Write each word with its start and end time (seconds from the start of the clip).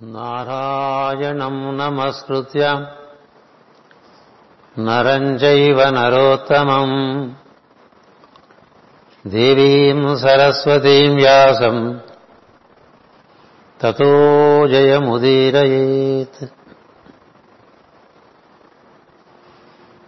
నారాయణం 0.00 1.76
నమస్కృత్య 1.76 2.84
నరం 4.78 5.36
చైవ 5.36 5.90
నరోత్తమం 5.90 7.20
దేవీం 9.24 10.16
సరస్వతీం 10.16 11.14
వ్యాసం 11.14 12.00
తతో 13.80 14.66
జయముదీరయేత్ 14.66 16.44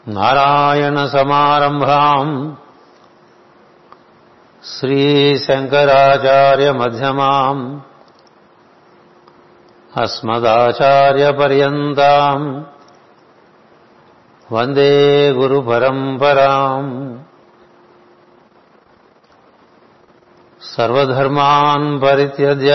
నారాయణ 0.09 1.07
సమారంభాం 1.07 2.57
శ్రీశంకరాచార్య 4.64 6.72
మధ్యమాం 6.72 7.82
अस्मदाचार्यपर्यन्ताम् 10.04 12.48
वन्दे 14.54 14.91
गुरुपरम्पराम् 15.38 16.91
सर्वधर्मान् 20.73 21.88
परित्यज्य 22.02 22.73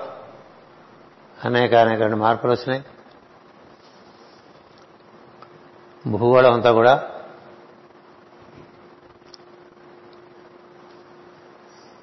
అనేక 1.45 1.75
అనేక 1.75 2.03
మార్పులు 2.03 2.53
వచ్చినాయి. 2.53 2.85
భూగోళం 6.07 6.53
అంతా 6.53 6.73
కూడా 6.73 7.11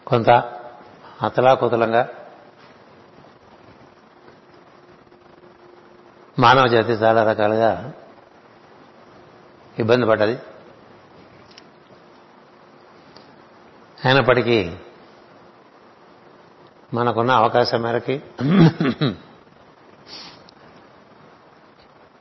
కొంత 0.08 0.30
అతలాకుతలంగా 1.22 2.10
మానవ 6.40 6.68
జాతి 6.68 6.92
చాలా 6.92 7.24
రకాలుగా 7.24 7.94
ఇబ్బంది 9.80 10.06
పడ్డది. 10.06 10.40
అయినప్పటికీ 14.06 14.78
మనకున్న 16.94 17.32
అవకాశం 17.32 17.82
మేరకి. 17.82 18.22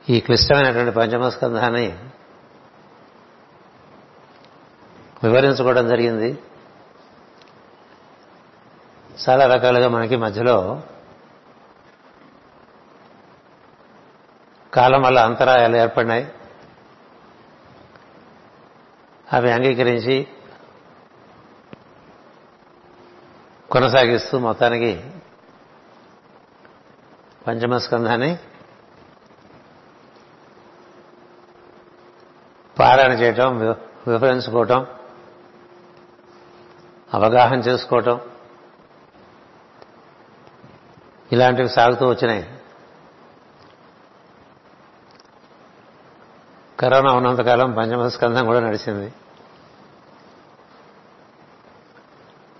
ఈ 0.09 0.19
క్లిష్టమైనటువంటి 0.19 0.91
పంచమస్కంధాన్ని 0.91 1.97
వివరించుకోవడం 5.23 5.87
జరిగింది. 5.87 6.37
చాలా 9.29 9.55
రకాలుగా 9.55 9.87
మనకి 9.87 10.15
మధ్యలో 10.15 10.81
కాలం 14.73 15.01
వల్ల 15.01 15.19
అంతరాయాలు 15.19 15.77
ఏర్పడినాయి. 15.77 16.31
అవి 19.33 19.51
అంగీకరించి 19.51 20.27
కొనసాగిస్తూ 23.71 24.39
మొత్తానికి 24.39 25.11
పంచమస్కంధాన్ని 27.47 28.37
పారాయణ 32.79 33.11
చేయటం 33.11 33.59
వివరించుకోవటం 34.07 34.85
అవగాహన 37.13 37.59
చేసుకోవటం 37.59 38.19
ఇలాంటివి 41.31 41.69
సాగుతూ 41.69 42.09
వచ్చినాయి. 42.09 42.59
కరోనా 46.79 47.13
ఉన్నంతకాలం 47.13 47.73
పంచమస్కంధం 47.73 48.45
కూడా 48.45 48.59
నడిచింది. 48.59 49.13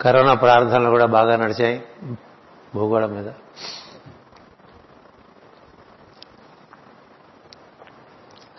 కరోనా 0.01 0.33
ప్రార్థనలు 0.33 0.89
కూడా 0.89 1.05
బాగా 1.05 1.35
నడిచాయి 1.35 1.83
భూగోళం 2.75 3.11
మీద. 3.13 3.31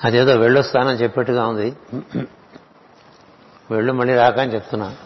అదేదో 0.04 0.36
వెళ్ళొస్తానని 0.36 0.96
చెప్పేట్టుగా 0.96 1.46
ఉంది. 1.46 1.76
వెళ్ళు 3.70 3.92
మళ్ళీ 3.92 4.14
రాక 4.14 4.38
అని 4.38 4.54
చెప్తున్నా. 4.54 4.96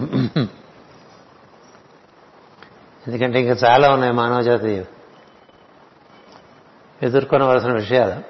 ఎందుకంటే 3.07 3.41
ఇంకా 3.41 3.69
చాలా 3.69 3.93
ఉన్నాయి 3.95 4.13
మానవ 4.13 4.43
జాతి 4.43 4.85
ఎదుర్కొనవలసిన 7.03 7.73
విషయాలు. 7.73 8.23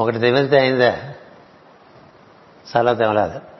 ఒకటి 0.00 0.18
తెమిలితే 0.18 0.58
అయిందే 0.58 0.92
చాలా 2.76 2.92
తెమలాదు. 2.92 3.53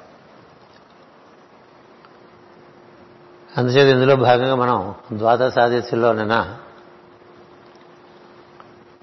అందుచేత 3.59 3.87
ఇందులో 3.87 4.17
భాగంగా 4.17 4.55
మనం 4.55 4.95
ద్వాదశ 5.13 5.59
నిన్న 5.59 6.59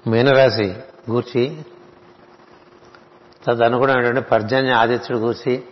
మీనరాశి 0.06 0.76
గూర్చి 1.10 1.62
తదనుగుణమైనటువంటి 3.44 4.20
పర్జన్య 4.20 4.70
ఆదిత్యుడు 4.70 5.20
గూర్చి 5.20 5.64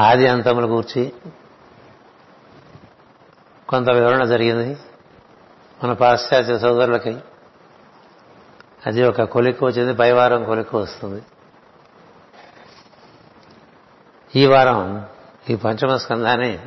ఆది 0.00 0.28
అంతములు 0.28 0.66
గూర్చి 0.66 1.12
కొంత 3.68 3.90
వివరణ 3.90 4.24
జరిగింది 4.24 4.78
మన 5.84 5.92
పాశ్చాత్య 5.92 6.58
సోదరులకి. 6.58 7.18
అది 8.86 9.02
ఒక 9.02 9.22
కొలిక్కు 9.22 9.66
వచ్చింది 9.66 9.94
పైవారం 9.94 10.44
కొలిక్కు 10.44 10.78
వస్తుంది. 10.78 11.22
ఈ 14.34 14.46
వారం 14.46 15.08
ఈ 15.50 15.56
పంచమ 15.56 15.96
స్కంధాన్ని 15.96 16.58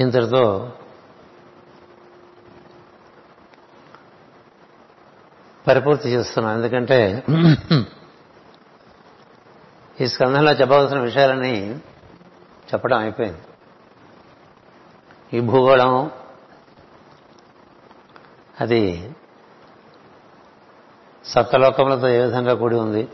ఇంతటితో 0.00 0.72
పరిపూర్తి 5.66 6.08
చేస్తున్నాం 6.08 6.54
ఎందుకంటే 6.54 7.24
ఈ 10.00 10.06
స్కంధంలో 10.06 10.52
చెప్పవలసిన 10.52 10.98
విషయాలని 10.98 11.78
చెప్పడం 12.74 12.98
అయిపోయింది. 12.98 13.40
ఈ 15.32 15.40
భూగోళం 15.40 16.10
అది 18.60 19.10
సప్తలోకములతో 21.28 22.08
ఏ 22.08 22.24
విధంగా 22.24 22.54
కూడి 22.54 22.76
ఉంది? 22.76 23.08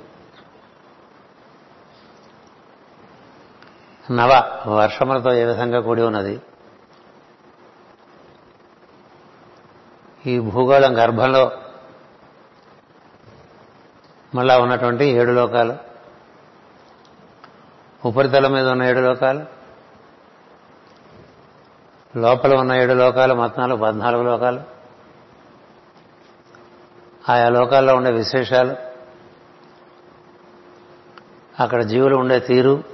నవ 4.10 4.42
వర్షములతో 4.66 5.32
ఏ 5.32 5.44
విధంగా 5.44 5.80
కూడి 5.80 6.02
ఉన్నది? 6.02 6.40
ఈ 10.26 10.38
భూగోళం 10.38 10.98
గర్భంలో 10.98 11.52
మళ్ళా 14.34 14.58
ఉన్నటువంటి 14.58 15.04
ఏడు 15.04 15.32
లోకాలు 15.32 15.74
ఉపరితలం 18.04 18.52
మీద 18.52 18.68
ఉన్న 18.68 18.82
ఏడు 18.82 19.00
లోకాలు 19.00 19.62
లోపల 22.18 22.58
ఉన్న 22.58 22.72
ఏడు 22.72 22.92
లోకాలు 22.92 23.34
మొత్తాలు 23.34 23.74
పద్నాలుగు 23.74 24.22
లోకాలు 24.22 24.71
ఆయా 27.28 27.48
లోకాల్లో 27.48 27.94
ఉండే 27.94 28.10
విశేషాలు 28.10 28.76
అక్కడ 31.60 31.82
జీవులు 31.82 32.16
ఉండే 32.16 32.38
తీరు 32.38 32.84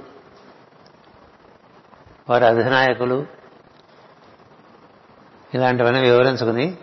వారి 2.29 2.45
అధినాయకులు 2.45 3.25
ఇలాంటివన్నీ 5.53 6.01
వివరించుకుని 6.01 6.77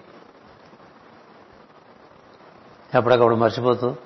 ఎప్పటికప్పుడు 2.95 3.35
మర్చిపోతూ 3.35 3.97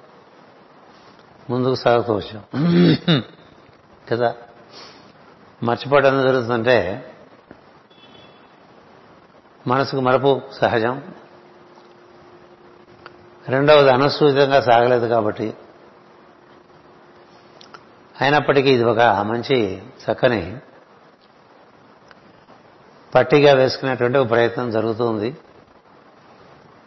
ముందుకు 1.50 1.74
సాగుతూ 1.74 2.14
వచ్చాం. 2.14 2.44
కదా? 4.08 4.34
మర్చిపోవడం 5.62 6.22
జరుగుతుందంటే 6.22 7.06
మనసుకు 9.66 10.00
మరపు 10.00 10.40
సహజం. 10.52 11.02
రెండవది 13.50 13.90
అనుసూచితంగా 13.90 14.60
సాగలేదు 14.60 15.06
కాబట్టి. 15.06 15.54
అయినప్పటికీ 18.20 18.70
ఇది 18.70 18.84
ఒక 18.84 19.00
మంచి 19.00 19.58
చక్కని 19.78 20.58
పట్టిగా 23.14 23.52
వేసుకునేటువంటి 23.52 24.18
ఒక 24.18 24.30
ప్రయత్నం 24.30 24.70
జరుగుతుంది. 24.70 25.36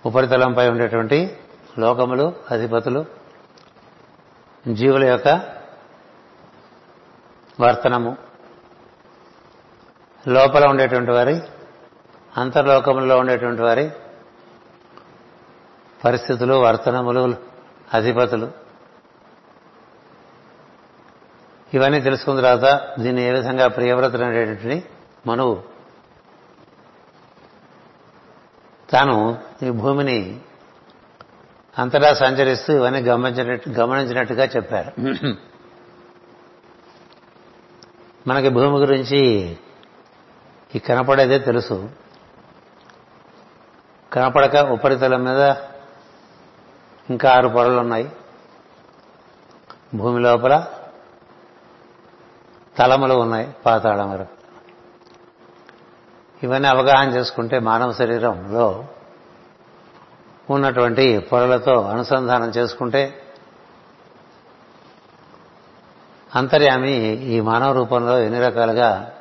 ఉపరితలంపై 0.05 0.69
ఉండేటువంటి 0.69 1.37
లోకములు 1.79 2.33
అధిపతులు 2.51 3.05
జీవుల 4.73 5.03
యొక్క 5.03 5.27
వర్తనము 7.59 8.17
లోపల 10.27 10.65
ఉండేటువంటి 10.65 11.11
వారి 11.11 11.41
అంతర్లోకములో 12.37 13.17
ఉండేటువంటి 13.17 13.61
వారి 13.61 13.91
పరిస్థితులు 16.05 16.53
వర్తనములు 16.53 17.35
అధిపతులు. 17.93 18.51
ఇవన్నీ 21.73 22.01
తెలుసుకున్న 22.01 22.41
తర్వాత 22.41 22.95
దీన్ని 22.99 23.21
ఏ 23.21 23.31
విధంగా 23.31 23.67
ప్రియవ్రతులు 23.67 24.25
అనేటువంటి 24.25 24.85
మనువు. 25.27 25.63
తాను 28.89 29.37
ఈ 29.63 29.69
భూమిని 29.69 30.39
అంతటా 31.77 32.13
సంచరిస్తూ 32.13 32.73
ఇవన్నీ 32.73 32.99
గమనించినట్టు 33.01 33.69
గమనించినట్టుగా 33.69 34.45
చెప్పారు. 34.45 34.91
మనకి 38.27 38.49
భూమి 38.49 38.79
గురించి 38.79 39.19
ఈ 40.75 40.79
కనపడేదే 40.79 41.39
తెలుసు. 41.39 41.89
కనపడక 44.13 44.55
ఉపరితలం 44.55 45.23
మీద 45.23 45.53
ఇంకా 47.09 47.33
ఆరు 47.33 47.47
పొరలు 47.47 47.79
ఉన్నాయి. 47.79 48.11
భూమి 49.95 50.19
లోపల 50.19 50.65
తలములు 52.77 53.13
ఉన్నాయి 53.13 53.53
పాతాళం 53.65 54.11
వరకు. 54.11 54.43
ఇవన్నీ 56.43 56.67
అవగాహన 56.67 57.09
చేసుకుంటే 57.09 57.59
మానవ 57.59 57.93
శరీరంలో 57.93 58.85
ఉన్నటువంటి 60.49 61.19
పొరలతో 61.19 61.81
అనుసంధానం 61.81 62.49
చేసుకుంటే 62.49 63.19
అంతర్యామి 66.35 66.91
ఈ 67.07 67.41
మానవ 67.41 67.71
రూపంలో 67.71 68.19
ఎన్ని 68.19 68.39
రకాలుగా 68.39 69.11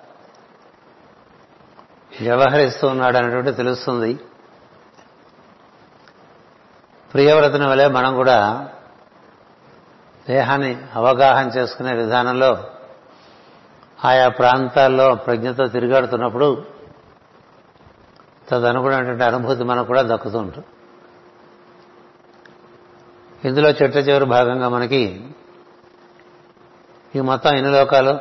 వ్యవహరిస్తూ 2.20 2.88
ఉన్నాడు 2.88 3.16
అనేటువంటి 3.16 3.52
తెలుస్తుంది. 3.52 4.20
ప్రియవ్రతని 7.12 7.66
వలె 7.66 7.88
మనం 7.88 8.14
కూడా 8.14 8.68
దేహాన్ని 10.28 10.78
అవగాహన 10.94 11.48
చేసుకునే 11.48 11.94
విధానంలో 11.94 12.64
ఆయా 14.04 14.28
ప్రాంతాల్లో 14.28 15.14
ప్రజ్ఞతో 15.14 15.66
తిరిగాడుతున్నప్పుడు 15.66 16.64
తదనుకున్నటువంటి 18.48 19.24
అనుభూతి 19.24 19.64
మనకు 19.64 19.86
కూడా 19.86 20.02
దక్కుతూ 20.02 20.38
ఉంటుంది. 20.38 20.66
ఇందులో 23.48 23.68
చెట్ల 23.68 23.98
చివరి 23.98 24.24
భాగంగా 24.24 24.68
మనకి 24.68 25.30
ఈ 27.16 27.20
మొత్తం 27.20 27.54
ఎన్ని 27.54 27.72
లోకాలు? 27.72 28.18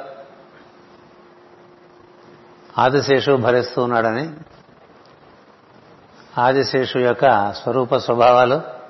ఆదిశేషు 2.77 3.31
భరిస్తూ 3.31 3.83
ఉన్నాడని 3.83 4.33
ఆదిశేషు 6.37 6.97
యొక్క 6.99 7.53
స్వరూప 7.53 7.95
స్వభావాలు 7.95 8.80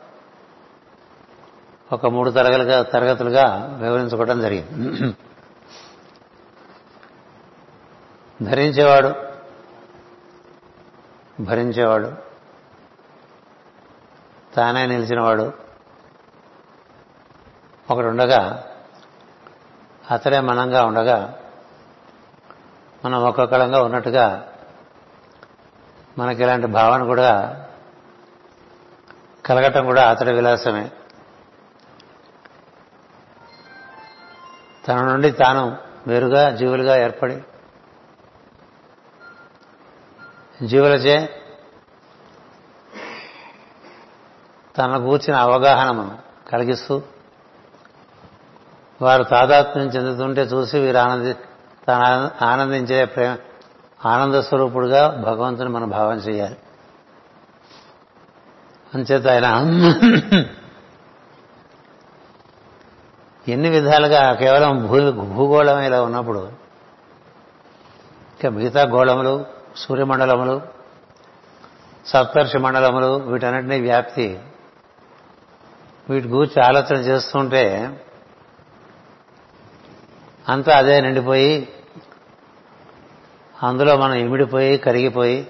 ఒక 1.91 2.05
మూడు 2.05 2.29
తరగతులుగా 2.31 2.83
తరగతులుగా 2.83 3.77
వివరించుకోవడం 3.81 4.41
జరిగింది. 4.41 5.15
ధరించేవాడు 8.45 9.11
భరించేవాడు 11.43 12.11
తానే 14.55 14.85
నిలిచినవాడు 14.85 15.51
ఒకడుండగా 17.91 18.67
అతడే 20.11 20.39
మనంగా 20.39 20.85
ఉండగా 20.85 21.39
మనం 23.05 23.23
ఒక్కొక్కడంగా 23.23 23.81
ఉన్నట్టుగా 23.81 24.53
మనకి 26.17 26.43
ఇలాంటి 26.43 26.67
భావన 26.67 27.03
కూడా 27.03 27.65
కలగటం 29.45 29.85
కూడా 29.85 30.09
అతడి 30.09 30.33
విలాసమే. 30.33 30.91
తన 34.87 35.01
నుండి 35.01 35.31
తాను 35.31 35.77
వేరుగా 36.07 36.49
జీవులుగా 36.49 36.97
ఏర్పడి 36.97 37.37
జీవులచే 40.67 41.29
తన 44.77 44.97
కూర్చిన 44.97 45.35
అవగాహనను 45.35 46.17
కలిగిస్తూ 46.49 47.01
వారు 49.01 49.23
తాదాత్మ్యం 49.23 49.87
చెందుతుంటే 49.87 50.41
చూసి 50.41 50.79
వీరు 50.79 50.97
ఆనంది 50.97 51.33
తన 51.87 52.31
ఆనందించే 52.41 53.05
ప్రేమ 53.05 53.37
ఆనంద 54.05 54.35
స్వరూపుడుగా 54.35 55.09
భగవంతుని 55.09 55.69
మనం 55.69 55.89
భావం 55.89 56.17
చేయాలి. 56.17 56.57
అంచేత 58.95 59.27
ఆయన 59.27 59.47
ఎన్ని 63.47 63.69
విధాలుగా 63.69 64.33
కేవలం 64.33 64.87
భూమి 64.87 65.11
భూగోళమే 65.11 65.85
ఇలా 65.85 66.03
ఉన్నప్పుడు 66.03 66.51
ఇంకా 68.33 68.49
మిగతా 68.49 68.81
గోళములు 68.81 69.45
సూర్యమండలములు 69.77 70.61
సప్తర్షి 72.05 72.57
మండలములు 72.57 73.07
వీటన్నిటినీ 73.07 73.79
వ్యాప్తి 73.79 74.39
వీటి 76.09 76.27
గూర్చి 76.27 76.63
ఆలోచన 76.63 76.95
చేస్తుంటే 76.95 77.89
అంతా 80.49 80.77
అదే 80.77 81.01
నిండిపోయి 81.01 81.69
అందులో 83.63 83.97
మనం 83.97 84.13
ఇమిడిపోయి 84.13 84.77
కరిగిపోయి 84.77 85.47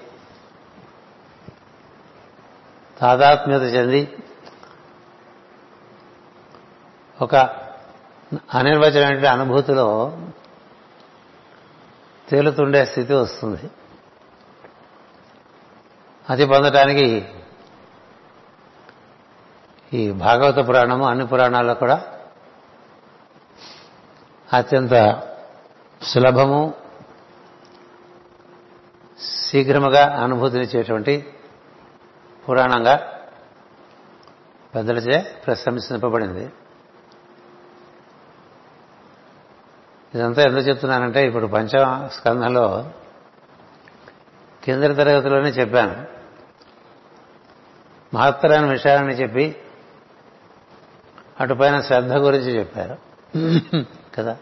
తాదాత్మ్యత 3.00 3.62
చెంది 3.62 4.18
ఒక 7.22 7.61
అనిర్వచనమైన 8.54 9.28
అనుభూతిలో 9.28 10.18
తేలుతుండే 12.30 12.86
స్థితి 12.86 13.14
వస్తుంది. 13.14 13.70
అది 16.30 16.46
పొందటానికి 16.46 17.26
ఈ 19.94 20.12
భాగవత 20.12 20.68
పురాణము 20.68 21.06
అన్ని 21.06 21.28
పురాణాల్లో 21.28 21.74
కూడా 21.74 22.06
అత్యంత 24.54 25.24
సులభము 26.02 26.74
శీఘ్రముగా 29.22 30.24
అనుభూతినిచ్చేటువంటి 30.24 31.34
పురాణంగా 32.50 33.20
పెద్దలచే 34.76 35.22
ప్రశంసింపబడింది. 35.46 36.50
ఇదంతా 40.16 40.42
ఎందుకు 40.42 40.62
చెప్తున్నానంటే 40.62 41.28
ఇప్పుడు 41.28 41.48
పంచమ 41.48 42.08
స్కంధంలో 42.08 42.92
కిందటి 44.64 44.94
తరగతిలోనే 44.94 45.50
చెప్పాను. 45.50 46.06
మహత్తరైన 48.14 48.66
విషయాలని 48.66 49.14
చెప్పి 49.14 49.56
అటుపైన 51.40 51.82
శ్రద్ధ 51.82 52.14
గురించి 52.14 52.60
చెప్పారు. 52.60 52.98
కదా? 54.16 54.38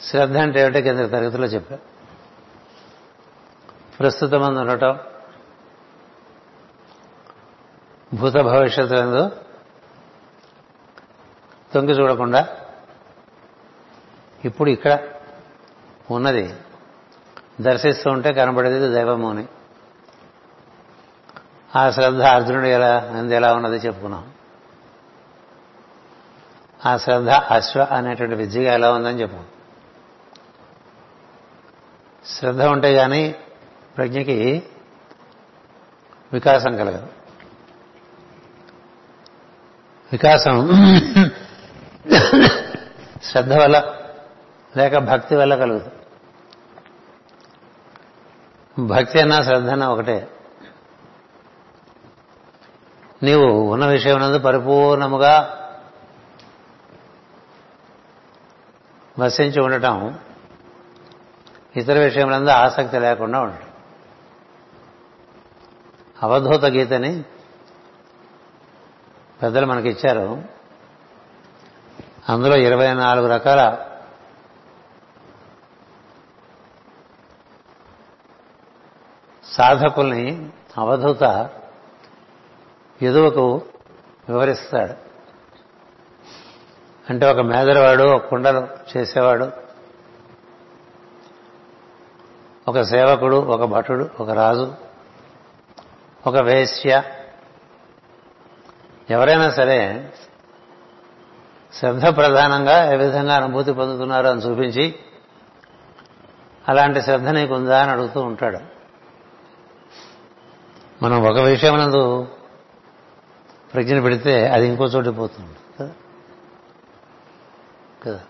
శ్రద్ధ 0.00 0.36
అంటే 0.36 0.60
ఏమిటో 0.60 0.80
కింద 0.80 0.98
తరగతిలో 0.98 1.46
చెప్పారు. 1.46 1.82
ప్రస్తుతం 3.98 4.42
అందు 4.42 4.58
ఉండటం 4.58 4.98
భూత 8.14 8.34
భవిష్యత్తు 8.34 8.94
ఎందు 8.94 9.30
తొంగి 11.74 11.92
చూడకుండా 11.92 12.48
ఇప్పుడు 14.44 14.70
ఇక్కడ 14.70 14.98
ఉన్నది. 16.10 16.54
దర్శిస్తూ 17.60 18.10
ఉంటే 18.10 18.32
కనబడేది 18.32 18.92
దైవము 18.92 19.30
అని 19.30 19.46
ఆ 21.76 21.90
శ్రద్ధ 21.90 22.22
అర్జునుడు 22.22 22.66
ఎలా 22.66 22.96
అంది 22.96 23.34
ఎలా 23.34 23.54
ఉన్నది 23.54 23.76
చెప్పుకున్నాం. 23.76 24.32
ఆ 26.86 26.96
శ్రద్ధ 26.96 27.28
అశ్వ 27.28 27.86
అనేటువంటి 27.90 28.34
విద్యగా 28.34 28.74
ఎలా 28.74 28.92
ఉందని 28.92 29.20
చెప్పు 29.20 29.36
శ్రద్ధ 32.26 32.62
ఉంటే 32.62 32.94
కానీ 32.94 33.34
ప్రజ్ఞకి 33.96 34.62
వికాసం 36.32 36.76
కలగదు. 36.76 37.06
వికాసం 40.12 40.68
శ్రద్ధ 43.22 43.52
వల్ల 43.52 43.97
లేక 44.76 44.98
భక్తి 44.98 45.36
వల్ల 45.36 45.56
కలుగుతుంది. 45.56 45.94
భక్తి 48.86 49.20
అన్నా 49.20 49.42
శ్రద్ధ 49.42 49.68
అన్నా 49.68 49.88
ఒకటే. 49.88 50.30
నీవు 53.22 53.46
ఉన్న 53.46 53.86
విషయం 53.86 54.18
నందు 54.18 54.38
పరిపూర్ణముగా 54.38 55.54
వసించి 59.18 59.62
ఉండటం 59.62 60.18
ఇతర 61.76 61.98
విషయములందు 61.98 62.50
ఆసక్తి 62.50 62.98
లేకుండా 62.98 63.40
ఉండటం. 63.40 63.66
అవధూత 66.22 66.64
గీతని 66.64 67.22
పెద్దలు 69.42 69.66
మనకిచ్చారు. 69.66 70.42
అందులో 72.28 72.56
ఇరవై 72.56 72.94
నాలుగు 72.94 73.26
రకాల 73.26 73.87
సాధకుల్ని 79.58 80.48
అవధూత 80.78 81.50
యదువుకు 83.02 83.62
వివరిస్తాడు. 84.28 84.92
అంటే 87.10 87.30
ఒక 87.30 87.40
మేదరవాడు 87.40 88.02
ఒక 88.02 88.26
కుండలు 88.26 88.68
చేసేవాడు 88.96 89.50
ఒక 92.68 92.80
సేవకుడు 92.80 93.36
ఒక 93.36 93.64
భటుడు 93.64 94.10
ఒక 94.20 94.30
రాజు 94.30 94.74
ఒక 96.26 96.36
వేశ్య. 96.36 97.02
ఎవరైనా 99.10 99.50
సరే 99.50 100.12
శ్రద్ధ 101.74 102.16
ప్రధానంగా 102.16 102.92
ఏ 102.92 102.96
విధంగా 102.96 103.34
అనుభూతి 103.36 103.72
పొందుతున్నారో 103.72 104.30
అని 104.30 104.40
చూపించి 104.40 104.94
అలాంటి 106.68 107.02
శ్రద్ధ 107.02 107.28
నీకుందా 107.28 107.82
అని 107.82 107.90
అడుగుతూ 107.90 108.20
ఉంటాడు. 108.20 108.77
మనం 111.02 111.22
ఒక 111.24 111.38
విషయం 111.38 111.78
నందు 111.78 112.28
ప్రజ్ఞ 113.74 114.00
పెడితే 114.00 114.48
అది 114.48 114.66
ఇంకో 114.66 114.84
చోటు 114.84 115.10
పోతుంది 115.10 115.56
కదా? 115.80 115.92
కదా? 118.02 118.20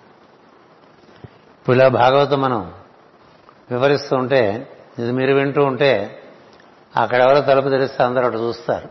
ఇప్పుడు 1.58 1.76
ఇలా 1.76 1.88
భాగవతం 1.88 2.40
మనం 2.40 2.72
వివరిస్తూ 3.70 4.16
ఉంటే 4.16 4.72
ఇది 4.98 5.12
మీరు 5.12 5.34
వింటూ 5.34 5.64
ఉంటే 5.64 6.22
అక్కడెవరో 6.96 7.40
తలుపు 7.40 7.68
తెరిస్తే 7.68 8.04
అందరూ 8.04 8.26
అటు 8.26 8.37
చూస్తారు. 8.37 8.88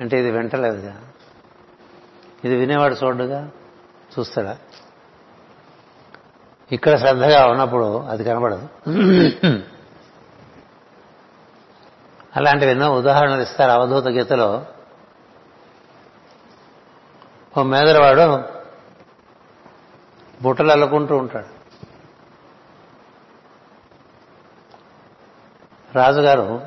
అంటే 0.00 0.18
ఇది 0.20 0.30
వింటలేదుగా? 0.30 1.00
ఇది 2.44 2.56
వినేవాడు 2.56 2.94
చూడుగా 2.94 3.50
చూస్తాడా? 4.18 4.56
ఇక్కడ 6.72 6.96
శ్రద్ధగా 6.96 7.46
ఉన్నప్పుడు 7.46 7.98
అది 7.98 8.24
కనబడదు. 8.24 8.68
అలాంటివి 12.36 12.70
ఎన్నో 12.70 12.92
ఉదాహరణలు 12.92 13.40
ఇస్తారు 13.40 13.70
అవధూత 13.70 14.06
గీతలో. 14.06 14.66
ఓ 17.58 17.62
మేదలవాడు 17.62 18.42
బుట్టలు 20.42 20.70
అల్లుకుంటూ 20.70 21.16
ఉంటాడు. 21.16 21.60
రాజుగారు 25.94 26.60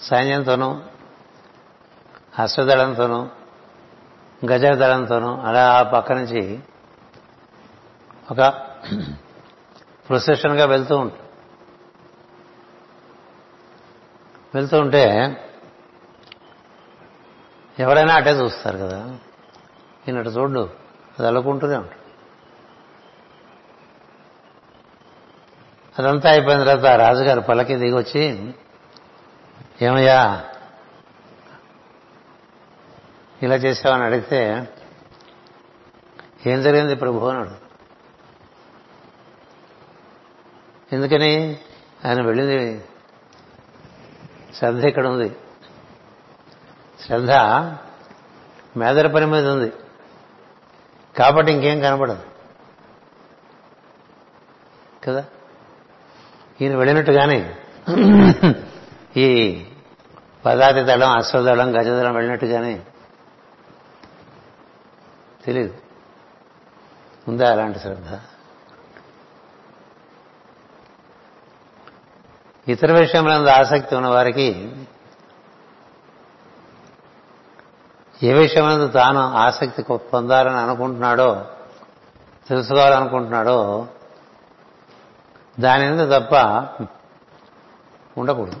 సైన్యంతోనూ 0.00 0.80
అశ్వదళంతోనూ 2.38 3.28
గజదళంతోనూ 4.46 5.36
అలా 5.36 5.72
ఆ 5.72 5.82
పక్క 5.82 6.12
నుంచి 6.12 6.60
ఒక 8.30 8.40
ప్రొసెషన్గా 10.08 10.64
వెళ్తూ 10.64 10.96
ఉంటాడు. 10.96 11.29
వెళ్తూ 14.54 14.80
ఉంటే 14.80 15.36
ఎవరైనా 17.78 18.14
అటే 18.14 18.30
చూస్తారు 18.30 18.78
కదా. 18.78 19.18
ఈయనటు 20.08 20.28
చూడు 20.28 20.60
అది 21.18 21.26
అల్లుకుంటూనే 21.26 21.76
ఉంటాడు. 21.76 22.00
అదంతా 25.98 26.30
అయిపోయిన 26.30 26.64
తర్వాత 26.64 27.00
రాజుగారు 27.00 27.40
పల్లకి 27.40 27.76
దిగొచ్చి 27.76 28.54
ఏమయ్యా 29.82 30.44
ఇలా 33.42 33.54
చేసావని 33.54 34.04
అడిగితే 34.04 34.68
ఏం 36.46 36.62
జరిగింది 36.62 36.94
ప్రభు? 36.94 37.26
అన్నాడు 37.26 37.70
ఎందుకని? 40.94 41.58
ఆయన 42.04 42.26
వెళ్ళింది 42.26 42.84
శ్రద్ధ 44.58 44.84
ఇక్కడ 44.84 45.06
ఉంది 45.06 45.36
శ్రద్ధ 47.06 47.30
మేదర 48.76 49.06
పని 49.06 49.26
మీద 49.26 49.46
ఉంది. 49.46 49.72
కాబట్టి 51.18 51.52
ఇంకేం 51.52 51.80
కనపడదు 51.80 52.22
కదా? 55.08 55.24
ఈయన 56.60 56.76
వెళ్ళినట్టుగానే 56.76 57.54
ఈ 59.16 59.28
పదాతి 60.46 60.80
దళం 60.80 61.10
అశ్వదళం 61.10 61.80
గజదళం 61.80 62.14
వెళ్ళినట్టుగానే 62.14 62.80
తెలియదు 65.46 65.74
ఉందా 67.28 67.52
అలాంటి 67.52 67.78
శ్రద్ధ? 67.78 68.18
ఇతర 72.70 72.92
విషయంలో 72.92 73.50
ఆసక్తి 73.50 73.96
ఉన్న 73.96 74.08
వారికి 74.08 74.76
ఏ 78.22 78.32
విషయమందు 78.32 78.88
తాను 78.88 79.20
ఆసక్తి 79.20 79.82
పొందాలని 79.98 80.56
అనుకుంటున్నాడో 80.56 81.46
తెలుసుకోవాలనుకుంటున్నాడో 82.48 83.86
దాని 85.60 85.90
మీద 85.90 86.20
తప్ప 86.20 86.34
ఉండకూడదు. 88.18 88.60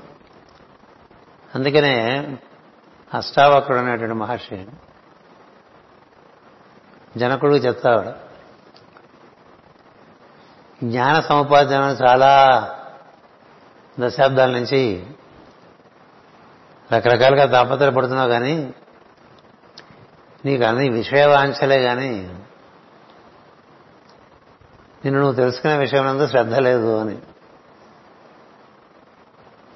అందుకనే 1.54 2.26
అష్టావక్రుడు 3.14 3.78
అనేటువంటి 3.78 4.14
మహర్షి 4.14 4.66
జనకుడికి 7.16 7.66
చెప్తాడు. 7.66 8.30
జ్ఞాన 10.84 11.20
సముపార్జన 11.20 11.96
చాలా 12.08 12.32
దశాబ్దాల 13.98 14.50
నుంచి 14.50 15.06
రకరకాలుగా 16.92 17.46
తాపత్రపడుతున్నావు 17.46 18.28
కానీ 18.28 18.74
నీకు 20.44 20.64
అన్ని 20.64 20.88
విషయవాంఛలే 20.88 21.82
కానీ 21.82 22.08
నిన్ను 25.04 25.20
నువ్వు 25.20 25.34
తెలుసుకునే 25.34 25.76
విషయం 25.76 26.06
నందు 26.06 26.26
శ్రద్ధ 26.26 26.54
లేదు 26.54 26.98
అని. 26.98 27.18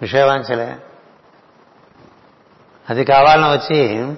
విషయవాంఛలే. 0.02 0.76
అది 2.90 3.04
కావాలని 3.04 3.46
వచ్చి 3.46 4.14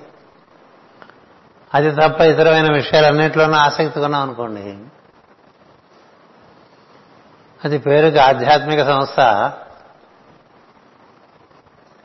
అది 1.75 1.91
తప్ప 1.91 2.21
ఇతరమైన 2.21 2.73
విషయాలన్నింటిలోనూ 2.73 3.55
ఆసక్తి 3.55 4.00
కొన్నాం 4.00 4.23
అనుకోండి. 4.23 4.79
అది 7.65 7.79
పేరుకి 7.79 8.19
ఆధ్యాత్మిక 8.19 8.85
సంస్థ 8.85 9.21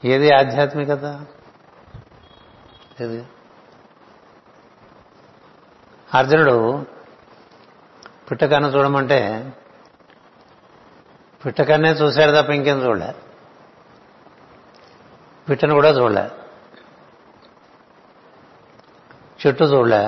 ఏది 0.06 0.34
ఆధ్యాత్మికత? 0.34 1.26
ఏది? 3.02 3.24
అర్జునుడు 6.14 6.86
పిట్టకన్ను 8.32 8.70
చూడమంటే 8.70 9.54
పిట్టకన్నే 11.46 11.92
చూశాడు 11.92 12.42
తప్ప 12.42 12.50
ఇంకేం 12.50 12.86
చూడలే. 12.86 13.16
పిట్టను 15.50 15.74
కూడా 15.74 15.90
చూడలే. 15.90 16.30
చెట్టు 19.48 19.64
చూడలే. 19.64 20.08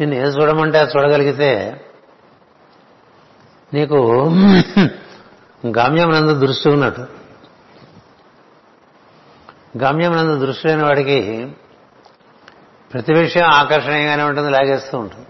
నిన్ను 0.00 0.14
ఏది 0.14 0.36
చూడమంటే 0.36 0.78
అది 0.78 0.92
చూడగలిగితే 0.96 1.80
నీకు 3.74 3.94
గమ్యం 5.66 6.10
నందు 6.10 6.46
దృష్టి 6.46 6.68
ఉన్నట్టు. 6.68 7.19
గమ్యం 9.78 10.12
నందు 10.12 10.46
దృష్టి 10.46 10.68
లేని 10.68 10.82
వాడికి 10.82 11.52
ప్రతి 12.92 13.14
విషయం 13.14 13.44
ఆకర్షణీయంగానే 13.44 14.22
ఉంటుంది 14.22 14.50
లాగేస్తూ 14.50 14.98
ఉంటుంది. 14.98 15.26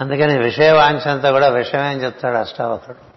అందుకని 0.00 0.38
విషయ 0.38 0.68
అంతా 1.06 1.30
కూడా 1.30 1.48
విషయమే 1.48 1.86
అని 1.86 2.04
చెప్తాడు 2.04 2.36
అష్టావకుడు 2.36 3.10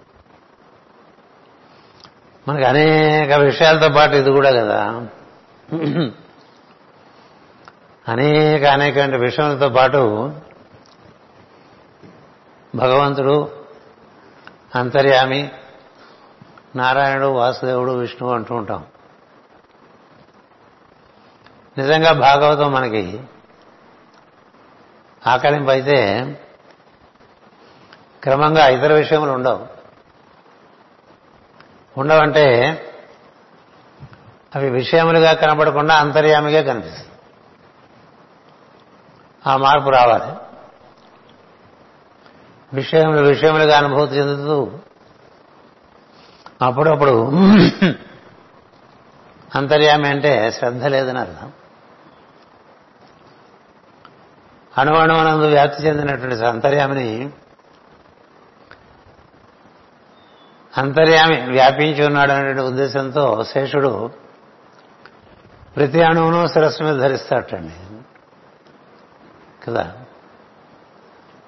మనకి 2.48 2.66
అనేక 2.66 3.34
విషయాలతో 3.34 3.90
పాటు 3.90 4.16
ఇది 4.16 4.30
కూడా 4.30 4.52
కదా. 4.52 5.08
అనేక 8.08 8.64
అనేక 8.64 9.00
విషయాలతో 9.00 9.70
పాటు 9.70 10.32
భగవంతుడు 12.76 13.52
అంతర్యామి 14.76 15.52
నారాయణుడు 16.76 17.26
వాసుదేవుడు 17.26 17.92
విష్ణువు 17.92 18.36
అంటూ 18.36 18.56
ఉంటాం. 18.56 18.86
నిజంగా 21.78 22.12
భాగవతం 22.12 22.72
మనకి 22.72 23.24
ఆకలింపైతే 25.28 26.20
క్రమంగా 28.24 28.68
ఇతర 28.68 28.94
విషయములు 28.94 29.32
ఉండవు. 29.32 29.68
ఉండవంటే 31.98 32.80
అవి 34.56 34.70
విషయములుగా 34.70 35.34
కనపడకుండా 35.34 35.96
అంతర్యామిగా 35.96 36.74
కనిపిస్తుంది 36.74 37.10
ఆ 39.48 39.58
మార్పు 39.58 39.90
రావాలి. 39.90 40.32
విషయములు 42.74 43.28
విషయములుగా 43.28 43.78
అనుభూతి 43.78 44.16
చెందుతూ 44.16 44.72
అప్పుడప్పుడు 46.64 47.32
అంతర్యామి 49.56 50.08
అంటే 50.08 50.52
శ్రద్ధ 50.52 50.86
లేదని 50.86 51.20
అర్థం. 51.20 51.52
అణువణువనందు 54.78 55.46
వ్యాప్తి 55.46 55.84
చెందినటువంటి 55.84 56.46
అంతర్యామిని 56.46 57.30
అంతర్యామి 60.78 61.52
వ్యాపించి 61.52 62.06
ఉన్నాడు 62.06 62.32
అనేటువంటి 62.32 62.62
ఉద్దేశంతో 62.62 63.44
శేషుడు 63.44 64.12
ప్రతి 65.76 66.02
అణువును 66.04 66.48
శిరస్సు 66.48 66.84
మీద 66.84 66.96
ధరిస్తాటండి 66.96 67.74
కదా? 69.66 69.94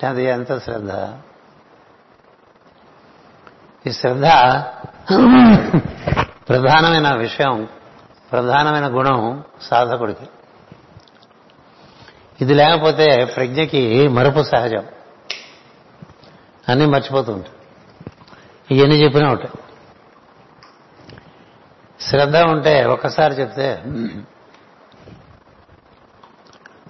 అది 0.10 0.24
ఎంత 0.24 0.58
శ్రద్ధ? 0.58 0.92
ఈ 3.88 3.92
శ్రద్ధ 3.92 4.26
ప్రధానమైన 6.50 7.16
విషయం 7.16 7.68
ప్రధానమైన 8.32 8.88
గుణం 8.88 9.44
సాధకుడికి. 9.62 10.26
ఇది 12.42 12.54
లేకపోతే 12.54 13.26
ప్రజ్ఞకి 13.26 14.08
మరపు 14.08 14.44
సహజం. 14.44 14.84
అన్నీ 16.70 16.86
మర్చిపోతూ 16.86 17.34
ఉంటాయి. 17.34 17.56
ఇవన్నీ 18.78 19.04
చెప్పినా 19.04 19.30
ఉంటాయి 19.30 19.52
శ్రద్ధ 22.00 22.38
ఉంటే 22.38 22.86
ఒక్కసారి 22.86 23.34
చెప్తే 23.34 23.84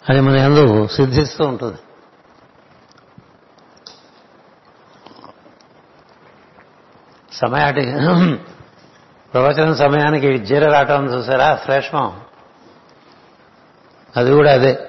అది 0.10 0.22
మన 0.22 0.36
ఎందు 0.36 0.88
సిద్ధిస్తూ 0.88 1.46
ఉంటుంది. 1.46 1.78
సమయాటి 7.36 7.82
ప్రవచన 9.34 9.74
సమయానికి 9.74 10.38
జీర 10.38 10.70
రావటం 10.70 11.06
చూసారా? 11.06 11.60
శ్లేష్మం 11.66 12.20
అది 14.18 14.32
కూడా 14.32 14.54
అదే. 14.54 14.80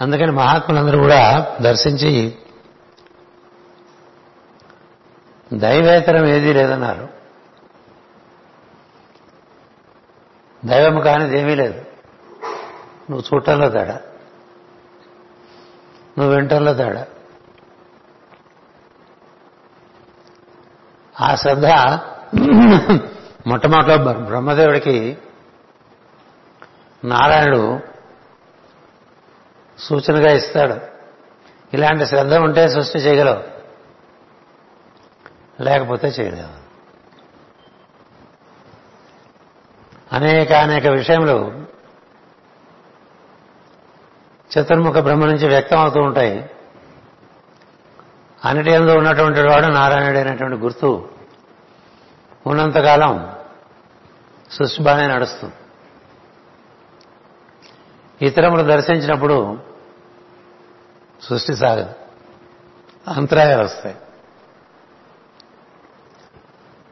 అందుకని 0.00 0.32
మహాత్ములందరూ 0.32 0.98
కూడా 0.98 1.46
దర్శించి 1.60 2.34
దైవేతరం 5.54 6.26
ఏదీ 6.26 6.52
లేదన్నారు. 6.52 7.17
దైవం 10.64 11.00
కానిది 11.00 11.40
ఏమీ 11.40 11.54
లేదు. 11.54 11.84
నువ్వు 13.10 13.20
చూడటంలో 13.20 13.68
తేడా. 13.68 14.00
నువ్వు 16.18 16.34
వింటంలో 16.34 16.74
తేడా. 16.74 17.06
ఆ 21.20 21.34
శ్రద్ధ 21.34 21.66
మొట్టమొదట 23.46 23.94
బ్రహ్మదేవుడికి 24.00 25.18
నారాయణుడు 27.04 27.80
సూచనగా 29.78 30.32
ఇస్తాడు. 30.32 30.80
ఇలాంటి 31.74 32.06
శ్రద్ధ 32.06 32.34
ఉంటే 32.34 32.68
సృష్టి 32.68 32.98
చేయగలవు. 32.98 33.44
లేకపోతే 35.62 36.08
చేయలేవు. 36.08 36.67
అనేక 40.12 40.52
అనేక 40.52 40.86
విషయములు 40.86 41.64
చతుర్ముఖ 44.58 44.94
బ్రహ్మ 44.94 45.26
నుంచి 45.26 45.48
వ్యక్తం 45.48 45.78
అవుతూ 45.78 46.00
ఉంటాయి. 46.00 46.50
అన్నిటి 48.44 48.70
ఎందు 48.70 48.92
ఉన్నటువంటి 48.92 49.40
వాడు 49.40 49.66
నారాయణుడు 49.66 50.18
అనేటువంటి 50.18 50.56
గుర్తు 50.56 51.08
ఉన్నంతకాలం 52.46 53.34
సృష్టి 54.50 54.82
బాగానే 54.82 55.14
నడుస్తుంది 55.14 55.54
ఇతరములు 58.26 58.62
దర్శించినప్పుడు 58.62 59.58
సృష్టి 61.22 61.56
సాగదు. 61.56 61.94
అంతరాయాలు 63.10 63.64
వస్తాయి. 63.64 63.96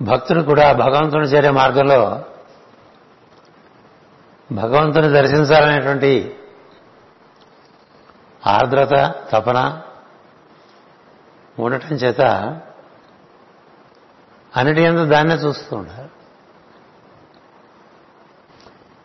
భక్తుడు 0.02 0.42
కూడా 0.42 0.72
భగవంతుని 0.72 1.24
చేరే 1.24 1.50
మార్గంలో 1.50 2.24
భగవంతుని 4.52 5.08
దర్శించాలనేటువంటి 5.08 6.38
ఆర్ద్రత 8.46 9.14
తపన 9.32 9.82
ఉండటం 11.58 11.88
చేత 11.88 12.20
అన్నిటి 14.56 14.82
ఎందు 14.82 15.04
దాన్నే 15.04 15.34
చూస్తూ 15.34 15.76
ఉంటారు. 15.76 16.08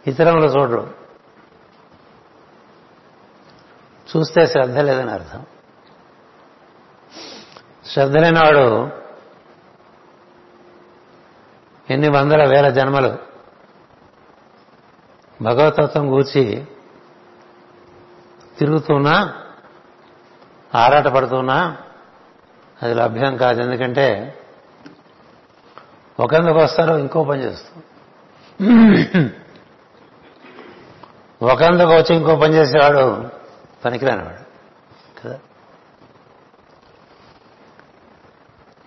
ఇతరులు 0.10 0.46
చూడరు 0.46 0.94
చూస్తే 4.18 4.48
శ్రద్ధ 4.48 4.78
లేదని 4.78 5.12
అర్థం. 5.12 5.46
శ్రద్ధ 7.86 8.18
లేనివాడు 8.18 8.90
ఎన్ని 11.90 12.10
వందల 12.10 12.46
వేల 12.46 12.70
జన్మలు 12.70 13.31
భగవతత్వం 15.42 16.12
గూర్చి 16.12 16.66
తిరుగుతున్నా 18.60 19.34
ఆరాటపడుతున్నా 20.76 21.78
అది 22.82 22.94
లభ్యం 22.94 23.38
కాదు. 23.38 23.62
ఎందుకంటే 23.62 24.38
ఒకందుకు 26.20 26.58
వస్తారో 26.58 26.98
ఇంకో 26.98 27.24
పని 27.24 27.44
చేస్తాం 27.44 27.78
ఒకందుకు 31.42 31.90
వచ్చి 31.90 32.16
ఇంకో 32.16 32.36
పని 32.36 32.54
చేసేవాడు 32.54 33.30
పనికిరానివాడు 33.86 34.42
కదా? 35.22 35.38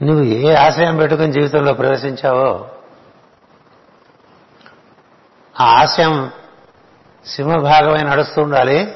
నువ్వు 0.03 0.25
ఏ 0.25 0.55
ఆశయం 0.55 0.97
పెట్టుకుని 0.97 1.33
జీవితంలో 1.33 1.73
ప్రవేశించావో 1.73 2.69
ఆ 5.61 5.83
ఆశయం 5.83 6.31
సింహభాగమై 7.27 8.03
నడుస్తూ 8.03 8.43
ఉండాలి. 8.43 8.95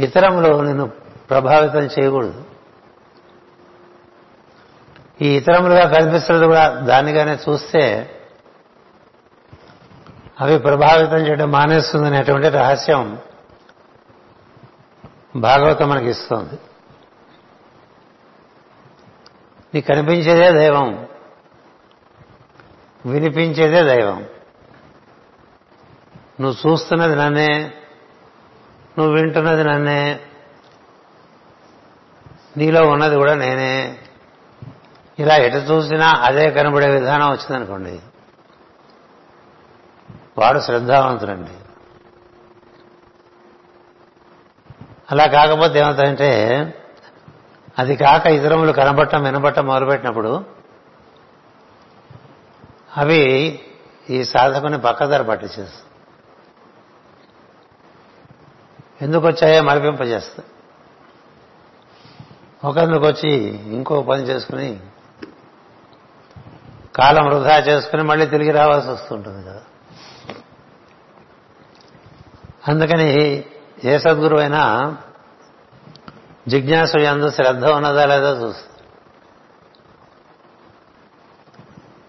ఇతరంలో 0.00 0.60
నిన్ను 0.60 0.90
ప్రభావితం 1.30 1.82
చేయకూడదు. 1.82 2.44
ఈ 5.22 5.36
ఇతరములుగా 5.36 5.88
కనిపిస్తున్నది 5.88 6.46
కూడా 6.46 6.68
దానిగానే 6.68 7.38
చూస్తే 7.48 8.12
అవి 10.40 10.58
ప్రభావితం 10.58 11.16
చేయడం 11.16 11.50
మానేస్తుందనేటువంటి 11.50 12.48
రహస్యం 12.48 13.18
భాగవతం 15.36 15.88
మనకి 15.88 16.10
ఇస్తుంది. 16.10 16.58
నీకు 19.74 19.86
కనిపించేదే 19.86 20.52
దైవం. 20.52 21.08
వినిపించేదే 23.06 23.82
దైవం. 23.82 24.26
నువ్వు 26.40 26.70
చూస్తున్నది 26.70 27.16
నన్నే 27.16 27.72
నువ్వు 28.98 29.12
వింటున్నది 29.12 29.64
నన్నే 29.64 30.20
నీలో 32.56 32.88
ఉన్నది 32.88 33.16
కూడా 33.16 33.34
నేనే. 33.34 33.98
ఇలా 35.18 35.36
ఎటు 35.36 35.56
చూసినా 35.56 36.12
అదే 36.22 36.50
కనబడే 36.50 36.90
విధానం 36.90 37.30
వచ్చిందనుకోండి 37.30 38.00
వాడు 40.38 40.60
శ్రద్ధావంతుడండి. 40.60 41.50
అలా 45.10 45.26
కాకపోతే 45.26 45.78
ఏమవుతాయంటే 45.78 46.30
అది 47.78 47.96
కాక 47.96 48.26
ఇతరములు 48.26 48.72
కనబట్టం 48.72 49.24
వినబట్టం 49.24 49.66
మొదలుపెట్టినప్పుడు 49.66 50.44
అవి 52.96 53.22
ఈ 54.10 54.24
సాధకుని 54.24 54.78
పక్కదారి 54.80 55.24
పట్టించేస్తాయి. 55.24 55.82
ఎందుకు 59.02 59.26
వచ్చాయో 59.26 59.62
మరపింపజేస్తాయి 59.62 60.48
ఒకరికి 62.64 63.06
వచ్చి 63.06 63.30
ఇంకో 63.74 64.02
పని 64.02 64.22
చేసుకుని 64.22 64.80
కాలం 66.96 67.26
వృధా 67.26 67.58
చేసుకుని 67.58 68.02
మళ్ళీ 68.02 68.26
తిరిగి 68.26 68.50
రావాల్సి 68.50 68.88
వస్తుంటుంది 68.88 69.46
కదా. 69.46 69.62
అందుకని 72.68 73.44
ఏ 73.84 73.98
సద్గురు 73.98 74.36
అయినా 74.36 74.96
జిజ్ఞాసు 76.48 76.98
ఎందు 76.98 77.30
శ్రద్ధ 77.30 77.64
ఉన్నదా 77.64 78.04
లేదా 78.04 78.30
చూస్తుంది 78.30 78.72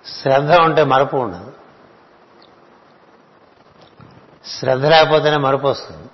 శ్రద్ధ 0.07 0.51
ఉంటే 0.51 0.83
మరపు 0.83 1.17
ఉండదు. 1.17 1.53
శ్రద్ధ 4.45 4.85
లేకపోతేనే 4.85 5.37
మరపు 5.37 5.67
వస్తుంది. 5.67 6.06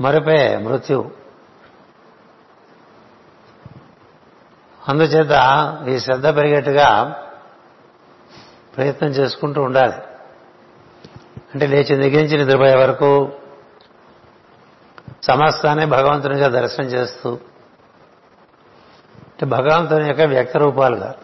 మరుపే 0.00 0.56
మృత్యు. 0.56 1.10
అందుచేత 4.88 5.30
ఈ 5.88 5.98
శ్రద్ధ 5.98 6.36
పెరిగేట్టుగా 6.36 7.16
ప్రయత్నం 8.76 9.08
చేసుకుంటూ 9.08 9.62
ఉండాలి. 9.62 9.92
అంటే 11.54 11.66
లేచి 11.66 11.96
నిగించి 11.96 12.38
నిద్రపోయే 12.38 12.74
వరకు 12.76 13.32
సమస్తాన్ని 15.22 15.86
భగవంతునిగా 15.86 16.48
దర్శనం 16.48 16.86
చేస్తూ 16.86 17.30
అంటే 19.28 19.46
భగవంతుని 19.46 20.06
యొక్క 20.06 20.22
వ్యక్త 20.22 20.56
రూపాలుగా. 20.56 21.14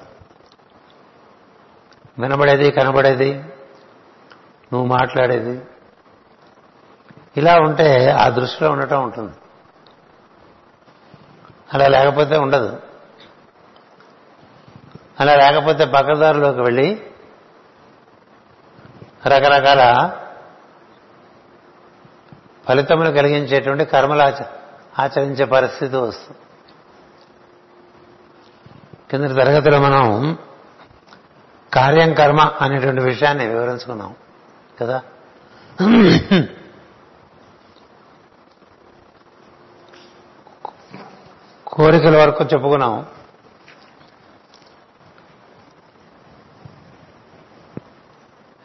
వినబడేది 2.19 2.71
కనబడేది 2.71 3.35
నువ్వు 4.73 4.87
మాట్లాడేది 4.87 5.63
ఇలా 7.37 7.61
ఉంటే 7.61 8.11
ఆ 8.11 8.29
దృష్టిలో 8.29 8.71
ఉండటం 8.71 9.03
ఉంటుంది. 9.03 9.33
అలా 11.75 11.89
లేకపోతే 11.89 12.37
ఉండదు. 12.39 12.81
అలా 15.21 15.35
లేకపోతే 15.35 15.85
పక్కదారిలోకి 15.85 16.61
వెళ్ళి 16.61 17.07
రకరకాల 19.27 20.11
ఫలితములు 22.69 23.11
కలిగించేటువంటి 23.11 23.85
కర్మలు 23.85 24.23
ఆచరించే 25.03 25.45
పరిస్థితి 25.45 25.97
వస్తుంది. 25.97 26.39
కింద 29.11 29.37
తరగతిలో 29.37 29.81
మనం 29.81 30.39
కార్యం 31.73 32.15
కర్మ 32.15 32.41
అనేటువంటి 32.41 33.01
విషయాన్ని 33.01 33.47
వివరించుకున్నాం 33.47 34.15
కదా? 34.81 35.03
కోరికల 41.71 42.17
వరకు 42.17 42.45
చెప్పుకున్నాం 42.45 43.07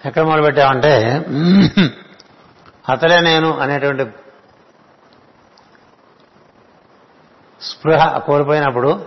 ఎక్కడ 0.05 0.21
మొదలుపెట్టామంటే 0.21 0.93
అతలే 2.89 3.19
నేను 3.19 3.57
అనేటువంటి 3.57 4.05
స్పృహ 7.61 8.17
కోల్పోయినప్పుడు 8.17 9.05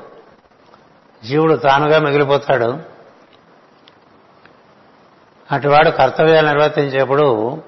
జీవుడు 1.24 1.54
తానుగా 1.54 1.98
మిగిలిపోతాడు. 1.98 2.98
అటువాడు 5.52 5.90
కర్తవ్యాలు 5.90 6.46
నిర్వర్తించేప్పుడు 6.46 7.62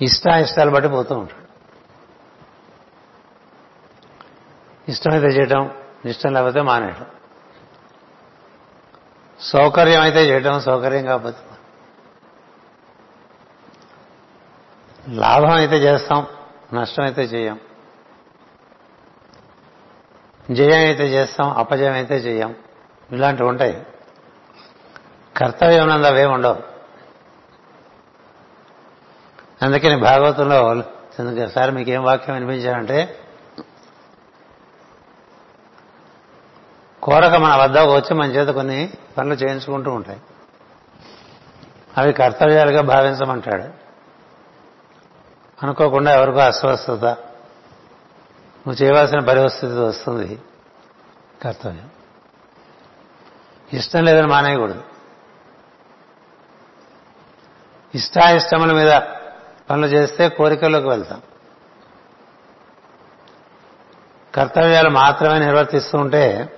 ఇష్టాయిష్టాలు 0.00 0.70
బట్టి 0.70 0.88
పోతూ 0.88 1.14
ఉంటాడు. 1.14 1.45
ఇష్టమైతే 4.88 5.26
చేయటం 5.26 5.70
ఇష్టం 6.04 6.32
లేకపోతే 6.32 6.60
మానేయటం. 6.60 7.06
సౌకర్యం 9.40 10.00
అయితే 10.00 10.28
చేయటం 10.28 10.60
సౌకర్యం 10.60 11.04
కాకపోతే 11.04 11.38
లాభం 15.08 15.50
అయితే 15.50 15.76
చేస్తాం 15.76 16.26
నష్టం 16.74 17.02
అయితే 17.02 17.22
చేయం. 17.22 17.60
జయం 20.50 20.78
అయితే 20.78 21.04
చేస్తాం 21.04 21.50
అపజయం 21.50 21.92
అయితే 21.92 22.16
చేయం. 22.16 22.56
ఇలాంటివి 23.12 23.48
ఉంటాయి. 23.48 23.86
కర్తవ్యం 25.36 25.88
నందు 25.88 26.06
అవే 26.06 26.24
ఉండవు. 26.24 26.62
అందుకని 29.62 29.96
భాగవతంలో 29.96 30.68
ఒకసారి 30.68 31.72
మీకు 31.72 31.90
ఏం 31.90 32.04
వాక్యం 32.04 32.34
వినిపించారంటే 32.34 33.20
కోరక 37.06 37.34
మన 37.34 37.62
వద్ద 37.62 37.78
వచ్చి 37.78 38.14
మన 38.14 38.30
చేత 38.30 38.48
కొన్ని 38.48 38.92
పనులు 39.18 39.34
చేయించుకుంటూ 39.34 39.90
ఉంటాయి. 39.90 40.20
అవి 41.98 42.12
కర్తవ్యాలుగా 42.12 42.82
భావించమంటాడు. 42.82 43.62
అనుకోకుండా 45.62 46.12
ఎవరికో 46.12 46.38
అస్వస్థత. 46.38 47.04
నువ్వు 47.04 48.72
చేయవలసిన 48.72 49.18
పరిస్థితి 49.18 49.72
వస్తుంది. 49.72 50.42
కర్తవ్యం. 51.42 51.90
ఇష్టం 53.72 54.04
లేదని 54.04 54.26
మానేయకూడదు. 54.26 54.82
ఇష్టాయిష్టముల 57.94 58.72
మీద 58.72 59.00
పనులు 59.70 59.86
చేస్తే 59.86 60.28
కోరికల్లోకి 60.28 60.88
వెళ్తాం. 60.88 61.22
కర్తవ్యాలు 64.34 64.90
మాత్రమే 64.90 65.38
నిర్వర్తిస్తూ 65.38 65.98
ఉంటే 65.98 66.52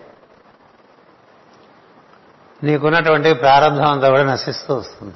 నీకున్నటువంటి 2.63 3.33
ప్రారంభం 3.33 3.91
అంతా 3.91 4.09
కూడా 4.09 4.23
నశిస్తూ 4.23 4.75
వస్తుంది. 4.75 5.15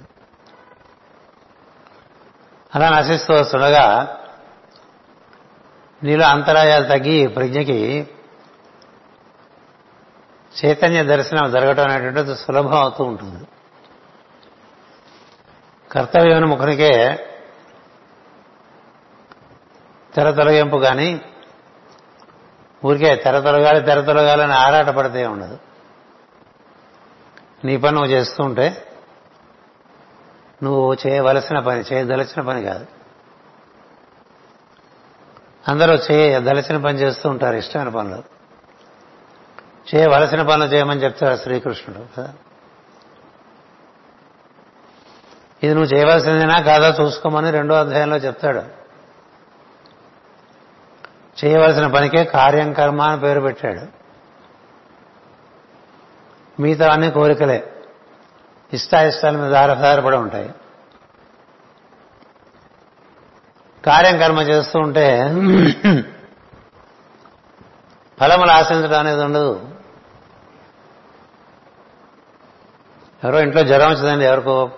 అలా 2.75 2.91
నశిస్తూ 2.91 3.35
వస్తుండగా 3.35 4.17
నీలో 6.05 6.27
అంతరాయాలు 6.27 6.89
తగ్గి 6.89 7.27
ప్రజ్ఞకి 7.27 8.09
చైతన్య 10.65 11.03
దర్శనం 11.03 11.51
జరగటం 11.51 11.85
అనేటువంటిది 11.85 12.37
సులభం 12.37 12.77
అవుతూ 12.77 13.05
ఉంటుంది. 13.05 13.45
కర్తవ్యమైన 15.91 16.45
ముఖనికే 16.45 17.19
తెర 20.15 20.31
తొలగింపు 20.31 20.77
కానీ 20.77 21.21
ఊరికే 22.85 23.17
తెర 23.17 23.41
తొలగాలి 23.41 23.81
తెర 23.81 24.01
తొలగాలని 24.01 24.53
ఆరాటపడితే 24.53 25.27
ఉండదు. 25.27 25.59
నీ 27.65 27.77
పని 27.77 27.95
నువ్వు 27.95 28.11
చేస్తూ 28.11 28.45
ఉంటే 28.45 28.89
నువ్వు 30.63 30.97
చేయవలసిన 31.07 31.59
పని 31.59 31.85
చేయదలచిన 31.93 32.41
పని 32.41 32.63
కాదు. 32.63 32.87
అందరూ 35.69 35.95
చేయదలచిన 35.95 36.85
పని 36.85 36.99
చేస్తూ 36.99 37.31
ఉంటారు 37.31 37.57
ఇష్టమైన 37.57 37.89
పనులు. 37.89 38.23
చేయవలసిన 39.95 40.43
పనులు 40.43 40.71
చేయమని 40.71 41.05
చెప్తాడు 41.05 41.37
శ్రీకృష్ణుడు 41.37 42.07
కదా? 42.17 42.35
ఇది 45.63 45.75
నువ్వు 45.75 45.95
చేయవలసిందేనా 45.95 46.61
కాదా 46.61 47.05
చూసుకోమని 47.05 47.51
రెండో 47.51 47.75
అధ్యాయంలో 47.75 48.17
చెప్తాడు. 48.17 48.83
చేయవలసిన 51.45 51.87
పనికే 51.87 52.25
కార్యం 52.25 52.73
కర్మ 52.73 53.03
అని 53.03 53.21
పేరు 53.21 53.41
పెట్టాడు. 53.41 54.02
మిగతా 56.61 56.93
అన్ని 56.93 57.11
కోరికలే. 57.11 57.73
ఇష్టాయిష్టాల 58.73 59.37
మీద 59.37 59.55
ఆధారపడి 59.55 60.17
ఉంటాయి. 60.17 60.55
కార్యం 63.85 64.19
కర్మ 64.19 64.39
చేస్తూ 64.39 64.79
ఉంటే 64.79 65.25
ఫలములు 68.21 68.51
ఆశించడం 68.51 68.99
అనేది 68.99 69.23
ఉండదు. 69.23 69.69
ఎవరో 73.25 73.41
ఇంట్లో 73.41 73.63
జ్వరం 73.63 73.91
వచ్చిందండి 73.91 74.25
ఎవరికో 74.25 74.71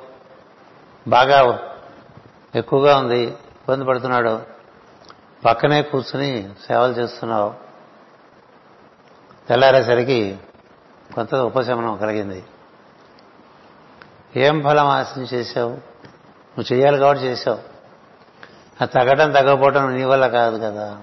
బాగా 1.09 1.59
ఎక్కువగా 2.55 2.97
ఉంది 2.97 3.23
ఇబ్బంది 3.23 3.85
పడుతున్నాడు. 3.85 4.43
పక్కనే 5.45 5.83
కూర్చుని 5.83 6.51
సేవలు 6.67 6.93
చేస్తున్నావు. 6.93 7.55
తెల్లారేసరికి 9.49 10.39
కొంత 11.14 11.35
ఉపశమనం 11.35 11.96
కలిగింది. 11.96 12.44
ఏం 14.37 14.62
ఫలం 14.62 14.87
ఆశించి 14.87 15.27
చేశావు? 15.27 15.70
నువ్వు 15.70 16.74
చేయాలి 16.74 16.98
కాబట్టి 16.98 17.24
చేశావు. 17.24 17.59
అది 18.81 18.92
తగ్గడం 18.92 19.31
తగ్గకపోవడం 19.31 19.94
నీ 19.94 20.05
వల్ల 20.05 20.27
కాదు 20.27 20.59
కదా. 20.59 20.98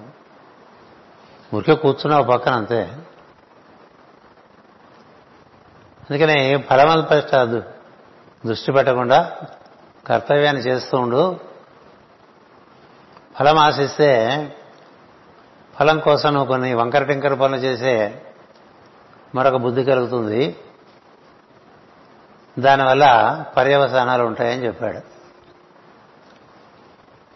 ఊరికే 1.53 1.75
కూర్చున్నావు 1.75 2.23
పక్కన 2.23 2.53
అంతే. 2.53 2.81
అందుకనే 6.09 6.57
ఫలమల 6.57 7.01
పట్ల 7.01 7.43
దృష్టి 8.45 8.71
పెట్టకుండా 8.71 9.31
కర్తవ్యాన్ని 10.07 10.61
చేస్తూ 10.61 10.97
ఉండు. 10.97 11.39
ఫలం 13.39 13.57
ఆశిస్తే 13.57 14.37
ఫలం 15.79 15.99
కోసం 15.99 16.33
నువ్వు 16.33 16.47
కొన్ని 16.47 16.73
వంకర 16.73 17.03
టింకర 17.03 17.33
పనులు 17.33 17.61
చేసే 17.61 18.25
మరొక 19.35 19.55
బుద్ధి 19.55 19.83
కలుగుతుంది. 19.83 20.55
దానివల్ల 22.59 23.05
పర్యవసానాలు 23.57 24.23
ఉంటాయని 24.23 24.65
చెప్పాడు. 24.65 24.99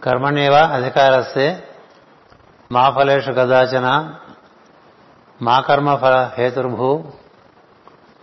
కర్మణ్యేవ 0.03 0.53
అధికారస్తే 0.53 1.67
మా 2.71 2.89
ఫలేషు 2.89 3.31
కదాచన 3.31 4.15
మా 5.41 5.59
కర్మ 5.59 5.95
ఫల 5.95 6.31
హేతుర్భూ 6.37 7.03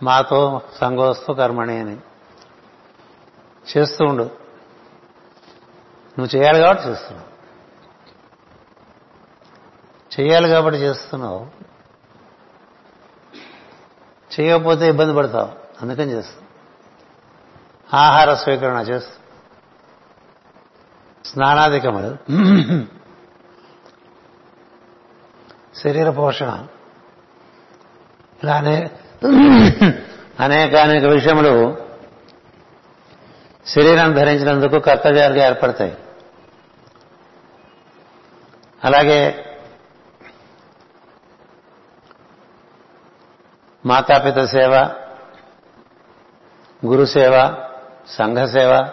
మాతో 0.03 0.61
సంగోస్తు 0.81 1.33
కర్మణి 1.33 1.79
అని 1.79 1.97
చేస్తూ 3.77 4.05
ఉండు. 4.05 4.23
నువ్వు 6.19 6.37
చేయాలి 6.37 6.59
కాబట్టి 6.59 6.87
చేస్తున్నావు. 6.87 7.33
చేయాలి 10.21 10.49
కాబట్టి 10.49 10.79
చేస్తున్నావు. 10.79 11.72
చేయకపోతే 14.39 14.89
ఇబ్బంది 14.89 15.13
పడతావు. 15.13 15.51
అందుకని 15.81 16.11
చేస్తాం. 16.11 16.45
ఆహార 17.93 18.33
స్వీకరణ 18.33 18.77
చేస్తాం. 18.77 19.17
స్నానాధికములు 21.25 22.17
శరీర 25.77 26.09
పోషణ. 26.09 26.67
ఇలా 28.43 28.55
అనే 28.55 28.91
అనేక 30.39 30.75
అనేక 30.75 31.03
విషయములు 31.03 31.77
శరీరం 33.67 34.13
ధరించినందుకు 34.13 34.79
కర్తవ్యాలుగా 34.79 35.47
ఏర్పడతాయి. 35.47 35.97
అలాగే 38.83 39.49
మాతాపిత 43.85 44.39
సేవ 44.39 44.73
గురు 46.85 47.05
సేవ 47.05 47.65
సంఘ 48.07 48.45
సేవ 48.45 48.89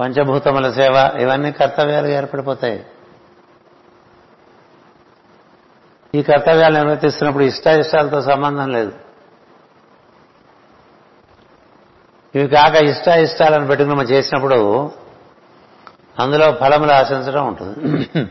పంచభూతముల 0.00 0.70
సేవ 0.72 1.10
ఇవన్నీ 1.20 1.52
కర్తవ్యాలు 1.52 2.06
ఏర్పడిపోతాయి. 2.06 2.86
ఈ 6.14 6.22
కర్తవ్యాలు 6.22 6.74
నిర్వర్తిస్తున్నప్పుడు 6.74 7.44
ఇష్టాయిష్టాలతో 7.44 8.22
సంబంధం 8.22 8.72
లేదు. 8.72 8.92
ఇవి 12.34 12.48
కాక 12.48 12.74
ఇష్టాయిష్టాలను 12.74 13.66
పెట్టుకుని 13.66 13.96
మనం 13.96 14.06
చేసినప్పుడు 14.06 14.90
అందులో 16.18 16.52
ఫలములు 16.52 16.92
ఆశించడం 16.92 17.46
ఉంటుంది. 17.46 18.26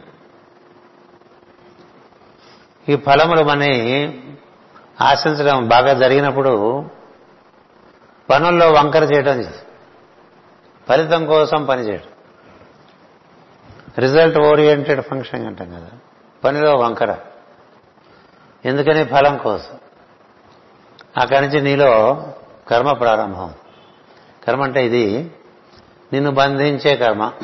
ఈ 2.90 2.96
ఫలములు 2.96 3.44
మనని 3.44 4.22
ఆశించడం 5.02 5.68
బాగా 5.68 5.94
జరిగినప్పుడు 5.94 6.86
పనుల్లో 8.30 8.72
వంకర 8.72 9.04
చేయడం 9.04 9.44
ఫలితం 10.90 11.26
కోసం 11.26 11.66
పనిచేయడం 11.66 12.06
రిజల్ట్ 14.00 14.38
ఓరియంటెడ్ 14.38 15.02
ఫంక్షన్ 15.02 15.48
అంటాం 15.48 15.70
కదా 15.70 15.90
పనిలో 16.44 16.76
వంకర. 16.76 17.18
ఎందుకని 18.66 19.06
ఫలం 19.06 19.38
కోసం? 19.38 19.80
అక్కడి 21.18 21.42
నుంచి 21.42 21.62
నీలో 21.62 22.24
కర్మ 22.68 22.92
ప్రారంభం. 22.92 23.54
కర్మ 24.48 24.64
అంటే 24.64 24.86
ఇది 24.86 25.32
నిన్ను 26.14 26.32
బంధించే 26.32 26.96
కర్మ. 26.96 27.32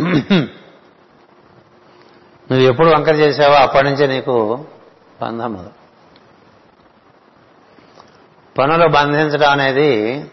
నువ్వు 2.52 2.60
ఎప్పుడు 2.60 2.88
వంకర 2.88 3.16
చేసావో 3.16 3.54
అప్పటి 3.54 3.86
నుంచే 3.86 4.08
నీకు 4.08 4.66
బంధములు 5.22 5.82
పనులు 8.58 8.88
బంధించడం 8.88 9.50
అనేది 9.50 10.26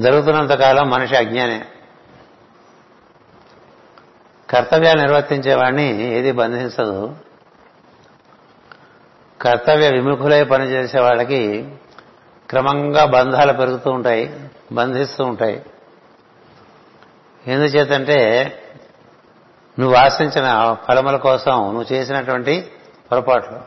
జరుగుతున్నంత 0.00 0.50
కాలం 0.50 0.90
మనిషి 0.90 1.16
అజ్ఞానే. 1.16 1.66
కర్తవ్యాలు 4.50 5.00
నిర్వర్తించేవాడిని 5.00 6.02
ఏది 6.02 6.32
బంధించదు. 6.32 7.16
కర్తవ్య 9.42 9.90
విముఖులై 9.90 10.44
పనిచేసే 10.44 11.00
వాళ్ళకి 11.00 11.74
క్రమంగా 12.50 13.04
బంధాలు 13.04 13.52
పెరుగుతూ 13.52 13.90
ఉంటాయి 13.90 14.50
బంధిస్తూ 14.72 15.24
ఉంటాయి. 15.24 15.66
ఎందుచేతంటే 17.46 18.18
నువ్వు 19.78 19.96
ఆశించిన 19.96 20.76
ఫలముల 20.88 21.16
కోసం 21.16 21.52
నువ్వు 21.52 21.92
చేసినటువంటి 21.92 22.72
పొరపాట్లు. 23.10 23.58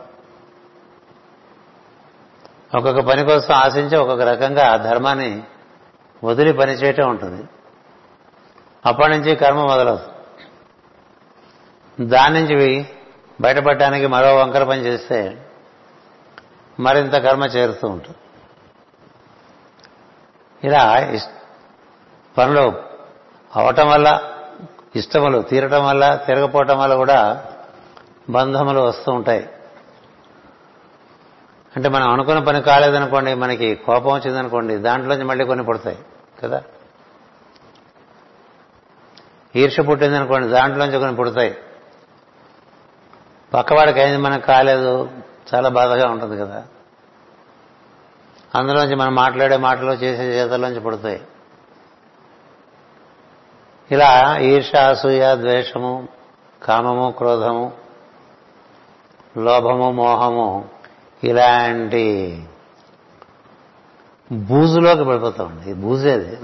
ఒక్కొక్క 2.76 3.00
పని 3.00 3.24
కోసం 3.24 3.54
ఆశించి 3.54 3.96
ఒక్కొక్క 3.96 4.22
రకంగా 4.22 4.76
ధర్మాన్ని 4.76 5.42
వదిలి 6.24 6.52
పని 6.52 6.72
చేయటం 6.72 7.10
ఉంటుంది. 7.10 7.44
అప్పటి 8.86 9.08
నుంచి 9.08 9.36
కర్మ 9.36 9.60
మొదలవుతుంది 9.64 10.14
దాని 12.06 12.40
నుంచి 12.40 12.86
బయటపడటానికి 13.40 14.06
మరో 14.06 14.36
వంకర 14.36 14.64
పని 14.64 14.80
చేస్తే 14.80 15.46
మరింత 16.80 17.12
కర్మ 17.12 17.44
చేరుతూ 17.44 17.88
ఉంటుంది. 17.88 18.16
ఇలా 20.64 20.84
పనులు 22.38 22.72
అవటం 23.56 23.88
వల్ల 23.88 24.34
ఇష్టములు 24.98 25.42
తీరటం 25.42 25.86
వల్ల 25.86 26.14
తిరగపోవటం 26.26 26.78
వల్ల 26.78 26.94
కూడా 26.94 27.44
బంధములు 28.30 28.80
వస్తూ 28.80 29.12
ఉంటాయి. 29.12 29.50
అంటే 31.76 31.88
మనం 31.88 32.10
అనుకున్న 32.10 32.38
పని 32.38 32.62
కాలేదనుకోండి 32.62 33.34
మనకి 33.34 33.74
కోపం 33.74 34.14
వచ్చిందనుకోండి 34.14 34.76
దాంట్లోంచి 34.76 35.24
మళ్ళీ 35.24 35.44
కొన్ని 35.44 35.64
పుడతాయి 35.64 35.98
కదా? 36.42 36.62
ఈర్ష 39.56 39.80
పుట్టింది 39.80 40.16
అనుకోండి 40.16 40.48
దాంట్లోంచి 40.48 40.98
కొన్ని 40.98 41.16
పుడతాయి. 41.16 41.56
పక్కవాడికి 43.54 44.00
అయింది 44.00 44.18
మనకు 44.18 44.46
కాలేదు 44.46 45.10
చాలా 45.54 45.68
బాధగా 45.68 46.08
ఉంటుంది 46.08 46.38
కదా? 46.38 46.64
అందులోంచి 48.54 48.94
మనం 48.94 49.14
మాట్లాడే 49.14 49.56
మాటలు 49.56 49.92
చేసే 49.92 50.22
చేతల్లోంచి 50.22 50.80
పుడతాయి. 50.80 51.22
ఇలా 53.90 54.38
ఈర్ష 54.38 54.74
అసూయ 54.74 55.36
ద్వేషము 55.36 56.08
కామము 56.62 57.10
క్రోధము 57.10 57.72
లోభము 59.36 59.90
మోహము 59.90 60.68
ఇలాంటి 61.24 62.44
బూజులోకి 64.32 65.04
పడిపోతామండి 65.04 65.74
బూజేది 65.74 66.36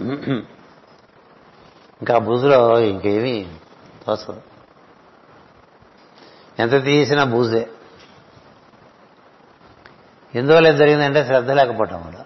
ఇంకా 2.03 2.19
బూజులో 2.19 2.79
ఇంకేమీ 2.79 3.47
తోసదు 4.07 4.43
ఎంత 6.59 6.85
తీసినా 6.85 7.25
బూజే. 7.25 7.69
ఎందువల్ల 10.35 10.71
జరిగిందంటే 10.71 11.25
శ్రద్ధ 11.25 11.51
లేకపోవటం 11.51 12.07
వల్ల. 12.07 12.25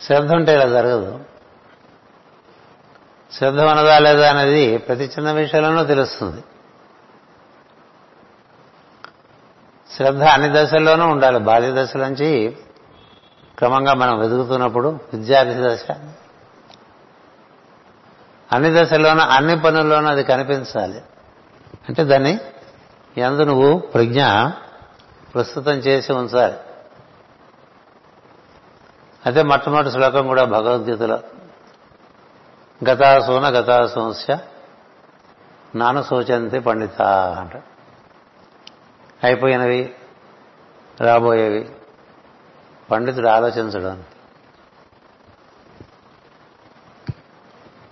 శ్రద్ధ 0.00 0.32
ఉంటే 0.32 0.54
ఇలా 0.54 0.68
జరగదు. 0.68 1.20
శ్రద్ధ 3.32 3.60
ఉన్నదా 3.60 3.98
లేదా 3.98 4.30
అనేది 4.30 4.78
ప్రతి 4.78 5.04
చిన్న 5.04 5.32
విషయంలోనూ 5.32 5.84
తెలుస్తుంది. 5.84 6.44
శ్రద్ధ 9.96 10.22
అన్ని 10.22 10.48
దశల్లోనూ 10.52 11.08
ఉండాలి. 11.08 11.38
బాల్య 11.38 11.84
దశ 11.84 11.96
నుంచి 11.96 12.56
క్రమంగా 13.58 13.94
మనం 13.94 14.18
వెతుకుతున్నప్పుడు 14.18 14.88
విద్యార్థి 14.88 15.54
దశ. 15.56 15.84
అన్ని 18.52 18.80
దశల్లోనూ 18.80 19.20
అన్ని 19.20 19.60
పనుల్లోనూ 19.60 20.08
అది 20.08 20.24
కనిపించాలి. 20.24 21.02
అంటే 21.88 22.04
దాన్ని 22.04 22.38
ఎందు 23.16 23.42
నువ్వు 23.42 23.78
ప్రజ్ఞ 23.78 24.24
ప్రస్తుతం 25.34 25.72
చేసి 25.72 26.12
ఉంచాలి. 26.12 26.54
అయితే 29.26 29.42
మొట్టమొదటి 29.42 29.90
శ్లోకం 29.90 30.26
కూడా 30.26 30.44
భగవద్గీతలో. 30.44 31.18
గతాసూన 32.88 33.48
గతాసూస్య 33.48 34.38
నాను 35.74 36.02
సూచంతి 36.02 36.60
పండిత 36.60 37.02
అంట. 37.38 37.56
అయిపోయినవి 39.24 39.94
రాబోయేవి. 41.00 41.70
పండితుడు 42.90 43.28
ఆలోచించడం 43.28 44.04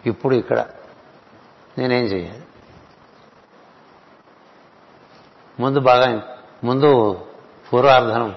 ఇప్పుడు 0.06 0.34
ఇక్కడ 0.34 0.66
నేనేం 1.78 2.04
చేయాలి 2.04 2.42
ముందు 5.60 5.80
బాగా 5.80 6.22
ముందు 6.64 6.90
పూర్వార్ధనం 7.72 8.36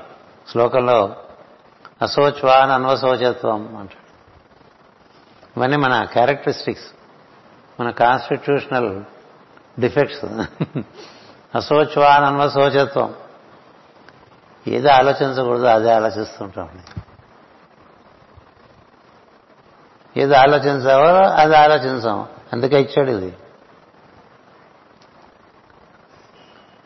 శ్లోకంలో 0.51 1.15
అశోచ్వాన్ 2.01 2.71
అన్వశోచత్వం 2.71 3.77
అంట. 3.77 3.89
ఇవన్నీ 5.57 5.77
మన 5.77 6.03
క్యారెక్టరిస్టిక్స్ 6.03 6.85
మన 7.79 7.89
కాన్స్టిట్యూషనల్ 7.89 9.03
డిఫెక్ట్స్ 9.79 10.25
అశోచ్వానన్వ 11.55 12.49
శోచత్వం. 12.49 13.13
ఏది 14.67 14.89
ఆలోచించకూడదు 14.89 15.65
అదే 15.65 15.91
ఆలోచిస్తుంటాం 15.91 16.69
ఏది 20.17 20.35
ఆలోచించావో 20.35 21.27
అది 21.27 21.55
ఆలోచించాం. 21.55 22.27
అందుకే 22.53 22.81
ఇచ్చాడు 22.81 23.11
ఇది. 23.11 23.33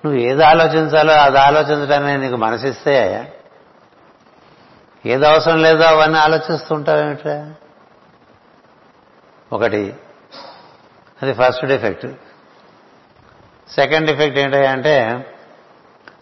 నువ్వు 0.05 0.19
ఏది 0.19 0.43
ఆలోచించాలో 0.43 1.13
అది 1.13 1.37
ఆలోచించడానికి 1.39 2.17
నీకు 2.21 2.35
మనసిస్తే 2.35 2.95
ఏది 5.05 5.27
అవసరం 5.27 5.61
లేదో 5.61 5.83
అవన్నీ 5.83 6.17
ఆలోచిస్తుంటావేమిట్రా? 6.17 7.53
ఒకటి. 9.55 9.95
అది 11.21 11.33
ఫస్ట్ 11.33 11.65
డిఫెక్ట్ 11.65 12.07
సెకండ్ 13.71 14.07
డిఫెక్ట్ 14.07 14.39
ఏంటంటే 14.39 15.01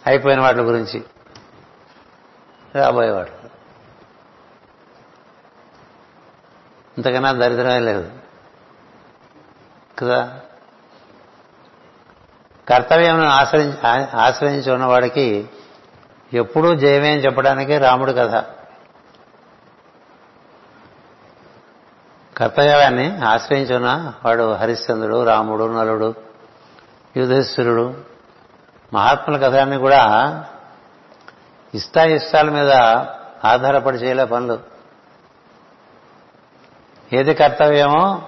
అయిపోయిన 0.08 0.42
వాటి 0.42 0.60
గురించి. 0.60 1.04
రాబోయే 2.76 3.10
వాటి. 3.10 3.32
ఇంతకన్నా 6.98 7.32
దరిద్రమే 7.32 7.80
లేదు. 7.80 8.12
కదా? 10.00 10.40
కర్తవ్యం 12.70 13.28
ఆశ్రయించి 13.28 13.78
ఆశ్రయించి 14.18 14.72
ఉన్నవాడికి 14.72 15.50
ఎప్పుడూ 16.34 16.76
జయమే 16.76 17.12
అని 17.12 17.22
చెప్పడానికి 17.22 17.78
రాముడు 17.78 18.12
కథ. 18.12 18.46
కర్తవ్యాన్ని 22.38 23.26
ఆశ్రయించి 23.26 23.86
వాడు 24.26 24.54
హరిశ్చంద్రుడు 24.54 25.24
రాముడు 25.24 25.80
నలుడు 25.80 26.14
యుధిష్ఠిరుడు. 27.18 27.98
మహాత్ముల 28.94 29.38
కథాన్ని 29.38 29.78
కూడా 29.78 30.44
ఇష్టాయిష్టాల 31.76 32.50
మీద 32.50 32.72
ఆధారపడి 33.46 33.98
చేయలే 33.98 34.26
పనులు. 34.26 34.60
ఏది 37.14 37.34
కర్తవ్యమో 37.34 38.22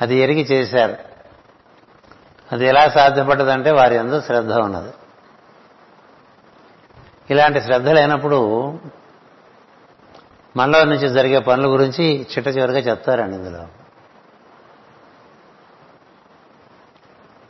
అది 0.00 0.16
ఎరిగి 0.16 0.42
చేశారు. 0.42 0.96
అది 2.52 2.66
ఎలా 2.66 2.88
సాధ్యపడ్డదంటే 2.88 3.70
వారి 3.70 3.98
అందరూ 3.98 4.20
శ్రద్ధ 4.20 4.52
ఉన్నది. 4.52 4.92
ఇలాంటి 7.30 7.60
శ్రద్ధ 7.60 7.88
లేనప్పుడు 7.88 8.72
మనలో 10.56 10.84
నుంచి 10.84 11.08
జరిగే 11.08 11.38
పనుల 11.38 11.72
గురించి 11.72 12.04
చిట్ట 12.04 12.48
చివరిగా 12.48 12.78
చెప్తారండి 12.78 13.36
ఇందులో. 13.36 13.68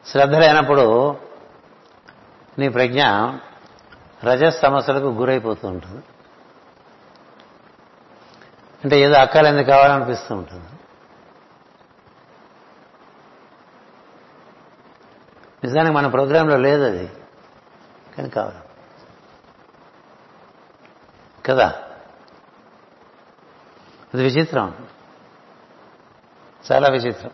శ్రద్ధ 0.06 0.34
లేనప్పుడు 0.34 1.16
నీ 2.58 2.68
ప్రజ్ఞ 2.68 3.02
రజస్ 4.24 4.60
సమస్యలకు 4.60 5.04
గురైపోతూ 5.04 5.68
ఉంటుంది. 5.68 6.04
అంటే 8.84 9.00
ఏదో 9.00 9.14
అక్కలు 9.14 9.62
కావాలనిపిస్తూ 9.62 10.34
ఉంటుంది. 10.34 10.64
నిజానికి 15.64 15.94
మన 15.94 16.06
ప్రోగ్రాంలో 16.06 16.56
లేదు 16.56 16.82
అది. 16.82 17.06
కానీ 18.16 18.28
కావాలి. 18.28 18.58
కదా? 21.46 21.85
అది 24.14 24.22
విచిత్రం. 24.22 24.88
చాలా 26.72 26.88
విచిత్రం. 26.88 27.30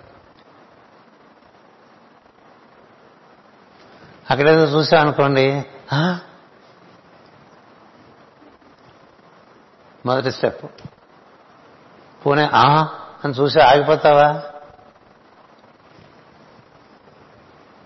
అక్కడేదో 4.31 4.65
చూసాం 4.65 5.01
అనుకోండి 5.01 5.65
మొదటి 10.07 10.33
స్టెప్ 10.33 10.65
పూనే 12.27 12.51
ఆ? 12.55 12.85
అని 13.25 13.33
చూసి 13.33 13.61
ఆగిపోతావా? 13.61 14.43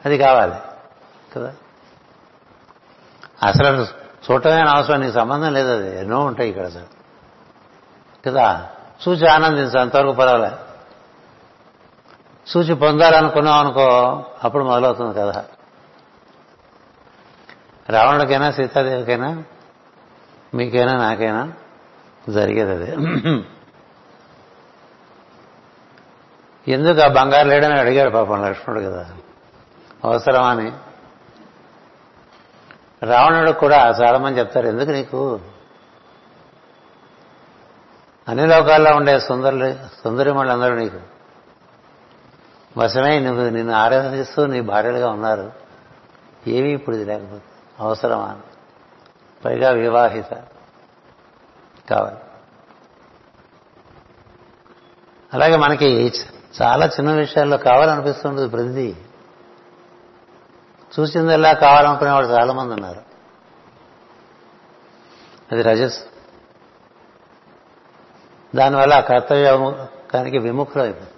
అది 0.05 0.19
కావాలి 0.19 0.55
కదా? 1.35 1.55
అసలు 3.43 3.83
చూడటమే 4.31 4.61
అవసరం 4.61 5.01
నీకు 5.01 5.13
సంబంధం 5.13 5.53
లేదు 5.53 5.69
అది. 5.69 5.99
ఎన్నో 5.99 6.21
ఉంటాయి 6.21 6.51
ఇక్కడ 6.51 6.67
అసలు 6.67 6.87
కదా? 8.27 8.76
చూచి 9.09 9.29
ఆనందించు 9.29 9.81
అంతవరకు 9.81 10.13
పర్వాలే. 10.13 10.51
చూచి 12.57 12.75
పొందాలనుకున్నాం 12.75 13.59
అనుకో 13.59 14.25
అప్పుడు 14.45 14.65
మొదలవుతుంది 14.65 15.15
కదా 15.15 15.45
రావణుడికైనా 17.91 18.51
సీతాదేవికైనా 18.51 19.43
మీకైనా 20.55 20.93
నాకైనా 20.93 21.53
జరిగేది 22.29 22.71
అదే. 22.71 22.97
ఎందుకు 26.69 27.01
ఆ 27.01 27.09
బంగారు 27.09 27.49
లేడని 27.49 27.81
అడిగాడు 27.81 28.11
పాపం 28.11 28.45
లక్ష్మణుడు 28.45 28.85
కదా. 28.85 29.11
అవసరమా 30.05 30.49
అని. 30.49 30.73
రావణుడు 33.07 33.53
కూడా 33.53 33.77
చాలామంది 33.77 34.39
చెప్తారు. 34.39 34.67
ఎందుకు 34.67 34.91
నీకు? 34.91 35.41
అన్ని 38.29 38.47
లోకాల్లో 38.47 38.97
ఉండే 38.97 39.21
సుందరులు 39.21 39.73
సుందరిమళ్ళందరూ 39.73 40.75
నీకు. 40.75 41.01
వశమై 42.79 43.21
నువ్వు 43.21 43.49
నిన్ను 43.49 43.75
ఆరాధిస్తూ 43.75 44.47
నీ 44.47 44.61
భార్యలుగా 44.61 45.11
ఉన్నారు. 45.11 45.53
ఏమీ 46.47 46.69
ఇప్పుడు 46.69 46.97
ఇది 46.97 47.05
లేకపోతే 47.05 47.45
అవసరమా? 47.81 48.37
పైగా 49.45 49.71
వివాహిత 49.71 50.31
కావాలి. 51.91 52.17
అలాగే 55.35 55.57
మనకి 55.57 56.13
చాలా 56.63 56.87
చిన్న 56.87 57.13
విషయాల్లో 57.13 57.57
కావాలనిపిస్తుంటుంది 57.57 58.49
ప్రతిదీ. 58.49 58.97
చూసిందల్లా 61.01 61.53
కావాలనుకునేవాడు 61.53 62.27
చాలా 62.27 62.53
మంది 62.53 62.75
ఉన్నారు. 62.75 63.01
అది 65.53 65.63
రజస్. 65.63 66.05
దానివల్ల 68.57 68.95
ఆ 68.95 69.01
కర్తవ్యానికి 69.01 70.39
విముఖులు 70.39 70.83
అయిపోతుంది 70.83 71.11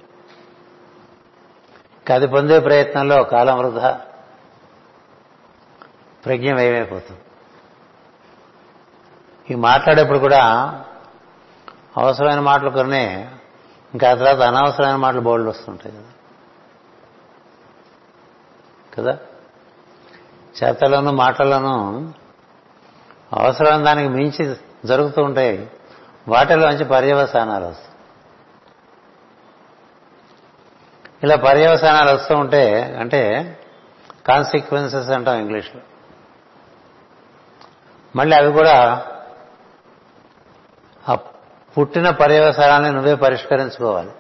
అది 2.15 2.27
పొందే 2.27 2.61
ప్రయత్నంలో 2.61 3.25
కాలం 3.25 3.59
వృధా 3.59 4.01
ప్రజ్ఞ 6.25 6.55
వ్యయమైపోతుంది 6.55 7.21
ఈ 9.51 9.55
మాట్లాడేప్పుడు 9.55 10.19
కూడా 10.19 10.45
అవసరమైన 11.97 12.41
మాటలు 12.41 12.71
కొనే 12.71 13.31
ఇంకా 13.95 14.11
ఆ 14.11 14.15
తర్వాత 14.15 14.55
అనవసరమైన 14.55 14.97
మాటలు 14.97 15.21
బోల్డ్ 15.21 15.49
వస్తుంటాయి 15.49 15.97
కదా. 15.97 16.05
కదా? 18.95 19.19
చేతలోనూ 20.65 21.13
మాటలను 21.13 22.09
అవసరమైన 23.33 23.85
దానికి 23.85 24.09
మించి 24.09 24.57
జరుగుతూ 24.85 25.23
ఉంటాయి. 25.23 25.71
వాటిలోంచి 26.29 26.85
పర్యవసానాలు 26.85 27.65
వస్తాయి. 27.65 27.89
ఇలా 31.23 31.37
పర్యవసానాలు 31.37 32.17
వస్తూ 32.17 32.37
ఉంటే 32.37 32.83
అంటే 33.01 33.21
కాన్సిక్వెన్సెస్ 34.27 35.11
అంటాం 35.11 35.41
ఇంగ్లీష్లో. 35.41 35.81
మళ్ళీ 38.17 38.37
అవి 38.37 38.53
కూడా 38.53 39.07
ఆ 41.09 41.15
పుట్టిన 41.79 42.11
పర్యవసానాన్ని 42.11 42.93
నువ్వే 42.93 43.15
పరిష్కరించుకోవాలి. 43.15 44.11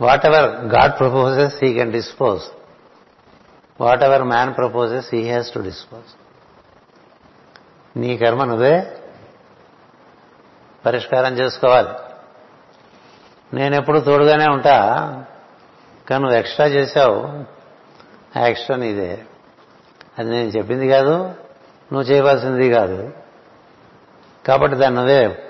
Whatever 0.26 0.50
God 0.50 0.98
proposes 0.98 1.64
he 1.64 1.74
can 1.74 1.92
dispose 1.92 2.42
whatever 4.02 4.22
man 4.22 4.56
proposes 4.56 5.14
he 5.14 5.22
has 5.22 5.52
to 5.52 5.58
dispose 5.58 6.21
నీ 7.96 8.18
కర్మ 8.18 8.44
నువ్వే 8.44 8.98
పరిష్కారం 10.86 11.34
చేసుకోవాలి. 11.34 11.88
నేనెప్పుడు 13.54 14.00
తోడుగానే 14.00 14.46
ఉంటా 14.46 14.78
కానీ 16.10 16.22
నువ్వు 16.22 16.38
ఎక్స్ట్రా 16.38 16.66
చేశావు 16.66 17.44
ఆ 18.38 18.46
ఎక్స్ట్రా 18.46 18.76
నీదే. 18.76 19.24
అది 20.18 20.30
నేను 20.30 20.48
చెప్పింది 20.48 20.88
కాదు 20.88 21.16
నువ్వు 21.92 22.02
చేయవలసింది 22.02 22.70
కాదు. 22.70 23.10
కాబట్టి 24.46 24.76
దాన్ని 24.76 25.00
నువ్వే 25.00 25.42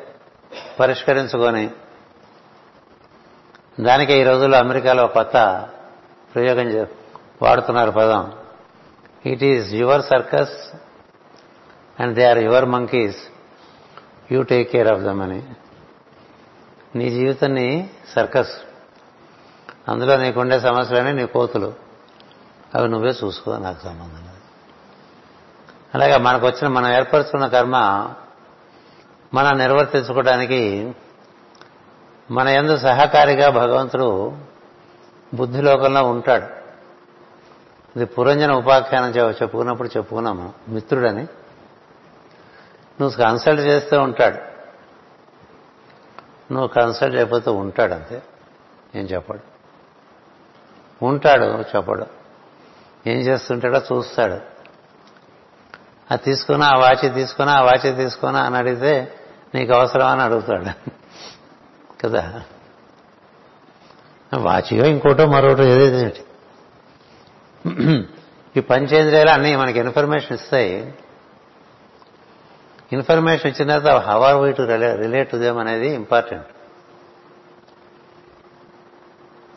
పరిష్కరించుకొని 0.80 1.70
దానికే 3.80 4.20
ఈ 4.20 4.24
రోజుల్లో 4.24 4.58
అమెరికాలో 4.58 5.06
కొత్త 5.06 5.68
ప్రయోగం 6.34 6.86
వాడుతున్నారు 7.42 7.90
పదం. 7.90 8.32
It 9.26 9.42
is 9.42 9.74
your 9.74 10.02
circus 10.02 10.72
and 12.00 12.14
they 12.14 12.24
are 12.24 12.38
your 12.38 12.64
monkeys 12.64 13.16
you 14.32 14.42
take 14.42 14.72
care 14.72 14.88
of 14.88 15.00
them 15.00 15.22
అని 15.22 15.42
నీ 16.96 17.10
జీవితాన్ని 17.10 17.90
సర్కస్. 18.16 18.50
అందులో 19.88 20.16
నీకుండే 20.16 20.60
సమస్యలనే 20.60 21.12
నీ 21.12 21.26
కోతులు. 21.26 21.74
అవి 22.74 22.88
నువ్వే 22.88 23.14
చూసుకో 23.24 23.58
నాకు 23.58 23.82
సంబంధం 23.82 24.14
లేదు. 24.14 24.42
అలాగే 25.94 26.16
మనకు 26.16 26.46
వచ్చిన 26.46 26.68
మనం 26.68 26.92
ఏర్పరుచుకున్న 26.92 27.46
కర్మ 27.46 27.76
మనం 29.34 29.58
నిర్వర్తించుకోవడానికి 29.58 30.94
మన 32.30 32.48
ఎందు 32.48 32.76
సహకారిగా 32.76 33.50
భగవంతుడు 33.50 34.36
బుద్ధిలోకంలో 35.34 36.02
ఉంటాడు. 36.02 36.46
ఇది 37.96 38.04
పురంజన 38.04 38.52
ఉపాఖ్యానం 38.52 39.08
చెప్పుకున్నప్పుడు 39.08 39.88
చెప్పుకున్నాము 39.96 40.52
మిత్రుడని. 40.68 41.26
నువ్వు 43.02 43.24
కన్సల్ట్ 43.24 43.62
చేస్తూ 43.62 44.00
ఉంటాడు. 44.00 44.36
నువ్వు 46.52 46.68
కన్సల్ట్ 46.68 47.16
చేయకపోతే 47.16 47.50
ఉంటాడు 47.50 47.92
అంతే. 47.92 48.22
ఏం 48.94 49.04
చెప్పాడు? 49.04 49.40
ఉంటాడు 51.04 51.44
చెప్పడు. 51.76 52.06
ఏం 53.06 53.18
చేస్తుంటాడో 53.18 53.78
చూస్తాడు. 53.78 54.34
అది 56.10 56.22
తీసుకున్నా 56.24 56.66
ఆ 56.66 56.78
వాచి 56.78 57.08
తీసుకున్నా 57.08 57.54
ఆ 57.54 57.60
వాచి 57.60 57.92
తీసుకున్నా 57.92 58.40
అని 58.40 58.56
అడిగితే 58.56 59.14
నీకు 59.54 59.72
అవసరమా 59.72 60.10
అని 60.10 60.22
అడుగుతాడు. 60.22 60.90
కదా? 62.06 62.42
వాచియో 64.36 64.84
ఇంకోటో 64.84 65.26
మరొకటో 65.26 65.62
ఏదైతే 65.62 66.24
ఈ 68.56 68.60
పంచేంద్రియాలు 68.60 69.30
అన్నీ 69.30 69.56
మనకి 69.56 69.78
ఇన్ఫర్మేషన్ 69.78 70.32
ఇస్తాయి. 70.32 70.94
ఇన్ఫర్మేషన్ 72.92 73.50
ఇచ్చిన 73.50 73.78
తర్వాత 73.78 74.02
how 74.02 74.22
are 74.22 74.56
to 74.56 74.62
relate 74.62 75.30
to 75.30 75.36
them 75.36 75.58
అనేది 75.58 75.88
ఇంపార్టెంట్. 75.88 76.46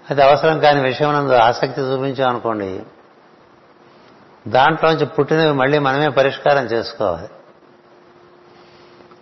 అది 0.09 0.23
అవసరం 0.23 0.59
కాని 0.59 0.81
విషయం 0.81 1.13
నందు 1.13 1.33
ఆసక్తి 1.33 1.81
చూపించామనుకోండి 1.81 2.83
దాంట్లోంచి 4.47 5.05
పుట్టినవి 5.05 5.53
మళ్ళీ 5.53 5.79
మనమే 5.79 6.09
పరిష్కారం 6.09 6.63
చేసుకోవాలి. 6.63 7.29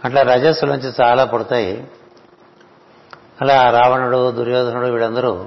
అట్లా 0.05 0.21
రజస్సులోంచి 0.21 0.93
చాలా 1.01 1.25
పుడతాయి. 1.25 1.87
అలా 3.41 3.69
రావణుడు 3.69 4.31
దుర్యోధనుడు 4.31 4.85
వీళ్ళందరూ 4.85 5.37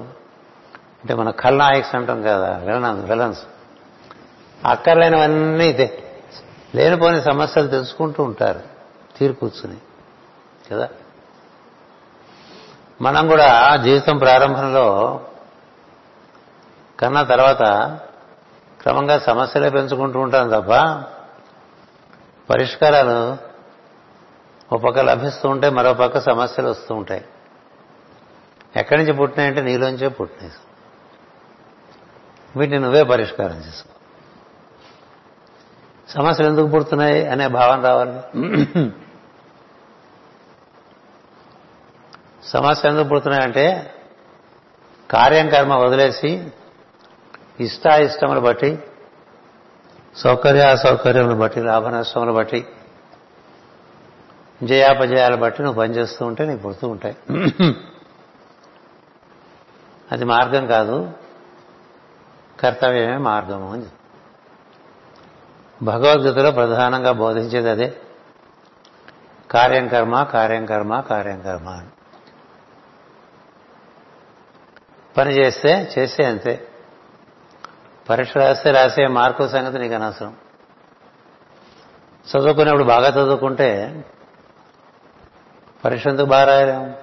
అంటే 0.97 1.13
మన 1.13 1.29
కల్నాయక్స్ 1.29 1.95
అంటాం 1.95 2.21
కదా 2.21 2.57
విలన్ 2.57 3.09
విలన్స్. 3.09 3.41
అక్కర్లేనివన్నీ 4.65 5.67
ఇదే. 5.67 6.03
లేనిపోని 6.75 7.21
సమస్యలు 7.21 7.67
తెలుసుకుంటూ 7.67 8.23
ఉంటారు. 8.23 8.61
తీరు 9.17 9.33
కూర్చుని. 9.33 9.77
కదా? 10.71 10.89
మనం 13.01 13.27
కూడా 13.27 13.75
జీవితం 13.75 14.17
ప్రారంభంలో 14.17 15.19
కన్నా 16.99 17.23
తర్వాత 17.23 17.61
క్రమంగా 18.81 19.19
సమస్యలే 19.19 19.69
పెంచుకుంటూ 19.69 20.19
ఉంటాం 20.19 20.49
తప్ప 20.49 21.03
పరిష్కారాలు 22.49 23.37
ఒక 24.75 24.81
పక్క 24.81 24.99
లభిస్తూ 24.99 25.49
ఉంటాయి 25.49 25.73
మరో 25.73 25.93
పక్క 25.93 26.19
సమస్యలు 26.19 26.67
వస్తూ 26.67 26.95
ఉంటాయి. 26.95 27.25
ఎక్కడి 28.75 29.01
నుంచి 29.01 29.13
పుట్టినాయంటే 29.13 29.61
నీలోంచే 29.61 30.07
పుట్టినాయి. 30.07 30.53
వీటిని 32.55 32.79
నువ్వే 32.79 33.03
పరిష్కారం 33.03 33.57
చేసుకో. 33.57 33.96
సమస్యలు 36.09 36.49
ఎందుకు 36.49 36.67
పుడుతున్నాయి 36.67 37.27
అనే 37.27 37.47
భావన 37.47 37.81
రావాలి. 37.87 38.19
సమస్యలు 42.43 42.93
ఎందుకు 42.93 43.07
పుడుతున్నాయంటే 43.07 43.93
కార్యం 45.11 45.49
కర్మ 45.49 45.73
వదిలేసి 45.73 46.47
ఇష్టాయిష్టములు 47.59 48.39
బట్టి 48.39 48.79
సౌకర్య 50.15 50.61
అసౌకర్యములు 50.61 51.35
బట్టి 51.35 51.61
లాభ 51.61 51.87
నష్టములు 51.87 52.31
బట్టి 52.31 52.67
జయాపజయాలు 54.63 55.35
బట్టి 55.35 55.63
నువ్వు 55.63 55.79
పనిచేస్తూ 55.79 56.25
ఉంటే 56.25 56.45
నీకు 56.45 56.61
పుడుతూ 56.61 56.87
ఉంటాయి. 56.89 57.17
అది 60.11 60.25
మార్గం 60.25 60.67
కాదు. 60.67 61.11
కర్తవ్యమే 62.59 63.17
మార్గము 63.17 63.73
అని 63.73 63.85
భగవద్గీతలో 65.81 66.51
ప్రధానంగా 66.51 67.11
బోధించేది 67.11 67.69
అదే. 67.69 67.97
కార్యం 69.51 69.87
కర్మ 69.87 70.23
కార్యం 70.23 70.65
కర్మ 70.65 70.99
కార్యం 70.99 71.41
కర్మ 71.41 71.69
అని. 71.69 71.87
పని 75.17 75.31
చేస్తే 75.31 75.91
చేసే 75.97 76.23
అంతే. 76.23 76.67
పరీక్ష 78.09 78.37
రాస్తే 78.37 78.71
రాసే 78.71 79.07
మార్కుల 79.07 79.47
సంగతి 79.47 79.79
నీకు 79.79 79.95
అనవసరం. 79.95 80.35
చదువుకునేప్పుడు 82.27 82.83
బాగా 82.83 83.09
చదువుకుంటే 83.09 84.03
పరీక్ష 85.85 86.07
ఎందుకు 86.07 86.25
బాగా 86.25 86.43
రాయలేము 86.43 86.93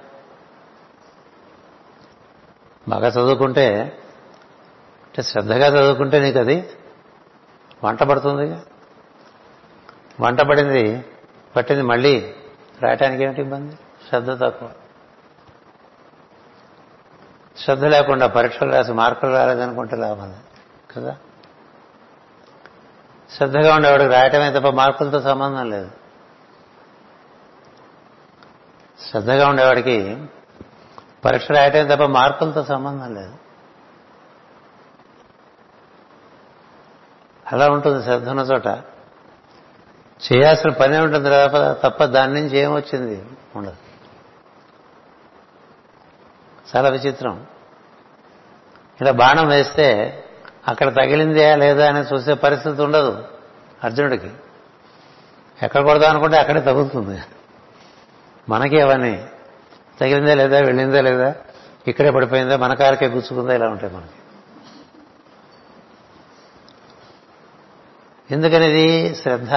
బాగా 2.87 3.07
చదువుకుంటే 3.07 3.79
అంటే 5.03 5.23
శ్రద్ధగా 5.23 5.67
చదువుకుంటే 5.67 6.19
నీకు 6.19 6.39
అది 6.39 6.69
వంట 7.85 8.03
పడుతుంది. 8.03 8.57
వంట 10.19 10.41
పడింది 10.41 11.05
పట్టింది 11.55 11.81
మళ్ళీ 11.81 12.33
రాయటానికి 12.83 13.23
ఏమిటి 13.23 13.41
ఇబ్బంది? 13.41 13.75
శ్రద్ధ 14.09 14.31
తక్కువ. 14.31 14.71
శ్రద్ధ 17.57 17.85
లేకుండా 17.85 18.27
పరీక్షలు 18.27 18.71
రాసి 18.71 18.93
మార్కులు 18.93 19.31
రాలేదనుకుంటే 19.31 19.95
లాభం 19.95 20.35
కదా? 20.97 21.17
శ్రద్ధగా 23.37 23.75
ఉండేవాడికి 23.75 24.09
రాయటమే 24.09 24.51
తప్ప 24.51 24.67
మార్కులతో 24.67 25.21
సంబంధం 25.21 25.69
లేదు. 25.69 25.91
శ్రద్ధగా 29.09 29.47
ఉండేవాడికి 29.47 30.23
పరీక్ష 31.25 31.51
రాయటమే 31.51 31.95
తప్ప 31.95 32.03
మార్కులతో 32.03 32.63
సంబంధం 32.63 33.15
లేదు. 33.15 33.44
అలా 37.51 37.67
ఉంటుంది 37.69 38.03
శ్రద్ధ 38.03 38.29
ఉన్న 38.29 38.41
చోట 38.41 38.67
చేయాల్సిన 40.31 40.69
పని 40.69 40.97
ఉంటుంది 40.97 41.29
తప్ప 41.83 42.03
దాని 42.03 42.33
నుంచి 42.33 42.57
ఏమొచ్చింది 42.57 43.23
ఉండదు. 43.55 43.75
చాలా 46.75 46.89
విచిత్రం. 46.89 47.45
ఇలా 49.01 49.11
బాణం 49.11 49.47
వేస్తే 49.47 50.21
అక్కడ 50.67 50.93
తగిలిందే 50.93 51.55
లేదా 51.55 51.89
అని 51.89 51.99
చూసే 51.99 52.33
పరిస్థితి 52.33 52.81
ఉండదు 52.81 53.23
అర్జునుడికి. 53.83 54.31
ఎక్కడ 55.63 55.83
కొడదాం 55.83 56.09
అనుకుంటే 56.09 56.37
అక్కడే 56.37 56.61
తగులుతుంది. 56.61 57.21
మనకి 58.49 58.81
అవన్నీ. 58.81 59.27
తగిలిందా 60.01 60.33
లేదా 60.33 60.59
వెళ్ళిందా 60.59 61.01
లేదా? 61.01 61.35
ఇక్కడే 61.87 62.11
పడిపోయిందా? 62.11 62.57
మన 62.57 62.73
కారికే 62.73 63.07
గుచ్చుకుందా? 63.07 63.53
ఇలా 63.53 63.69
ఉంటాయి 63.69 63.93
మనకి. 63.93 64.24
ఎందుకని 68.31 68.69
ఇది 68.69 69.15
శ్రద్ధ. 69.15 69.53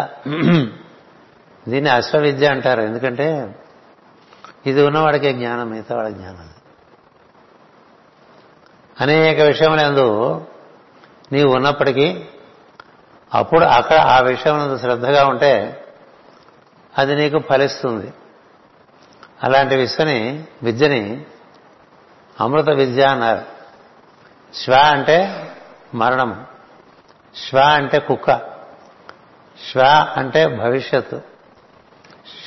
దీన్ని 1.68 1.90
అశ్వవిద్య 1.90 2.46
అంటారు. 2.46 2.80
ఎందుకంటే 2.80 3.56
ఇది 4.66 4.82
ఉన్నవాడికే 4.82 5.32
జ్ఞానం 5.32 5.70
మిగతా 5.70 5.96
వాడి 5.96 6.14
జ్ఞానం 6.14 6.48
అనేక 9.00 9.40
విషయములందు 9.40 10.46
నీవు 11.32 11.54
ఉన్నప్పటికీ 11.54 12.24
అప్పుడు 13.34 13.64
అక్కడ 13.64 13.96
ఆ 13.96 14.20
విషయం 14.20 14.78
శ్రద్ధగా 14.78 15.26
ఉంటే 15.26 15.84
అది 16.98 17.14
నీకు 17.14 17.38
ఫలిస్తుంది. 17.38 18.12
అలాంటి 19.42 19.76
విశ్వని 19.76 20.44
విద్యని 20.62 21.26
అమృత 22.40 22.68
విద్య 22.68 23.02
అన్నారు. 23.02 23.42
శ్వ 24.54 24.72
అంటే 24.72 25.50
మరణం. 25.94 26.46
శ్వ 27.36 27.58
అంటే 27.58 27.98
కుక్క. 27.98 28.57
శ్వ 29.66 30.12
అంటే 30.16 30.46
భవిష్యత్తు. 30.46 31.22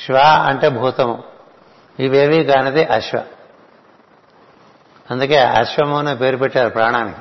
శ్వ 0.06 0.22
అంటే 0.22 0.68
భూతము. 0.68 1.24
ఇవేవి 1.98 2.44
కానిది 2.44 2.84
అశ్వ. 2.84 3.24
అందుకే 5.10 5.38
అశ్వము 5.38 5.98
అనే 5.98 6.14
పేరు 6.14 6.36
పెట్టారు 6.36 6.68
ప్రాణానికి. 6.68 7.20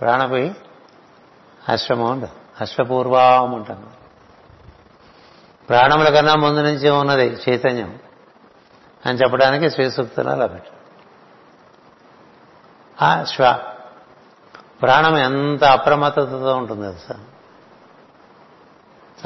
ప్రాణపై 0.00 0.52
అశ్వము 1.68 2.10
అంట 2.10 2.24
అశ్వపూర్వం 2.60 3.52
ఉంటుంది 3.52 3.86
ప్రాణముల 5.68 6.08
కన్నా 6.08 6.34
ముందు 6.34 6.60
నుంచి 6.60 6.90
ఉన్నది 6.90 7.36
చైతన్యం 7.48 7.98
అని 9.06 9.18
చెప్పడానికి 9.18 9.70
శ్రీసూక్తులు 9.70 10.28
అలా 10.28 10.46
పెట్టారు. 10.46 10.82
ఆ 13.04 13.24
శ్వ. 13.24 13.58
ప్రాణం 14.82 15.18
ఎంత 15.18 15.64
అప్రమత్తతతో 15.64 16.56
ఉంటుంది 16.56 16.82
తెలుసా? 16.82 17.24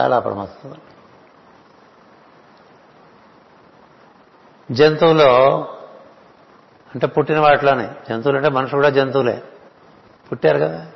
చాలా 0.01 0.17
అప్రమత్తత 0.17 0.73
జంతువులో 4.73 5.61
అంటే 6.95 7.07
పుట్టిన 7.07 7.39
వాటిలోనే 7.39 7.91
జంతువులు 8.09 8.37
అంటే 8.37 8.49
మనుషులు 8.49 8.77
కూడా 8.77 8.89
జంతువులే. 8.89 9.43
పుట్టారు 10.33 10.59
కదా. 10.59 10.87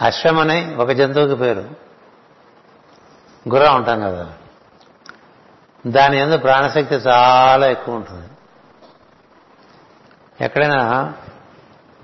అశ్వం 0.00 0.38
అనే 0.38 0.76
ఒక 0.76 0.90
జంతువుకి 0.90 1.36
పేరు. 1.36 1.60
గుర్రం 3.48 3.76
ఉంటాం 3.76 4.00
కదా. 4.00 4.32
దాని 5.86 6.18
ఎందు 6.18 6.38
ప్రాణశక్తి 6.38 6.94
చాలా 6.94 7.66
ఎక్కువ 7.66 7.94
ఉంటుంది. 7.94 8.28
ఎక్కడైనా 10.44 11.12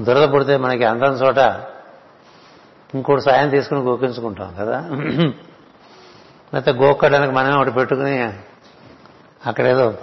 దురద 0.00 0.32
పుడితే 0.32 0.56
మనకి 0.56 0.84
అందం 0.84 1.12
చోట 1.12 1.38
ఇంకోటి 2.94 3.22
సాయం 3.22 3.48
తీసుకుని 3.48 3.80
గోకించుకుంటాం 3.80 4.54
కదా. 4.58 4.80
లేకపోతే 6.54 6.72
గోక్కడానికి 6.72 7.32
మనమే 7.32 7.56
ఒకటి 7.56 7.70
పెట్టుకుని 7.70 8.22
అక్కడేదో 9.46 9.94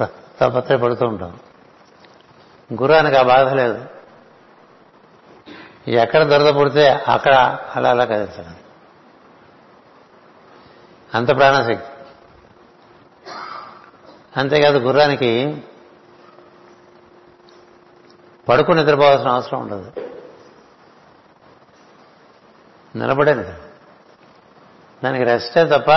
తపత్ర 0.41 0.75
పడుతూ 0.75 1.05
ఉంటాం. 1.05 1.39
గుర్రానికి 2.73 3.15
ఆ 3.15 3.21
బాధ 3.21 3.47
లేదు. 3.47 3.85
ఎక్కడ 5.87 6.23
దురద 6.23 6.55
పుడితే 6.55 6.89
అక్కడ 6.89 7.59
అలా 7.75 7.89
అలా 7.89 8.05
కదిలించడం. 8.05 8.55
అంత 11.15 11.27
ప్రాణశక్తి. 11.27 11.91
అంతేకాదు 14.37 14.77
గుర్రానికి 14.77 15.63
పడుకుని 18.49 18.79
నిద్రపోవాల్సిన 18.79 19.29
అవసరం 19.29 19.59
ఉండదు. 19.59 19.91
నిలబడేది. 22.95 23.51
దానికి 25.03 25.23
రెస్టే 25.23 25.65
తప్ప 25.65 25.91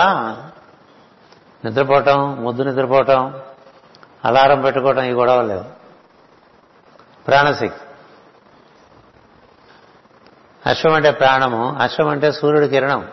నిద్రపోవటం 1.65 2.43
ముద్దు 2.43 2.63
నిద్రపోవటం 2.63 3.41
అలారం 4.25 4.61
పెట్టుకోవటం 4.61 5.03
ఈ 5.03 5.11
గొడవ 5.11 5.41
లేవు. 5.41 5.63
ప్రాణశక్తి. 7.27 7.81
అశ్వం 10.69 10.93
అంటే 10.93 11.11
ప్రాణము. 11.11 11.75
అశ్వం 11.75 12.07
అంటే 12.07 12.31
సూర్యుడి 12.31 12.67
కిరణం. 12.67 13.07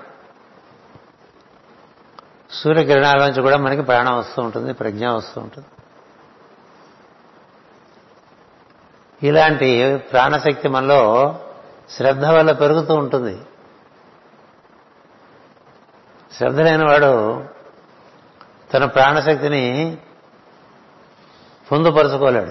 సూర్యకిరణాల 2.51 3.17
నుంచి 3.17 3.43
కూడా 3.43 3.57
మనకి 3.57 3.83
ప్రాణం 3.83 4.19
వస్తూ 4.19 4.43
ఉంటుంది 4.43 4.73
ప్రజ్ఞ 4.73 5.09
వస్తూ 5.09 5.41
ఉంటుంది. 5.41 5.67
ఇలాంటి 9.29 9.97
ప్రాణశక్తి 9.97 10.69
మనలో 10.69 11.35
శ్రద్ధ 11.91 12.25
వల్ల 12.25 12.53
పెరుగుతూ 12.53 12.95
ఉంటుంది. 12.95 13.41
శ్రద్ధ 16.39 16.61
లేనివాడు 16.61 17.45
తన 18.75 18.85
ప్రాణశక్తిని 18.85 19.97
పొందుపరుచుకోలేడు. 21.73 22.51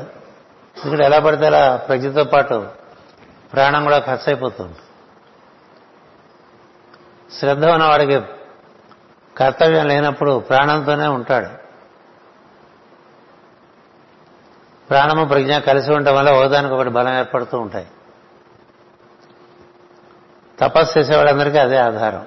ఇక్కడ 0.86 1.02
ఎలా 1.02 1.20
పడితే 1.20 1.46
అలా 1.46 1.76
ప్రజ్ఞతో 1.76 2.24
పాటు 2.24 2.68
ప్రాణం 3.54 3.84
కూడా 3.84 4.00
ఖర్చు 4.00 4.24
అయిపోతుంది 4.28 4.76
శ్రద్ధ 7.40 7.66
ఉన్నవాడికి 7.66 8.22
కర్తవ్యం 9.38 9.88
లేనప్పుడు 9.88 10.40
ప్రాణంతోనే 10.40 11.08
ఉంటాడు. 11.08 11.48
ప్రాణము 14.90 15.26
ప్రజ్ఞ 15.26 15.58
కలిసి 15.58 15.92
ఉండటం 15.94 16.16
వల్ల 16.16 16.32
ఓదానికి 16.32 16.74
ఒకటి 16.74 16.90
బలం 16.90 17.18
ఏర్పడుతూ 17.18 17.60
ఉంటాయి. 17.60 17.88
తపస్సు 20.60 21.00
చేసేవాళ్ళందరికీ 21.00 21.58
అదే 21.58 21.78
ఆధారం. 21.78 22.26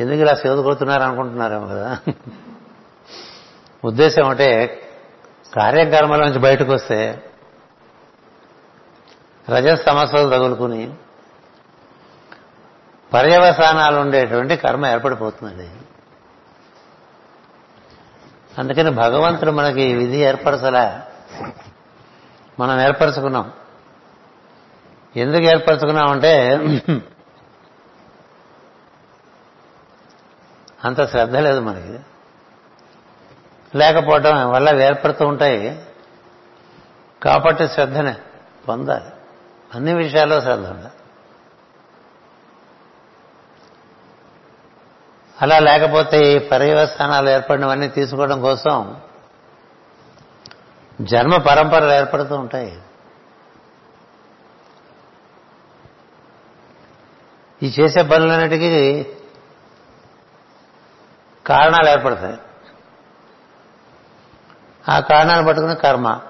ఎందుకు 0.00 0.16
ఇలా 0.16 0.34
సేవకుతున్నారు 0.34 1.02
అనుకుంటున్నారేమో 1.02 1.66
కదా. 1.66 1.98
ఉద్దేశం 3.84 4.28
అంటే 4.28 4.48
కార్యక్రమాల 5.56 6.20
నుంచి 6.20 6.38
బయటకు 6.38 6.72
వస్తే 6.72 7.24
రజస్ 9.50 9.84
సమస్యలు 9.84 10.30
తగులుకుని 10.30 10.94
పర్యవసానాలు 13.14 13.96
ఉండేటువంటి 13.96 14.56
కర్మ 14.56 14.86
ఏర్పడిపోతుందండి 14.86 15.68
అందుకని 18.58 18.90
భగవంతుడు 18.90 19.50
మనకి 19.50 19.94
విధి 19.94 20.16
ఏర్పరచలా. 20.16 21.02
మనం 22.60 22.80
ఏర్పరచుకున్నాం. 22.80 23.52
ఎందుకు 25.16 25.42
ఏర్పరచుకున్నామంటే 25.42 26.58
అంత 30.84 31.10
శ్రద్ధ 31.10 31.36
లేదు 31.36 31.60
మనకి 31.60 31.98
లేకపోవటం 33.78 34.50
వల్ల 34.50 34.82
ఏర్పడుతూ 34.82 35.26
ఉంటాయి. 35.26 35.86
కాబట్టి 37.22 37.68
శ్రద్ధనే 37.68 38.16
పొందాలి. 38.68 39.04
అన్ని 39.74 39.94
విషయాల్లో 39.94 40.40
శ్రద్ధ 40.40 40.66
ఉండాలి. 40.66 40.92
అలా 45.42 45.58
లేకపోతే 45.58 46.36
ఈ 46.36 46.38
పర్యవస్థానాలు 46.38 47.30
ఏర్పడినవన్నీ 47.30 47.88
తీసుకోవడం 47.88 48.40
కోసం 48.40 49.00
జన్మ 51.00 51.36
పరంపరలు 51.36 51.92
ఏర్పడుతూ 51.92 52.36
ఉంటాయి. 52.36 52.82
ఈ 57.62 57.74
చేసే 57.80 58.02
పనులన్నిటికీ 58.02 59.06
కారణాలు 61.50 61.88
ఏర్పడతాయి. 61.88 62.38
ఆ 64.88 65.00
కారణాలు 65.00 65.46
పట్టుకుని 65.46 65.74
కర్మ. 65.74 66.20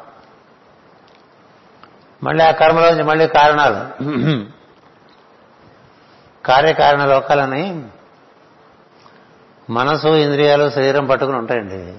మళ్ళీ 2.22 2.44
ఆ 2.44 2.50
కర్మలోంచి 2.50 3.02
మళ్ళీ 3.02 3.26
కారణాలు. 3.28 4.02
కార్యకారణ 6.46 7.04
లోకాలని 7.04 7.88
మనసు 9.70 10.08
ఇంద్రియాలు 10.08 10.70
శరీరం 10.70 11.06
పట్టుకుని 11.06 11.36
ఉంటాయండి. 11.36 11.98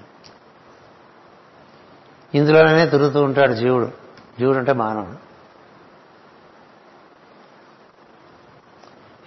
ఇందులోనే 2.37 2.85
తిరుగుతూ 2.85 3.23
ఉంటాడు 3.23 3.53
జీవుడు. 3.53 3.91
జీవుడు 4.39 4.57
అంటే 4.57 4.73
మానవుడు. 4.73 5.30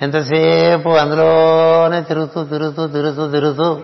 ఎంతసేపు 0.03 0.89
అందులోనే 0.89 2.03
తిరుగుతూ 2.03 2.45
తిరుగుతూ 2.45 2.87
తిరుగుతూ 2.87 3.31
తిరుగుతూ. 3.31 3.83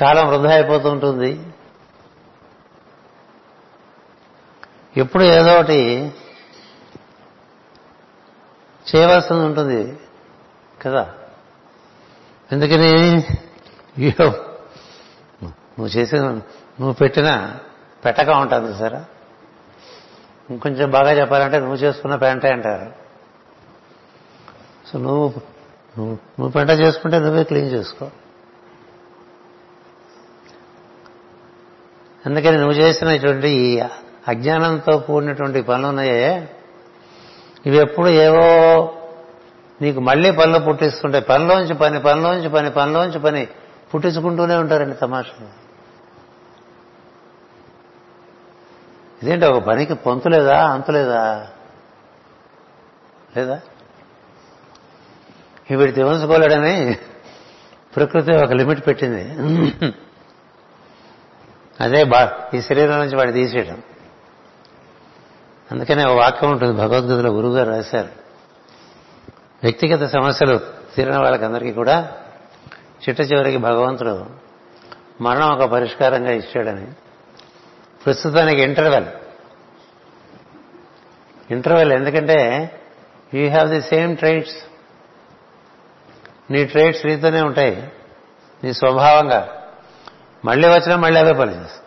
కాలం 0.00 0.28
వృధా 0.28 0.54
అయిపోతూ 0.54 0.90
ఉంటుంది. 0.90 1.46
ఎప్పుడు 4.96 5.22
ఏదో 5.22 5.54
ఒకటి 5.54 6.12
చేయవలసింది 8.94 9.42
ఉంటుంది 9.44 9.98
కదా. 10.82 11.14
ఎందుకని? 12.52 13.16
నువ్వు 15.78 15.86
చేసిన 15.86 16.22
నువ్వు 16.28 16.92
పెట్టిన 16.92 17.56
పెట్టక 18.04 18.28
ఉంటుంది 18.28 18.78
సరే? 18.78 19.00
ఇంకొంచెం 20.50 20.90
బాగా 20.90 21.10
చెప్పాలంటే 21.10 21.58
నువ్వు 21.58 21.74
చేసుకున్న 21.74 22.16
పెంటే 22.16 22.48
అంటారు. 22.48 22.92
సో 24.88 24.98
నువ్వు 24.98 25.32
నువ్వు 25.98 26.12
నువ్వు 26.12 26.48
పెంట 26.48 26.70
చేసుకుంటే 26.70 27.18
నువ్వే 27.18 27.44
క్లీన్ 27.44 27.70
చేసుకో. 27.70 28.10
అందుకని 32.26 32.56
నువ్వు 32.56 32.72
చేసినటువంటి 32.72 33.50
ఈ 33.50 33.80
అజ్ఞానంతో 34.28 34.98
కూడినటువంటి 34.98 35.62
పనులు 35.62 35.86
ఉన్నాయే. 35.86 36.48
ఇవి 37.66 37.76
ఎప్పుడు 37.76 38.08
ఏవో 38.08 38.94
నీకు 39.80 40.00
మళ్ళీ 40.00 40.30
పనులు 40.30 40.58
పుట్టిస్తుంటాయి. 40.58 41.24
పనిలోంచి 41.24 41.74
పని 41.74 42.00
పనిలోంచి 42.00 42.48
పని 42.48 42.70
పనిలోంచి 42.70 43.18
పని 43.18 43.46
పుట్టించుకుంటూనే 43.94 44.54
ఉంటారండి 44.56 44.96
తమాషా 44.96 45.48
ఇదేంటి 49.22 49.46
ఒక 49.46 49.62
పనికి 49.62 49.94
పొంతు 49.94 50.28
లేదా 50.28 50.66
లేదా? 50.90 51.48
లేదా 53.36 53.60
తెలుసుకోలేడని 55.92 56.98
ప్రకృతి 57.96 58.36
ఒక 58.36 58.52
లిమిట్ 58.52 58.86
పెట్టింది. 58.86 59.24
అదే 61.80 62.04
బా 62.04 62.32
ఈ 62.54 62.60
శరీరం 62.60 62.98
నుంచి 62.98 63.16
వాడు 63.16 63.32
తీసేయడం. 63.32 63.82
అందుకనే 65.72 66.04
ఒక 66.04 66.20
వాక్యం 66.20 66.50
ఉంటుంది 66.50 66.72
భగవద్గీతలో 66.72 67.30
గురువుగారు 67.30 67.70
రాశారు. 67.70 68.08
వ్యక్తిగత 69.62 70.08
సమస్యలు 70.08 70.60
తీరిన 70.96 71.18
వాళ్ళకందరికీ 71.18 71.72
కూడా 71.72 72.12
చిట్ట 73.08 73.20
చివరికి 73.20 73.56
భగవంతుడు 73.56 74.26
మరణం 75.20 75.48
ఒక 75.48 75.64
పరిష్కారంగా 75.64 76.30
ఇచ్చాడని. 76.30 76.86
ప్రస్తుతానికి 78.06 78.62
ఇంటర్వెల్. 78.62 79.06
ఇంటర్వెల్ 81.50 81.92
ఎందుకంటే 81.92 82.70
you 83.34 83.50
have 83.50 83.68
the 83.68 83.82
same 83.82 84.16
traits. 84.16 84.56
నీ 86.50 86.64
ట్రైట్స్ 86.66 87.06
నీతోనే 87.06 87.42
ఉంటాయి. 87.42 87.92
నీ 88.64 88.72
స్వభావంగా. 88.72 89.62
మళ్ళీ 90.44 90.68
వచ్చినా 90.68 90.96
మళ్ళీ 90.96 91.20
అవే 91.20 91.32
పని 91.32 91.50
చేస్తాం 91.50 91.86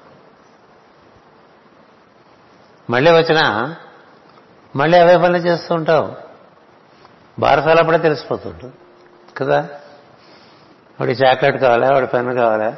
మళ్ళీ 2.90 3.12
వచ్చినా 3.12 3.76
మళ్ళీ 4.76 5.00
అవే 5.00 5.18
పనులు 5.18 5.38
చేస్తూ 5.38 5.76
ఉంటావు. 5.76 6.16
బారసాలప్పుడే 7.40 7.98
తెలిసిపోతుంటుంది. 7.98 8.76
కదా? 9.38 9.70
వాడికి 11.00 11.24
చాక్లెట్ 11.24 11.58
కావాలా? 11.58 11.90
వాడి 11.90 12.08
పెన్ను 12.08 12.34
కావాలా? 12.34 12.76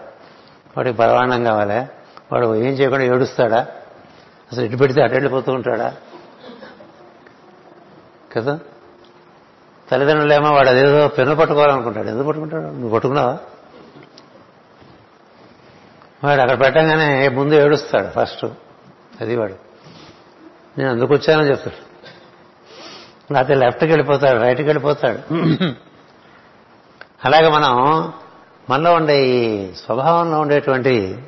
వాడికి 0.77 0.97
పరవాణం 0.97 1.43
కావాలా? 1.43 1.87
వాడు 2.31 2.55
ఏం 2.55 2.73
చేయకుండా 2.73 3.05
ఏడుస్తాడా? 3.05 3.67
అసలు 4.51 4.65
ఇటు 4.65 4.77
పెడితే 4.77 5.03
అటు 5.03 5.13
వెళ్ళిపోతూ 5.13 5.51
ఉంటాడా? 5.51 5.95
కదా? 8.37 8.59
తల్లిదండ్రులేమో 9.91 10.51
వాడు 10.51 10.69
అదేదో 10.69 11.07
పెన్ను 11.07 11.35
పట్టుకోవాలనుకుంటాడు. 11.35 12.07
ఎందుకు 12.07 12.27
పట్టుకుంటాడు? 12.27 12.63
నువ్వు 12.63 12.89
పట్టుకున్నావా? 12.89 13.37
వాడు 16.23 16.41
అక్కడ 16.41 16.65
పెట్టంగానే 16.65 17.27
ముందు 17.27 17.53
ఏడుస్తాడు 17.53 18.07
ఫస్ట్. 18.07 18.45
అది 19.21 19.35
వాడు. 19.35 19.55
నేను 20.77 20.89
అందుకు 20.89 21.13
వచ్చానని 21.13 21.49
చెప్తాడు. 21.49 21.91
లేకపోతే 23.33 23.55
లెఫ్ట్కి 23.55 23.91
వెళ్ళిపోతాడు 23.91 24.39
రైట్కి 24.39 24.63
వెళ్ళిపోతాడు. 24.63 25.33
అలాగే 27.25 27.49
మనం 27.49 27.77
మనలో 28.69 28.93
ఉండే 28.93 29.27
ఈ 29.27 29.73
స్వభావంలో 29.73 30.39
ఉండేటువంటి 30.39 31.25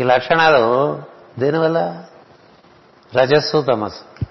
ఈ 0.00 0.02
లక్షణాలు 0.02 1.02
దేనివల్ల? 1.38 2.04
రజస్సు 3.16 3.62
తమస్సు. 3.62 4.26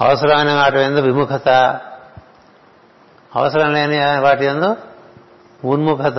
అవసరమైన 0.00 0.54
వాటి 0.54 0.80
ఎందు 0.80 1.00
విముఖత. 1.00 1.48
అవసరం 3.36 3.72
లేని 3.72 4.20
వాటి 4.20 4.44
ఎందు 4.44 4.76
ఉన్ముఖత. 5.64 6.18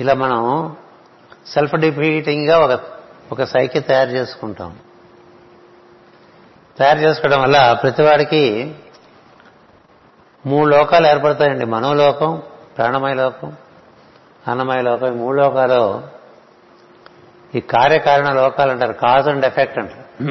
ఇలా 0.00 0.14
మనం 0.14 0.76
సెల్ఫ్ 1.46 1.74
డిఫీటింగ్గా 1.74 2.58
ఒక 2.58 2.80
ఒక 3.32 3.42
సైకి 3.42 3.80
తయారు 3.80 4.10
చేసుకుంటాం. 4.10 4.78
తయారు 6.78 6.98
చేసుకోవడం 6.98 7.42
వల్ల 7.42 7.72
ప్రతివాడికి 7.72 8.74
మూడు 10.46 10.68
లోకాలు 10.68 11.06
ఏర్పడతాయండి. 11.06 11.66
మనోలోకం 11.66 12.42
ప్రాణమయ 12.76 13.14
లోకం 13.14 13.56
అన్నమయ 14.48 14.80
లోకం 14.80 15.06
ఈ 15.06 15.10
మూడు 15.10 15.36
లోకాలు 15.36 16.08
ఈ 17.54 17.60
కార్యకారణ 17.60 18.32
లోకాలు 18.32 18.70
అంటారు 18.70 18.92
కాజ్ 18.92 19.28
అండ్ 19.28 19.44
ఎఫెక్ట్ 19.44 19.78
అంటారు. 19.78 20.28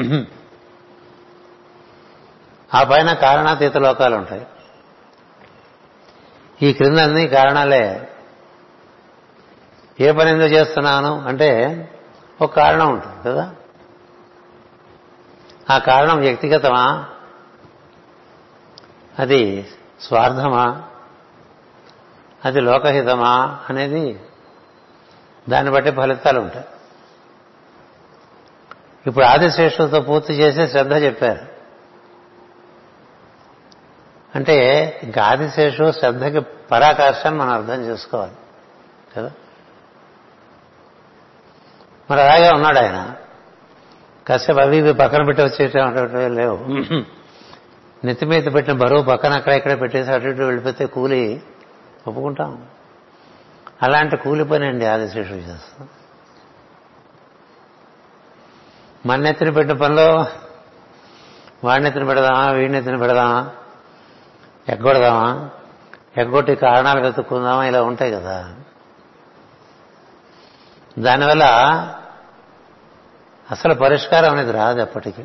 ఆ 2.77 2.83
పైన 2.83 3.13
కారణాతీత 3.13 3.77
లోకాలు 3.77 4.15
ఉంటాయి. 4.15 4.47
ఈ 6.61 6.73
క్రింద 6.73 6.97
అన్ని 6.97 7.27
కారణాలే. 7.27 8.11
ఏ 9.99 10.11
పని 10.11 10.29
ఎందుకు 10.29 10.49
చేస్తున్నాను 10.49 11.21
అంటే 11.21 11.81
ఒక 12.41 12.55
కారణం 12.55 12.89
ఉంటుంది 12.89 13.23
కదా? 13.25 13.55
ఆ 15.69 15.77
కారణం 15.77 16.19
వ్యక్తిగతమా? 16.19 17.05
అది 19.19 19.67
స్వార్థమా? 20.01 20.86
అది 22.47 22.61
లోకహితమా 22.61 23.59
అనేది 23.69 24.19
దాన్ని 25.49 25.71
బట్టి 25.71 25.91
ఫలితాలు 25.91 26.39
ఉంటాయి. 26.39 26.65
ఇప్పుడు 29.07 29.25
ఆదిశ్రేష్ఠులతో 29.25 30.01
పూర్తి 30.01 30.33
చేసి 30.33 30.67
శ్రద్ధ 30.67 30.93
చెప్పారు. 30.93 31.57
అంటే 34.35 34.55
ఇంకా 35.03 35.23
ఆదిశేషు 35.23 35.91
శ్రద్ధకి 35.91 36.39
పరాకాష్టాన్ని 36.71 37.41
మనం 37.41 37.49
అర్థం 37.49 37.81
చేసుకోవాలి. 37.81 38.31
కదా? 39.17 39.31
మరి 42.11 42.21
అలాగే 42.21 42.51
ఉన్నాడు 42.51 42.77
ఆయన. 42.77 43.13
కాసేపు 44.27 44.59
అవి 44.59 44.77
ఇవి 44.77 44.93
పక్కన 44.93 45.23
పెట్టి 45.23 45.43
వచ్చేటటువంటి 45.43 46.29
లేవు. 46.29 46.65
నెత్తి 48.03 48.25
మీద 48.25 48.43
పెట్టిన 48.53 48.73
బరువు 48.77 49.01
పక్కన 49.01 49.33
అక్కడ 49.33 49.53
ఇక్కడ 49.53 49.81
పెట్టేసి 49.81 50.11
అటు 50.11 50.25
ఇటు 50.25 50.43
వెళ్ళిపోతే 50.43 50.85
కూలి 50.85 51.41
ఒప్పుకుంటాం. 52.07 52.67
అలాంటి 53.83 54.17
కూలి 54.17 54.43
పని 54.43 54.67
అండి 54.67 54.85
ఆదిశేషుడు 54.85 55.37
చేస్తాం 55.37 55.89
మన్నెత్తిన 59.05 59.49
పెట్టిన 59.49 59.77
పనిలో 59.77 60.25
వాడిని 61.63 61.87
ఎత్తిన 61.87 62.05
పెడదామా 62.05 62.51
వీడిని 62.51 62.77
ఎత్తిన 62.77 62.97
పెడదామా 62.97 63.51
ఎగ్గొడదామా 64.69 65.49
ఎగ్గొట్టి 66.17 66.55
కారణాలు 66.55 66.99
వెతుక్కుందామా 66.99 67.65
ఇలా 67.65 67.83
ఉంటాయి 67.83 68.11
కదా. 68.11 68.55
దానివల్ల 70.99 71.43
అసలు 73.51 73.73
పరిష్కారం 73.73 74.31
అనేది 74.31 74.51
రాదు 74.51 74.81
ఎప్పటికీ. 74.81 75.23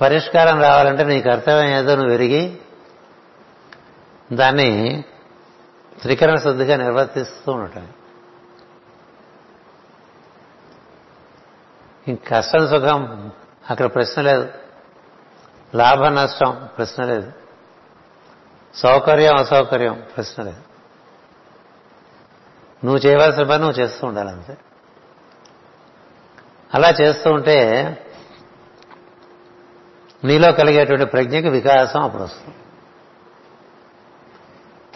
పరిష్కారం 0.00 0.62
రావాలంటే 0.62 1.04
నీ 1.04 1.20
కర్తవ్యం 1.20 1.68
ఏదో 1.68 1.96
నువ్వు 1.96 2.12
ఎరిగి 2.12 2.58
దాన్ని 4.32 5.04
త్రికరణ 6.02 6.34
శుద్ధిగా 6.34 6.76
నిర్వర్తిస్తూ 6.76 7.52
ఉండటం 7.52 7.88
ఇంక 12.08 12.18
కష్టం 12.28 12.68
సుఖం 12.68 13.32
అక్కడ 13.70 13.94
ప్రశ్న 13.94 14.22
లేదు. 14.22 14.48
లాభ 15.74 16.04
నష్టం 16.04 16.68
ప్రశ్న 16.76 17.04
లేదు. 17.04 17.32
సౌకర్యం 18.74 19.36
అసౌకర్యం 19.36 20.04
ప్రశ్న 20.16 20.42
లేదు. 20.42 20.62
నువ్వు 22.86 22.98
చేయవలసిన 22.98 23.42
పని 23.42 23.62
నువ్వు 23.62 23.80
చేస్తూ 23.80 24.06
ఉండాలి 24.06 24.30
అంతే. 24.30 24.56
అలా 26.74 26.90
చేస్తూ 26.90 27.32
ఉంటే 27.32 27.88
నీలో 30.24 30.52
కలిగేటువంటి 30.52 31.04
ప్రజ్ఞకి 31.04 31.48
వికాసం 31.48 32.02
అప్పుడు 32.02 32.22
వస్తుంది. 32.22 32.54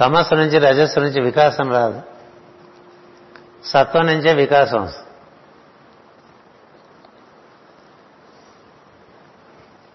తమస్సు 0.03 0.35
నుంచి 0.35 0.59
రజస్సు 0.59 1.01
నుంచి 1.01 1.21
వికాసం 1.21 1.73
రాదు. 1.73 2.03
సత్వం 3.65 4.07
నుంచే 4.07 4.33
వికాసం 4.33 4.83
వస్తుంది. 4.83 5.09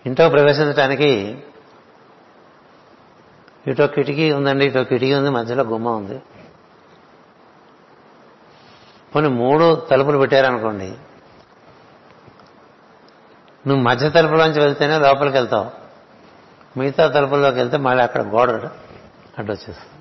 ఇంట్లో 0.06 0.30
ప్రవేశించడానికి 0.30 1.44
ఇటో 3.68 3.88
కిటికీ 3.88 4.32
ఉందండి 4.32 4.66
ఇటో 4.66 4.84
కిటికీ 4.84 5.14
ఉంది 5.14 5.30
మధ్యలో 5.30 5.64
గుమ్మ 5.64 5.90
ఉంది. 5.90 6.22
కొన్ని 9.14 9.32
మూడు 9.32 9.88
తలుపులు 9.92 10.18
పెట్టారనుకోండి 10.18 10.96
నువ్వు 13.68 13.84
మధ్య 13.84 14.10
తలుపులోంచి 14.10 14.60
వెళ్తేనే 14.60 15.00
లోపలికి 15.00 15.38
వెళ్తావు. 15.38 15.72
మిగతా 16.80 17.08
తలుపుల్లోకి 17.08 17.58
వెళ్తే 17.58 17.78
మళ్ళీ 17.78 18.04
అక్కడ 18.04 18.22
గోడ 18.22 18.50
అడ్డొచ్చేస్తుంది 19.38 19.97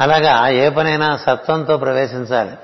అలాగా 0.00 0.48
ఏ 0.48 0.68
పనైనా 0.68 1.16
సత్వంతో 1.16 1.76
ప్రవేశించాలి. 1.76 2.56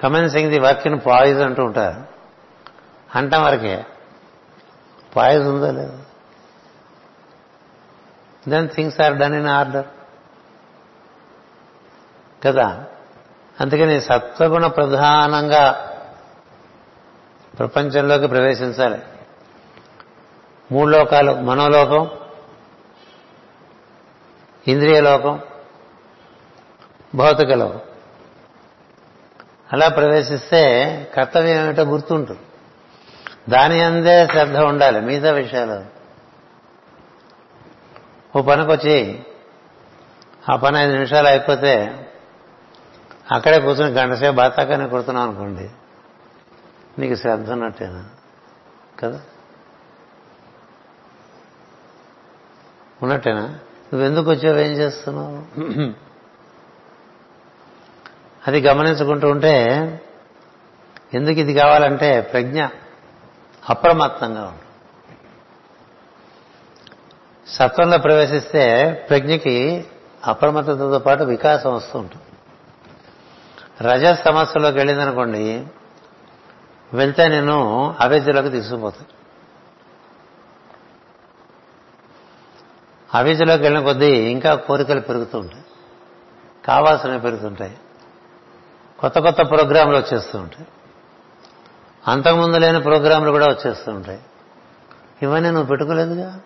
Commencing 0.00 0.50
the 0.50 0.58
work 0.58 0.86
in 0.86 1.00
poise 1.06 1.40
అంటూ 1.40 1.64
ఉంటారు. 1.64 2.04
అంటాం 3.18 3.44
వరకే. 3.44 3.86
పాయిజ్ 5.16 5.46
ఉందో 5.46 5.70
లేదు. 5.70 5.98
Then 8.48 8.68
things 8.68 9.00
are 9.00 9.16
done 9.16 9.34
in 9.34 9.48
order 9.48 9.86
కదా? 12.46 12.84
అందుకని 13.60 14.00
సత్వగుణ 14.00 14.66
ప్రధానంగా 14.66 15.90
ప్రపంచంలోకి 17.58 18.26
ప్రవేశించాలి. 18.26 19.02
మూడు 20.72 20.90
లోకాలు. 20.90 21.32
మనోలోకం 21.32 22.10
ఇంద్రియ 24.68 25.00
లోకం 25.00 25.40
భౌతిక 27.14 27.50
లోకం. 27.50 27.80
అలా 29.72 29.88
ప్రవేశిస్తే 29.88 30.84
కర్తవ్యం 31.14 31.64
ఏమిటో 31.64 31.82
గుర్తుంటుంది. 31.82 32.40
దాని 33.48 33.80
అందే 33.80 34.26
శ్రద్ధ 34.26 34.56
ఉండాలి 34.56 35.00
మిగతా 35.00 35.32
విషయాలు. 35.32 35.84
ఓ 38.38 38.42
పనికొచ్చి 38.42 39.22
ఆ 40.48 40.56
పని 40.56 40.78
ఐదు 40.78 40.92
నిమిషాలు 40.92 41.28
అయిపోతే 41.28 42.06
అక్కడే 43.32 43.60
కూర్చొని 43.60 43.92
గంటసేపు 43.92 44.36
బాతాకానే 44.36 44.88
కుడుతున్నాం 44.88 45.28
అనుకోండి 45.28 45.70
నీకు 46.98 47.14
శ్రద్ధ 47.14 47.50
ఉన్నట్టేనా? 47.52 48.04
కదా? 49.00 49.20
ఉన్నట్టేనా? 53.02 53.58
నువ్వెందుకు 53.92 54.30
వచ్చావు? 54.30 54.58
ఏం 54.58 54.72
చేస్తున్నావు? 54.72 55.38
అది 58.46 58.60
గమనించుకుంటూ 58.60 59.28
ఉంటే 59.28 59.54
ఎందుకు 61.14 61.40
ఇది 61.40 61.54
కావాలంటే 61.54 62.20
ప్రజ్ఞ 62.20 62.66
అప్రమత్తంగా 63.70 64.42
ఉంటుంది 64.42 64.60
సత్వంలో 67.48 67.98
ప్రవేశిస్తే 67.98 68.92
ప్రజ్ఞకి 69.10 69.84
అప్రమత్తతతో 70.24 70.98
పాటు 70.98 71.24
వికాసం 71.24 71.74
వస్తూ 71.74 71.98
ఉంటుంది. 71.98 72.22
రజ 73.88 74.18
సమస్యలోకి 74.24 74.76
వెళ్ళిందనుకోండి 74.76 75.66
వెళ్తే 76.94 77.28
నేను 77.28 77.56
అవేద్యలోకి 78.00 78.50
తీసుకుపోతాను. 78.50 79.23
అవిధిలోకి 83.14 83.62
వెళ్ళిన 83.62 83.84
కొద్దీ 83.84 84.10
ఇంకా 84.10 84.54
కోరికలు 84.54 85.00
పెరుగుతూ 85.00 85.38
ఉంటాయి. 85.38 85.64
కావాల్సినవి 86.64 87.20
పెరుగుతుంటాయి. 87.20 87.78
కొత్త 88.98 89.18
కొత్త 89.18 89.42
ప్రోగ్రాంలు 89.42 89.96
వచ్చేస్తూ 89.96 90.38
ఉంటాయి. 90.38 90.66
అంతకుముందు 92.08 92.56
లేని 92.56 92.80
ప్రోగ్రాంలు 92.80 93.30
కూడా 93.30 93.46
వచ్చేస్తూ 93.46 93.92
ఉంటాయి. 93.92 94.22
ఇవన్నీ 95.22 95.50
నువ్వు 95.50 95.66
పెట్టుకోలేదుగా? 95.66 96.40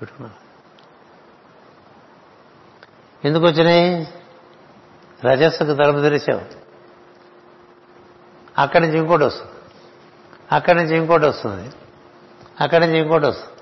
పెట్టుకున్నావు? 0.00 0.46
ఎందుకు 3.26 3.46
వచ్చినాయి? 3.46 4.14
రజస్సుకు 5.26 5.74
తలుపు 5.74 6.00
తెరిచావు. 6.00 6.42
అక్కడి 8.58 8.86
నుంచి 8.86 8.98
ఇంకోటి 8.98 9.24
వస్తుంది. 9.24 9.52
అక్కడి 10.52 10.78
నుంచి 10.78 10.96
ఇంకోటి 10.96 11.26
వస్తుంది. 11.26 11.70
అక్కడి 12.60 12.86
నుంచి 12.86 12.98
ఇంకోటి 12.98 13.26
వస్తుంది. 13.26 13.55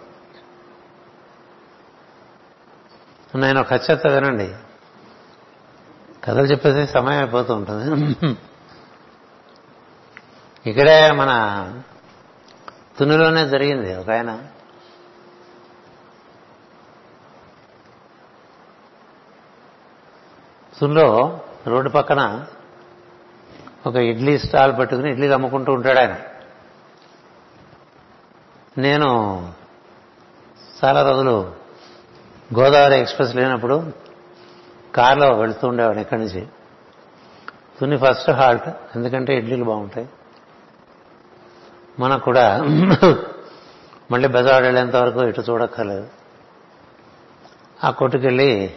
నేను 3.39 3.61
ఒక 3.61 3.73
చెత్త 3.73 4.07
వినండి. 4.07 4.55
కథలు 6.25 6.43
చెప్పేసి 6.43 6.93
సమయం 6.93 7.19
అయిపోతూ 7.19 7.55
ఉంటుంది. 7.55 8.17
ఇక్కడే 10.67 11.13
మన 11.13 11.33
తునిలోనే 12.99 13.49
జరిగింది 13.49 13.95
ఒక 13.95 14.11
ఆయన. 14.11 14.43
తునిలో 20.79 21.41
రోడ్డు 21.67 21.91
పక్కన 21.91 22.47
ఒక 23.87 23.97
ఇడ్లీ 23.97 24.39
స్టాల్ 24.39 24.79
పెట్టుకుని 24.79 25.11
ఇడ్లీలు 25.11 25.35
అమ్ముకుంటూ 25.35 25.73
ఉంటాడు 25.73 25.99
ఆయన. 25.99 26.19
నేను 28.79 29.09
చాలా 30.85 31.11
రోజులు 31.11 31.64
గోదావరి 32.59 33.01
ఎక్స్ప్రెస్ 33.01 33.37
లేనప్పుడు 33.37 33.91
కార్లో 34.95 35.37
వెళుతూ 35.39 35.69
ఉండేవాడు 35.69 35.99
ఇక్కడి 35.99 36.21
నుంచి? 36.21 36.47
తుని 37.81 37.97
ఫస్ట్ 37.97 38.31
హాల్ట్ 38.31 38.69
ఎందుకంటే 38.69 39.39
ఇడ్లీలు 39.39 39.65
బాగుంటాయి. 39.65 40.09
మనకు 42.01 42.25
కూడా 42.25 42.59
మళ్ళీ 44.11 44.29
బెజవాడ 44.29 44.63
వెళ్ళేంత 44.63 44.97
వరకు 44.97 45.25
ఇటు 45.25 45.41
చూడక్కర్లేదు. 45.41 46.07
ఆ 47.85 47.91
కొట్టుకెళ్ళి 47.91 48.75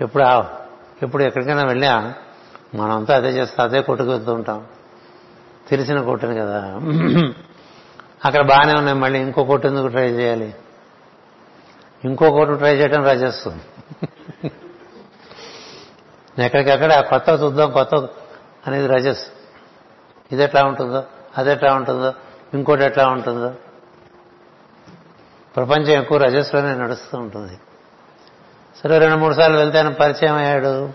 ఎప్పుడు 0.00 0.24
ఎప్పుడు 1.02 1.22
ఎక్కడికైనా 1.22 1.64
వెళ్ళా 1.64 2.14
మనంతా 2.74 3.16
అదే 3.16 3.28
చేస్తా 3.28 3.64
అదే 3.64 3.82
కొట్టుకు 3.82 4.10
వెళ్తూ 4.10 4.32
ఉంటాం. 4.34 4.66
తెలిసిన 5.68 6.00
కొట్టుని 6.00 6.36
కదా. 6.36 6.80
అక్కడ 8.24 8.48
బాగానే 8.48 8.78
ఉన్నాయి 8.78 8.98
మళ్ళీ 8.98 9.20
ఇంకో 9.20 9.44
కొట్టు 9.44 9.66
ఎందుకు 9.66 9.86
ట్రై 9.86 10.10
చేయాలి? 10.10 10.54
ఇంకొకటి 12.04 12.56
ట్రై 12.58 12.74
చేయడం 12.76 13.04
రాజేస్తుంది. 13.04 13.62
ఎక్కడికక్కడ 16.44 16.92
ఆ 16.92 17.00
కొత్త 17.00 17.28
చూద్దాం 17.28 17.70
కొత్త 17.70 17.94
అనేది 18.66 18.86
రజస్. 18.86 19.26
ఇది 20.32 20.42
ఎట్లా 20.42 20.62
ఉంటుందో 20.64 21.04
అది 21.38 21.50
ఎట్లా 21.52 21.74
ఉంటుందో 21.74 22.14
ఇంకోటి 22.54 22.84
ఎట్లా 22.84 23.08
ఉంటుందో. 23.08 23.54
ప్రపంచం 25.56 26.00
ఎక్కువ 26.00 26.18
రజస్లోనే 26.18 26.74
నడుస్తూ 26.74 27.18
ఉంటుంది. 27.18 27.58
సరే 28.82 28.98
రెండు 28.98 29.16
మూడు 29.16 29.34
సార్లు 29.34 29.56
వెళ్తే 29.56 29.78
ఆయన 29.78 29.92
పరిచయం 29.92 30.34
అయ్యాడు. 30.34 30.92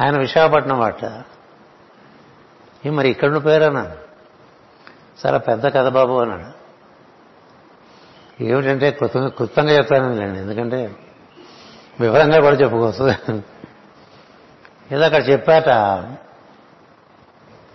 ఆయన 0.00 0.18
విశాఖపట్నం 0.18 0.78
వాట 0.78 1.04
మరి 2.86 3.08
ఇక్కడ 3.08 3.44
పేరు 3.44 3.64
అన్నాను. 3.64 3.94
చాలా 5.26 5.38
పెద్ద 5.38 5.66
కథ 5.74 5.88
బాబు 5.88 6.14
అన్నాడు. 6.20 6.53
ఏమిటంటే 8.40 8.90
కృతంగా 8.90 9.28
కృతంగా 9.28 9.70
చెప్తానండి 9.70 10.38
ఎందుకంటే 10.38 10.96
వివరంగా 12.00 12.40
కూడా 12.40 12.56
చెప్పుకోవచ్చు. 12.56 13.34
ఏదో 14.92 15.04
అక్కడ 15.04 15.28
చెప్పాట 15.28 15.68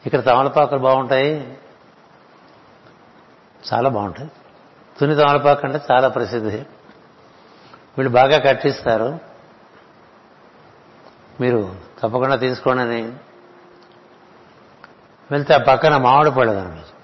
ఇక్కడ 0.05 0.26
తమలపాకులు 0.26 0.80
బాగుంటాయి. 0.80 1.57
చాలా 3.74 3.89
బాగుంటాయి. 3.89 4.32
తుని 4.99 5.16
తమలపాకు 5.16 5.68
అంటే 5.68 5.82
చాలా 5.91 6.07
ప్రసిద్ధి. 6.07 6.57
వీళ్ళు 7.97 8.10
బాగా 8.10 8.38
కట్టిస్తారు 8.38 9.20
మీరు 11.41 11.76
తప్పకుండా 11.99 12.36
తీసుకోండి 12.36 12.84
అని. 12.84 13.14
వెళ్తే 15.32 15.53
ఆ 15.53 15.57
పక్కన 15.57 15.97
మామిడి 15.97 16.32
పళ్ళు 16.32 16.99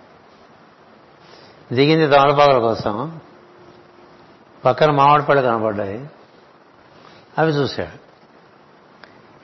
దిగింది 1.75 2.07
తమలపాకుల 2.07 2.59
కోసం. 2.59 3.21
పక్కన 4.65 4.91
మామిడి 4.91 5.23
పళ్ళు 5.23 5.41
కనపడ్డాయి 5.41 6.09
అవి 7.37 7.51
చూశాడు. 7.51 8.05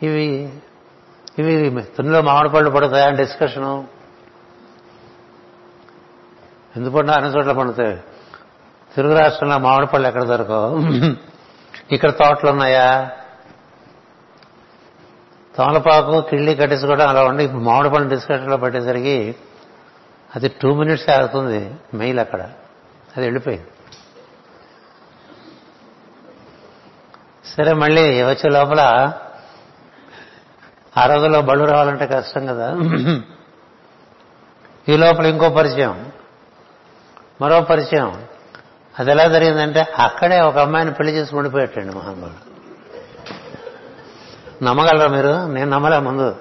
ఇవి 0.06 0.54
ఇవి 1.40 1.82
తునిలో 1.82 2.22
మామిడి 2.22 2.50
పళ్ళు 2.50 2.70
పడతాయని 2.70 3.18
డిస్కషను. 3.18 3.88
ఎందుకంటే 6.78 7.12
అన్ని 7.12 7.30
చోట్ల 7.30 7.52
పండుతాయి. 7.52 8.02
తెలుగు 8.96 9.20
రాష్ట్రంలో 9.20 9.58
మామిడి 9.58 9.88
పళ్ళు 9.88 10.08
ఎక్కడ 10.08 10.24
దొరకవు? 10.24 10.78
ఇక్కడ 11.92 12.10
తోటలు 12.10 12.50
ఉన్నాయా? 12.50 13.12
తమలపాకు 15.58 16.22
కిళ్ళి 16.22 16.56
కట్టించుకోవడం 16.56 17.08
అలా 17.08 17.24
ఉండి 17.24 17.44
ఇప్పుడు 17.44 17.62
మామిడి 17.62 17.90
పళ్ళు 17.90 18.10
డిస్కషన్లో 18.10 18.58
పట్టేసరికి 18.58 19.36
అది 20.36 20.48
టూ 20.48 20.74
మినిట్స్ 20.76 21.10
ఆగుతుంది 21.10 21.76
మెయిల్ 21.94 22.20
అక్కడ. 22.20 22.42
అది 23.18 23.26
వెళ్ళిపోయింది. 23.26 23.68
సరే 27.58 27.74
మళ్ళీ 27.74 28.24
వచ్చే 28.24 28.50
లోపల 28.50 29.12
ఆ 30.98 31.06
రోజుల్లో 31.06 31.42
బళ్ళు 31.42 31.66
రావాలంటే 31.66 32.08
కష్టం 32.08 32.46
కదా. 32.46 32.76
ఈ 34.90 34.98
లోపల 34.98 35.26
ఇంకో 35.26 35.50
పరిచయం. 35.50 36.12
మరో 37.42 37.62
పరిచయం. 37.62 38.24
అది 39.00 39.12
ఎలా 39.12 39.28
జరిగిందంటే 39.28 39.86
అక్కడే 40.00 40.42
ఒక 40.42 40.58
అమ్మాయిని 40.58 40.94
పెళ్ళి 40.94 41.14
చేసి 41.14 41.36
ఉండిపోయాటండి 41.36 41.96
మహానుభావుడు. 41.96 42.52
నమ్మగలరా 44.64 45.08
మీరు? 45.08 45.48
నేను 45.48 45.72
నమ్మలే 45.72 45.98
ముందు. 45.98 46.36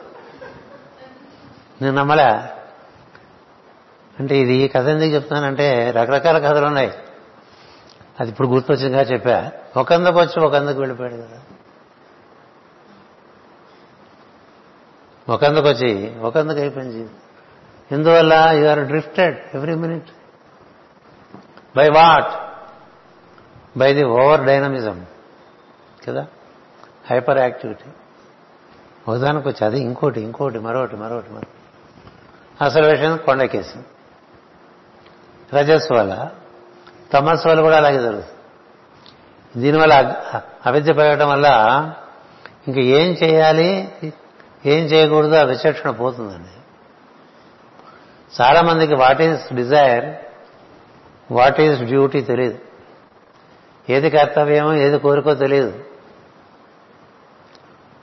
నేను 1.83 1.97
నమ్మలే. 1.97 2.29
అంటే 4.19 4.39
ఇది 4.39 4.55
ఈ 4.55 4.69
కథ 4.69 4.89
ఎందుకు 4.89 5.11
చెప్తున్నానంటే 5.11 5.91
రకరకాల 5.91 6.39
కథలు 6.39 6.67
ఉన్నాయి. 6.67 6.95
అది 8.21 8.31
ఇప్పుడు 8.31 8.49
గుర్తొచ్చిందిగా 8.49 9.03
చెప్పా. 9.03 9.53
ఒకందకు 9.77 10.21
వచ్చి 10.21 10.45
ఒకందకు 10.45 10.79
వెళ్ళిపోయాడు 10.79 11.15
కదా. 11.15 11.43
ఒకందకు 15.29 15.69
వచ్చి 15.69 16.19
ఒకందకు 16.19 16.59
అయిపోయింది 16.59 16.95
జీవితం. 16.95 17.15
ఎందువల్ల 17.93 18.49
you 18.51 18.69
are 18.69 18.81
drifted 18.81 19.57
every 19.57 19.75
minute. 19.75 20.09
By 21.77 21.89
what? 21.89 22.61
By 23.79 23.95
the 23.95 24.05
over 24.05 24.45
dynamism. 24.45 25.07
కదా? 26.09 26.27
Hyper 27.11 27.39
activity. 27.39 27.91
ఒకదానికి 29.09 29.49
వచ్చి 29.49 29.67
అది 29.67 29.79
ఇంకోటి 29.79 30.21
ఇంకోటి 30.21 30.59
మరొకటి 30.59 30.97
మరొకటి 30.97 31.33
మరొకటి. 31.33 31.51
అసలు 32.65 32.87
విషయం 32.87 33.17
కొండకేసింది 33.17 33.87
రజస్ 35.57 35.93
వల్ల 35.93 36.31
తమస్సు 37.13 37.49
వల్ల 37.49 37.61
కూడా 37.61 37.77
అలాగే 37.77 37.99
జరుగుతుంది. 37.99 38.27
దీనివల్ల 39.57 39.95
అవిద్య 40.67 40.93
పెరగటం 40.93 41.29
వల్ల 41.29 41.49
ఇంక 42.69 42.77
ఏం 42.79 43.13
చేయాలి 43.13 43.93
ఏం 44.67 44.85
చేయకూడదు 44.85 45.35
ఆ 45.35 45.43
విచక్షణ 45.43 45.91
పోతుందండి. 45.91 46.57
చాలా 48.41 48.63
మందికి 48.63 48.95
what 48.95 49.23
is 49.23 49.55
desire 49.55 50.05
what 51.33 51.61
is 51.61 51.85
duty 51.85 52.21
తెలియదు 52.21 52.59
ఏది 53.91 54.11
కర్తవ్యమో 54.11 54.73
ఏది 54.73 54.99
కోరికో 54.99 55.35
తెలియదు 55.35 55.85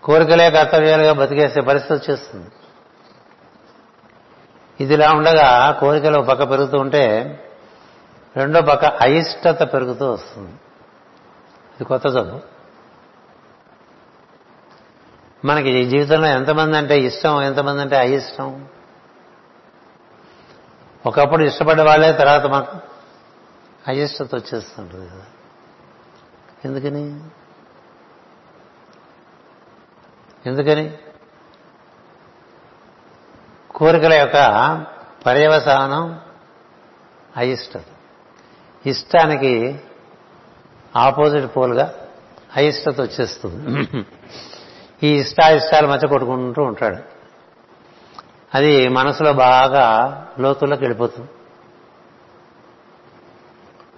కోరికలే 0.03 0.49
కర్తవ్యాలుగా 0.51 1.13
బతికేసే 1.13 1.61
పరిస్థితి 1.61 1.93
వచ్చేస్తుంది. 1.93 2.47
ఇదిలా 4.79 5.11
ఉండగా 5.11 5.71
కోరికలు 5.71 6.21
పక్క 6.21 6.49
పెరుగుతూ 6.49 6.77
ఉంటే 6.77 7.05
రెండో 8.37 8.61
పక్క 8.61 8.85
అయిష్టత 8.85 9.73
పెరుగుతూ 9.73 10.11
వస్తుంది. 10.11 10.51
ఇది 11.75 11.83
కొత్త 11.83 12.05
చదువు. 12.05 12.41
మనకి 15.45 15.69
ఈ 15.69 15.89
జీవితంలో 15.89 16.27
ఎంతమంది 16.27 16.77
అంటే 16.77 16.99
ఇష్టం 16.99 17.43
ఎంతమంది 17.43 17.81
అంటే 17.81 17.97
అయిష్టం? 17.97 18.67
ఒకప్పుడు 21.05 21.43
ఇష్టపడే 21.43 21.83
వాళ్ళే 21.83 22.11
తర్వాత 22.11 22.45
మాకు 22.45 22.77
అయిష్టత 23.87 24.35
వచ్చేస్తుంటుంది 24.35 25.09
కదా. 25.09 25.25
ఎందుకని? 26.65 27.29
ఎందుకని? 30.45 30.97
కోరికల 33.75 34.13
యొక్క 34.13 34.35
పర్యవసానం 35.25 36.19
అయిష్టత. 37.37 37.83
ఇష్టానికి 38.87 39.79
ఆపోజిట్ 40.95 41.55
పోల్గా 41.57 41.93
అయిష్టత 42.55 43.01
వచ్చేస్తుంది. 43.01 43.87
ఈ 45.03 45.15
ఇష్టాయిష్టాల 45.15 45.85
మధ్య 45.85 46.07
కొట్టుకుంటూ 46.07 46.63
ఉంటాడు. 46.63 46.97
అది 48.55 48.87
మనసులో 48.87 49.33
బాగా 49.33 49.85
లోతుల్లోకి 50.39 50.83
వెళ్ళిపోతుంది. 50.83 51.29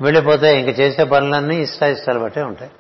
వెళ్ళిపోతే 0.02 0.60
ఇంక 0.60 0.80
చేసే 0.80 1.04
పనులన్నీ 1.04 1.62
ఇష్టాయిష్టాలు 1.62 2.20
బట్టే 2.20 2.42
ఉంటాయి. 2.42 2.72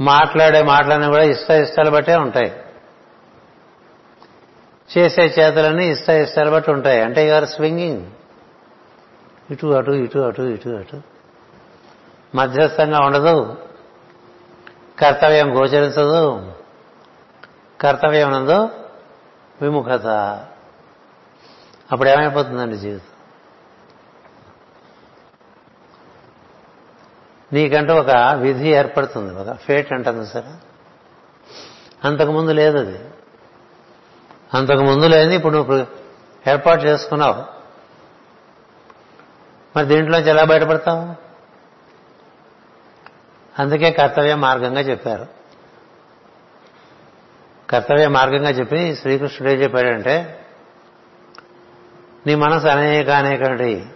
మాట్లాడే 0.00 0.62
మాటలన్నీ 0.62 1.06
కూడా 1.06 1.22
ఇష్టాయిష్టాలు 1.22 1.90
బట్టే 1.90 2.16
ఉంటాయి. 2.16 2.52
చేసే 4.98 5.22
చేతలన్నీ 5.22 5.86
ఇష్టాయిష్టాలు 5.86 6.50
బట్టి 6.50 6.70
ఉంటాయి. 6.70 7.00
అంటే 7.00 7.28
యూఆర్ 7.28 7.46
స్వింగింగ్. 7.46 8.06
ఇటు 9.50 9.66
అటు 9.66 9.90
ఇటు 9.90 10.18
అటు 10.18 10.42
ఇటు 10.42 10.68
అటు. 10.68 11.02
మధ్యస్థంగా 12.34 13.00
ఉండదు. 13.00 13.56
కర్తవ్యం 14.98 15.56
గోచరించదు. 15.56 16.52
కర్తవ్యం 17.80 18.30
నందు 18.30 18.68
విముఖత. 19.62 20.06
అప్పుడు 21.92 22.08
ఏమైపోతుందండి 22.08 22.76
జీవితం? 22.76 23.06
నీకంటూ 27.52 27.94
ఒక 27.94 28.10
విధి 28.34 28.68
ఏర్పడుతుంది. 28.68 29.34
ఒక 29.34 29.56
ఫేట్ 29.56 29.92
అంటుంది 29.92 30.26
సరే 30.26 30.50
అంతకుముందు 32.04 32.50
లేదు 32.50 32.78
అది. 32.78 32.98
అంతకుముందు 34.54 35.06
లేని 35.06 35.34
ఇప్పుడు 35.34 35.52
నువ్వు 35.52 35.86
ఏర్పాటు 36.50 36.82
చేసుకున్నావు. 36.82 37.59
మరి 39.76 39.86
దీంట్లోంచి 39.86 40.30
ఎలా 40.30 40.44
బయటపడతాం 40.44 41.16
అందుకే 43.58 43.90
కర్తవ్య 43.90 44.34
మార్గంగా 44.34 44.80
చెప్పారు. 44.80 45.26
కర్తవ్య 47.70 48.08
మార్గంగా 48.08 48.50
చెప్పి 48.50 48.96
శ్రీకృష్ణుడు 48.96 49.52
ఏం 49.52 49.62
చెప్పాడంటే 49.62 50.46
నీ 52.26 52.34
మనసు 52.34 52.66
అనేక 52.66 53.10
అనేకటి 53.10 53.86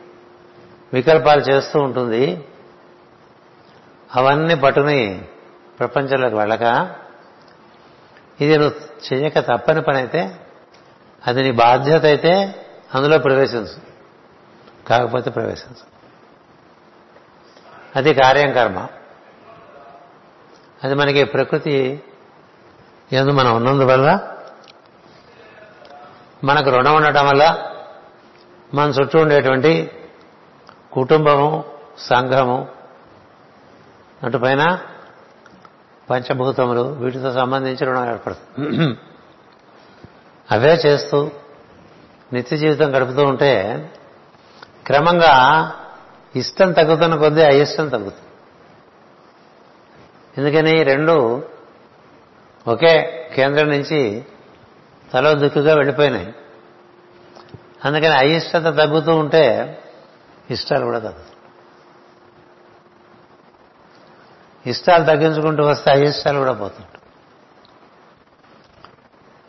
వికల్పాలు 0.93 1.41
చేస్తూ 1.41 1.81
ఉంటుంది. 1.81 2.45
అవన్నీ 4.15 4.55
పట్టుని 4.55 5.29
ప్రపంచంలోకి 5.79 6.35
వెళ్ళక 6.35 6.95
ఇది 8.41 8.59
నువ్వు 8.59 8.81
చేయక 9.13 9.39
తప్పని 9.39 9.83
పని 9.83 9.97
అయితే 9.97 10.37
అది 11.27 11.43
నీ 11.43 11.51
బాధ్యత 11.51 12.05
అయితే 12.05 12.55
అందులో 12.95 13.19
ప్రవేశించు. 13.19 13.94
కాకపోతే 14.89 15.31
ప్రవేశించు 15.31 15.95
అది 17.97 18.15
కార్యం 18.15 18.53
కర్మ. 18.53 18.87
అది 20.85 20.95
మనకి 20.95 21.25
ప్రకృతి 21.25 22.03
ఎందు 23.13 23.31
మనం 23.31 23.57
ఉన్నందువల్ల 23.57 24.29
మనకు 26.45 26.71
రుణం 26.71 26.95
ఉండటం 26.97 27.27
వల్ల 27.27 27.45
మన 28.75 28.89
చుట్టూ 28.89 29.19
ఉండేటువంటి 29.19 29.91
కుటుంబము 30.93 31.65
సంఘము 31.99 32.69
అటుపైన 34.23 34.79
పంచభూతములు 36.11 36.81
వీటితో 36.81 37.33
సంబంధించి 37.33 37.85
రుణం 37.85 38.11
ఏర్పడుతుంది. 38.11 38.99
అవే 40.51 40.75
చేస్తూ 40.75 41.31
నిత్య 42.33 42.57
జీవితం 42.57 42.97
గడుపుతూ 42.97 43.25
ఉంటే 43.25 43.53
క్రమంగా 44.87 45.35
ఇష్టం 46.37 46.73
తగ్గుతున్న 46.73 47.15
కొద్దీ 47.17 47.43
అయిష్టం 47.43 47.89
తగ్గుతుంది. 47.89 48.21
ఎందుకని 50.39 50.83
రెండు 50.83 51.45
ఒకే 52.69 53.27
కేంద్రం 53.35 53.69
నుంచి 53.69 54.25
తలో 55.13 55.35
దిక్కుగా 55.35 55.75
వెళ్ళిపోయినాయి. 55.75 56.35
అందుకని 57.85 58.15
అయిష్టత 58.15 58.63
తగ్గుతూ 58.63 59.17
ఉంటే 59.17 59.79
ఇష్టాలు 60.51 60.85
కూడా 60.85 60.99
తగ్గుతాయి. 60.99 61.31
ఇష్టాలు 64.67 65.05
తగ్గించుకుంటూ 65.05 65.63
వస్తే 65.63 65.91
అయిష్టాలు 65.91 66.39
కూడా 66.39 66.53
పోతుంటాయి. 66.53 67.03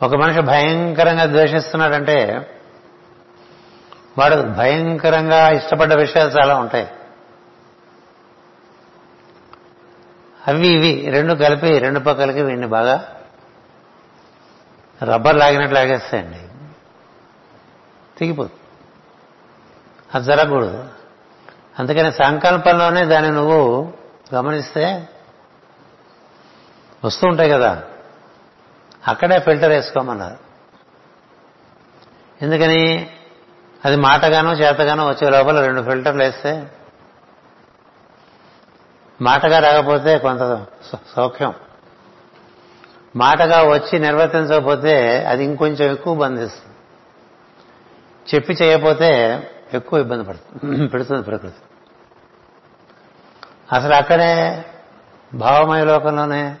ఒక 0.02 0.22
మనిషి 0.22 0.40
భయంకరంగా 0.40 1.26
ద్వేషిస్తున్నాడంటే 1.26 2.50
వాడు 4.18 4.36
భయంకరంగా 4.36 5.48
ఇష్టపడ్డ 5.48 5.92
విషయాలు 5.92 6.30
చాలా 6.30 6.56
ఉంటాయి. 6.58 6.90
అవి 10.48 10.68
ఇవి 10.68 11.10
రెండు 11.10 11.34
కలిపి 11.34 11.78
రెండు 11.78 12.00
పక్కలకి 12.00 12.42
వీడిని 12.42 12.66
బాగా 12.66 13.16
రబ్బర్ 15.02 15.36
లాగినట్లు 15.36 15.74
లాగేస్తాయండి. 15.74 16.48
తెగిపోతుంది 18.18 18.60
అది 20.14 20.24
జరగకూడదు. 20.24 20.88
అందుకని 21.78 22.12
సంకల్పంలోనే 22.12 23.04
దాన్ని 23.04 23.30
నువ్వు 23.30 23.92
గమనిస్తే 24.34 25.08
వస్తూ 27.04 27.26
ఉంటాయి 27.28 27.50
కదా. 27.50 27.82
అక్కడే 29.08 29.38
ఫిల్టర్ 29.38 29.70
వేసుకోమన్నారు. 29.70 30.36
ఎందుకని? 32.42 33.15
అది 33.84 33.96
మాటగానో 33.96 34.52
చేతగానో 34.52 35.08
వచ్చే 35.08 35.30
లోపల 35.30 35.66
రెండు 35.66 35.82
ఫిల్టర్లు 35.82 36.22
వేస్తే 36.22 36.66
మాటగా 39.20 39.58
రాకపోతే 39.58 40.18
కొంత 40.18 40.66
సౌఖ్యం. 41.16 41.52
మాటగా 43.16 43.62
వచ్చి 43.62 43.98
నిర్వర్తించకపోతే 43.98 45.24
అది 45.28 45.44
ఇంకొంచెం 45.44 45.92
ఎక్కువ 45.92 46.14
బంధిస్తుంది 46.14 46.74
చెప్పి 48.34 48.52
చేయకపోతే 48.52 49.10
ఎక్కువ 49.74 50.00
ఇబ్బంది 50.00 50.24
పడుతుంది 50.24 50.86
పెడుతుంది 50.92 51.22
ప్రకృతి. 51.22 51.60
అసలు 53.72 53.94
అక్కడే 53.94 54.64
భావమయ 55.34 55.84
లోకంలోనే 55.84 56.54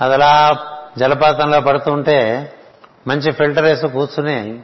అదలా 0.00 0.56
జలపాతంలో 0.98 1.60
పడుతుంటే 1.60 2.18
మంచి 3.08 3.32
ఫిల్టర్ 3.32 3.64
వేసి 3.64 3.88
కూర్చుని 3.88 4.62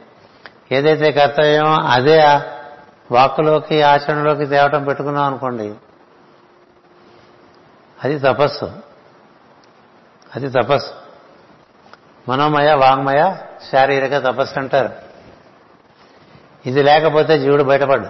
ఏదైతే 0.71 1.11
కర్తవ్యమో 1.11 1.75
అదే 1.75 2.23
వాక్కులోకి 3.11 3.81
ఆచరణలోకి 3.81 4.45
తేవటం 4.45 4.83
పెట్టుకున్నాం 4.83 5.23
అనుకోండి 5.23 5.75
అది 8.03 8.19
తపస్సు. 8.19 8.71
అది 10.35 10.49
తపస్సు. 10.49 10.93
మనోమయ 12.29 12.73
వాంగ్మయ 12.73 13.35
శారీరక 13.71 14.23
తపస్సు 14.23 14.59
అంటారు. 14.59 14.89
ఇది 16.65 16.83
లేకపోతే 16.83 17.39
జీవుడు 17.39 17.63
బయటపడ్డు. 17.63 18.09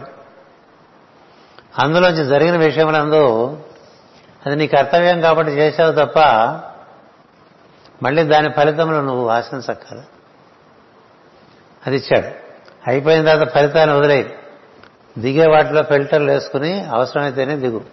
అందులోంచి 1.82 2.26
జరిగిన 2.26 2.58
విషయములందు 2.58 3.58
అది 4.46 4.56
నీ 4.56 4.68
కర్తవ్యం 4.68 5.22
కాబట్టి 5.22 5.52
చేశావు 5.52 5.92
తప్ప 5.92 6.20
మళ్ళీ 8.04 8.24
దాని 8.24 8.52
ఫలితంలో 8.52 9.02
నువ్వు 9.02 9.30
ఆశించక్కల 9.30 10.04
అది 11.88 11.96
ఇచ్చాడు. 11.96 12.49
అయిపోయిన 12.90 13.26
తర్వాత 13.26 13.54
ఫలితాన్ని 13.54 13.96
వదిలేయి. 13.96 14.36
దిగే 15.18 15.48
వాటిలో 15.48 15.84
ఫిల్టర్లు 15.84 16.32
వేసుకుని 16.32 16.86
అవసరమైతేనే 16.86 17.56
దిగు. 17.56 17.86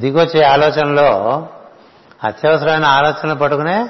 దిగొచ్చే 0.00 0.44
ఆలోచనలో 0.44 1.48
అత్యవసరమైన 2.24 2.84
ఆలోచనలు 2.84 3.34
పట్టుకునే 3.34 3.88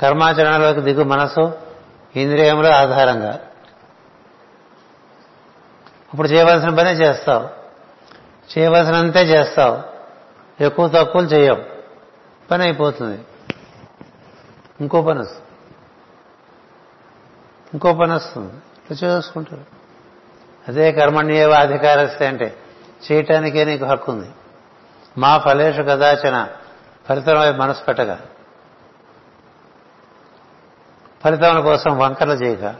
కర్మాచరణలోకి 0.00 0.80
దిగు 0.80 1.04
మనసు 1.04 1.52
ఇంద్రియముల 2.16 2.72
ఆధారంగా. 2.72 3.40
ఇప్పుడు 6.12 6.28
చేయవలసిన 6.28 6.68
పనే 6.68 6.92
చేస్తావు. 6.92 7.48
చేయవలసినంతే 8.58 9.22
చేస్తావు. 9.22 9.82
ఎక్కువ 10.62 10.88
తక్కువలు 10.88 11.26
చేయవు. 11.26 11.62
పని 12.50 12.62
అయిపోతుంది. 12.62 13.20
ఇంకో 14.80 15.02
పని 15.02 15.20
వస్తుంది. 15.20 15.41
ఇంకో 17.74 17.94
పని 17.94 18.12
వస్తుంది. 18.12 18.52
ఇట్లా 18.90 19.08
చేసుకుంటారు. 19.08 19.64
అదే 20.68 20.92
కర్మణ్యేవ 20.92 21.50
అధికారస్తే 21.52 22.26
అంటే 22.26 22.56
చేయటానికే 23.12 23.64
నీకు 23.64 23.84
హక్కు 23.84 24.12
ఉంది 24.12 24.30
మా 25.18 25.38
ఫలేషు 25.38 25.82
కదాచన 25.82 26.48
ఫలితం 27.08 27.40
వైపు 27.40 27.56
మనసు 27.56 27.84
పెట్టగా. 27.84 28.20
ఫలితముల 31.24 31.60
కోసం 31.60 31.98
వంకరలు 31.98 32.32
చేయక. 32.32 32.74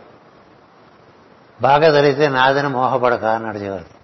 బాగా 1.62 1.90
జరిగితే 1.90 2.28
నాదని 2.28 2.68
మోహపడక 2.68 3.24
అన్నాడు 3.24 3.58
జీవాడు 3.58 4.02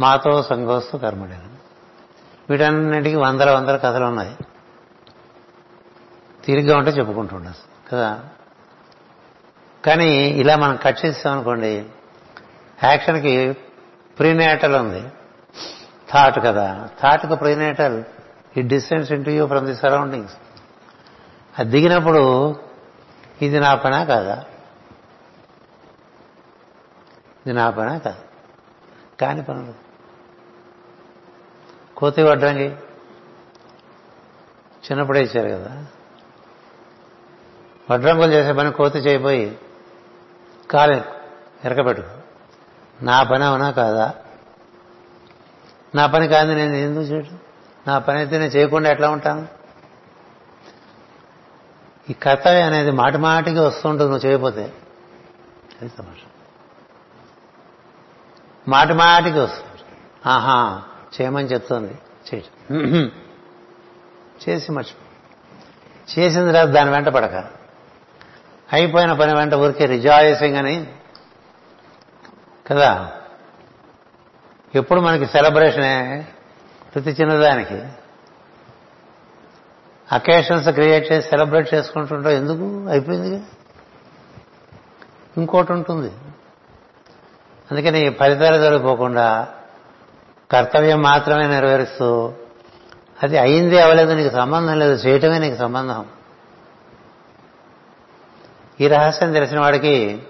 మాతో 0.00 0.42
సంఘోస్తు 0.42 0.96
కర్మడేను 0.96 1.50
వీటన్నిటికీ 2.50 3.16
వందల 3.16 3.50
వందల 3.50 3.76
కథలు 3.76 4.04
ఉన్నాయి. 4.04 4.36
తిరిగ్గా 6.44 6.78
ఉంటే 6.78 6.90
చెప్పుకుంటుండదు 6.90 7.88
కదా? 7.92 8.20
కానీ 9.86 10.28
ఇలా 10.28 10.56
మనం 10.56 10.78
కట్ 10.82 11.06
చేస్తామనుకోండి 11.06 11.86
యాక్షన్కి 12.84 13.52
ప్రీనేటల్ 14.18 14.74
ఉంది. 14.74 15.08
థాట్ 16.12 16.38
కదా. 16.38 16.88
థాట్కి 17.02 17.36
ప్రీనేటల్ 17.36 18.04
ఈ 18.56 18.62
distance 18.62 19.12
into 19.12 19.30
you 19.30 19.46
from 19.46 19.66
the 19.66 19.74
surroundings 19.74 20.34
అది 21.58 21.70
దిగినప్పుడు 21.70 22.56
ఇది 23.42 23.60
నా 23.60 23.74
పనా 23.74 24.04
కాదా? 24.04 24.44
ఇది 27.46 27.52
నా 27.52 27.70
పనా 27.70 27.98
కాదు? 27.98 28.22
కాని 29.20 29.42
పనులు. 29.42 29.74
కోతి 31.96 32.22
వడ్రంగి 32.22 32.68
చిన్నప్పుడే 34.86 35.22
ఇచ్చారు 35.22 35.48
కదా. 35.48 35.86
వడ్రంగులు 37.90 38.32
చేసే 38.32 38.52
పని 38.52 38.72
కోతి 38.72 38.98
చేయబోయి 38.98 39.58
కాలు 40.70 40.94
ఎరకబెట్టు. 41.64 42.02
నా 43.02 43.22
పని 43.22 43.44
అవునా 43.44 43.70
కాదా? 43.70 44.14
నా 45.94 46.06
పని 46.06 46.28
కాదు 46.28 46.52
నేను 46.52 46.74
ఎందుకు 46.74 47.04
చేయడం 47.04 47.38
నా 47.86 47.98
పని 47.98 48.18
అయితే 48.18 48.38
నేను 48.38 48.50
చేయకుండా 48.50 48.90
ఎట్లా 48.90 49.10
ఉంటాను? 49.10 49.48
ఈ 52.10 52.12
కర్తవ్యం 52.12 52.66
అనేది 52.66 52.90
మాటి 52.90 53.18
మాటికి 53.18 53.58
వస్తుంటుంది 53.58 54.10
నువ్వు 54.10 54.26
చేయకపోతే. 54.26 54.72
అది 55.80 55.90
సమాచారం 55.98 56.30
మాటి 58.68 58.92
మాటికి 58.92 59.38
వస్తుంది 59.38 59.84
ఆహా 60.26 60.82
చేయమని 61.20 61.46
చెప్తుంది. 61.46 61.98
చేయటం. 62.34 63.10
చేసి 64.48 64.72
మర్చిపో. 64.72 65.04
చేసిన 66.18 66.46
తర్వాత 66.46 66.68
దాని 66.68 66.90
వెంట 66.90 67.08
పడక. 67.08 67.59
అయిపోయిన 68.72 69.12
పని 69.12 69.34
వెంట 69.34 69.54
ఊరికే 69.54 69.86
రిజాయిసింగ్ 69.86 70.56
అని 70.56 70.86
కదా? 72.66 73.12
ఎప్పుడు 74.74 75.00
మనకి 75.00 75.26
సెలబ్రేషనే? 75.26 76.26
ప్రతి 76.94 77.10
చిన్నదానికి. 77.10 77.82
అకేషన్స్ 80.12 80.68
క్రియేట్ 80.68 81.12
చేసి 81.12 81.28
సెలబ్రేట్ 81.28 81.74
చేసుకుంటుంటాం 81.74 82.32
ఎందుకు? 82.32 82.90
అయిపోయింది 82.90 83.42
ఇంకోటి 85.36 85.72
ఉంటుంది. 85.72 86.12
అందుకని 87.70 88.10
ఫలితాలు 88.10 88.56
జరిగిపోకుండా 88.56 89.48
కర్తవ్యం 90.50 91.02
మాత్రమే 91.02 91.46
నెరవేరుస్తూ 91.46 92.32
అది 93.22 93.38
అయింది 93.38 93.80
అవలేదు 93.80 94.12
నీకు 94.12 94.34
సంబంధం 94.34 94.78
లేదు 94.78 94.92
చేయటమే 94.92 95.38
నీకు 95.38 95.56
సంబంధం. 95.56 96.06
ఈ 98.80 98.88
రహస్యం 98.88 99.32
తెలిసిన 99.32 99.60
వాడికి 99.60 100.22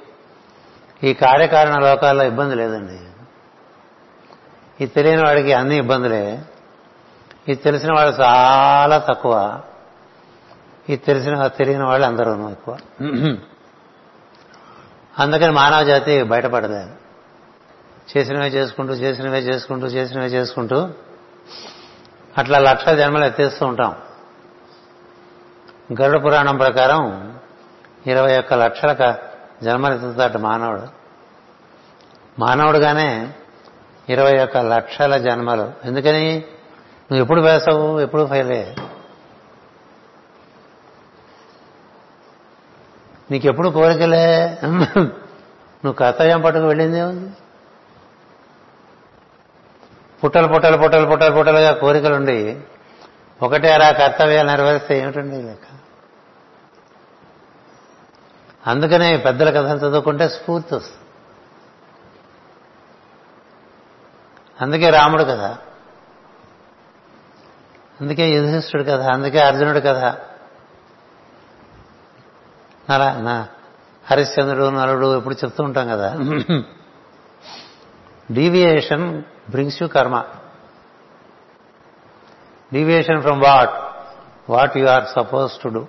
ఈ 1.05 1.15
కార్యకారణ 1.15 1.79
లోకాల్లో 1.79 2.25
ఇబ్బంది 2.25 2.55
లేదండి. 2.55 3.01
ఇది 4.81 4.87
తెలియని 4.87 5.23
వాడికి 5.23 5.53
అన్ని 5.53 5.77
ఇబ్బందులే. 5.77 6.43
ఇది 7.49 7.55
తెలిసిన 7.55 7.93
వాళ్ళు 7.95 8.23
చాలా 8.23 8.99
తక్కువ. 8.99 9.61
ఇది 10.89 10.97
తెలిసిన 10.97 11.47
తెలియని 11.47 11.85
వాళ్ళు 11.85 12.07
అందరూ 12.07 12.51
ఎక్కువ. 12.51 12.79
అందుకని 15.19 15.51
మానవ 15.51 15.83
జాతి 15.83 16.23
బయటపడలేదు. 16.23 16.91
చేసినవే 18.17 18.49
చేసుకుంటూ 18.49 18.93
చేసినవే 18.93 19.39
చేసుకుంటూ 19.39 19.87
చేసినవే 19.87 20.27
చేసుకుంటూ 20.27 20.89
అట్లా 22.39 22.59
లక్ష 22.59 22.89
జన్మలు 22.89 23.25
ఎత్తేస్తూ 23.25 23.67
ఉంటాం. 23.67 23.97
గరుడ 26.03 26.25
పురాణం 26.25 26.57
ప్రకారం 26.57 27.37
ఇరవై 28.07 28.39
ఒక్క 28.39 28.55
లక్షల 28.55 29.17
జన్మలు 29.63 30.39
మానవుడు. 30.39 30.83
మానవుడుగానే 32.39 33.33
ఇరవై 34.09 34.43
ఒక్క 34.43 34.57
లక్షల 34.57 35.17
జన్మలు. 35.17 35.73
ఎందుకని? 35.85 36.37
నువ్వు 37.11 37.23
ఎప్పుడు 37.23 37.41
వేసావు 37.41 38.01
ఎప్పుడు 38.01 38.27
ఫెయిల్ 38.27 38.51
అయ్యే 38.51 38.77
నీకెప్పుడు 43.31 43.69
కోరికలే? 43.69 44.59
నువ్వు 44.65 45.93
కర్తవ్యం 45.93 46.41
పట్టుకు 46.41 46.67
వెళ్ళిందే 46.67 47.03
ఉంది 47.03 47.31
పుట్టలు 50.25 50.49
పుట్టలు 50.49 50.77
పుట్టలు 50.77 51.07
పుట్టలు 51.07 51.35
పుట్టలుగా 51.35 51.73
కోరికలుండి 51.73 52.61
ఒకటే 53.43 53.73
అరా 53.73 53.91
కర్తవ్యాలు 53.91 54.47
నెరవేరిస్తే 54.47 54.99
ఏమిటండి 54.99 55.37
లెక్క? 55.37 55.70
అందుకనే 58.67 59.17
పెద్దల 59.17 59.51
కథలు 59.51 59.79
చదువుకుంటే 59.79 60.29
స్ఫూర్తి 60.29 60.75
వస్తుంది. 60.75 61.07
అందుకే 64.61 64.91
రాముడు 64.91 65.25
కథ. 65.25 65.41
అందుకే 68.01 68.31
యుధిష్ఠుడి 68.31 68.85
కదా 68.85 69.07
అందుకే 69.15 69.39
అర్జునుడు 69.39 69.79
కథ. 69.79 69.99
నరా 72.91 73.21
నా 73.21 73.49
హరిశ్చంద్రుడు 74.11 74.71
నలుడు 74.71 75.17
ఎప్పుడు 75.17 75.35
చెప్తూ 75.35 75.65
ఉంటాం 75.65 75.89
కదా. 75.89 76.17
Deviation 78.33 79.23
brings 79.51 79.83
you 79.83 79.89
karma 79.89 80.25
deviation 82.73 83.23
from 83.23 83.43
what 83.43 83.71
what 84.51 84.77
you 84.77 84.87
are 84.87 85.05
suppose 85.05 85.53
to 85.63 85.69
do 85.69 85.87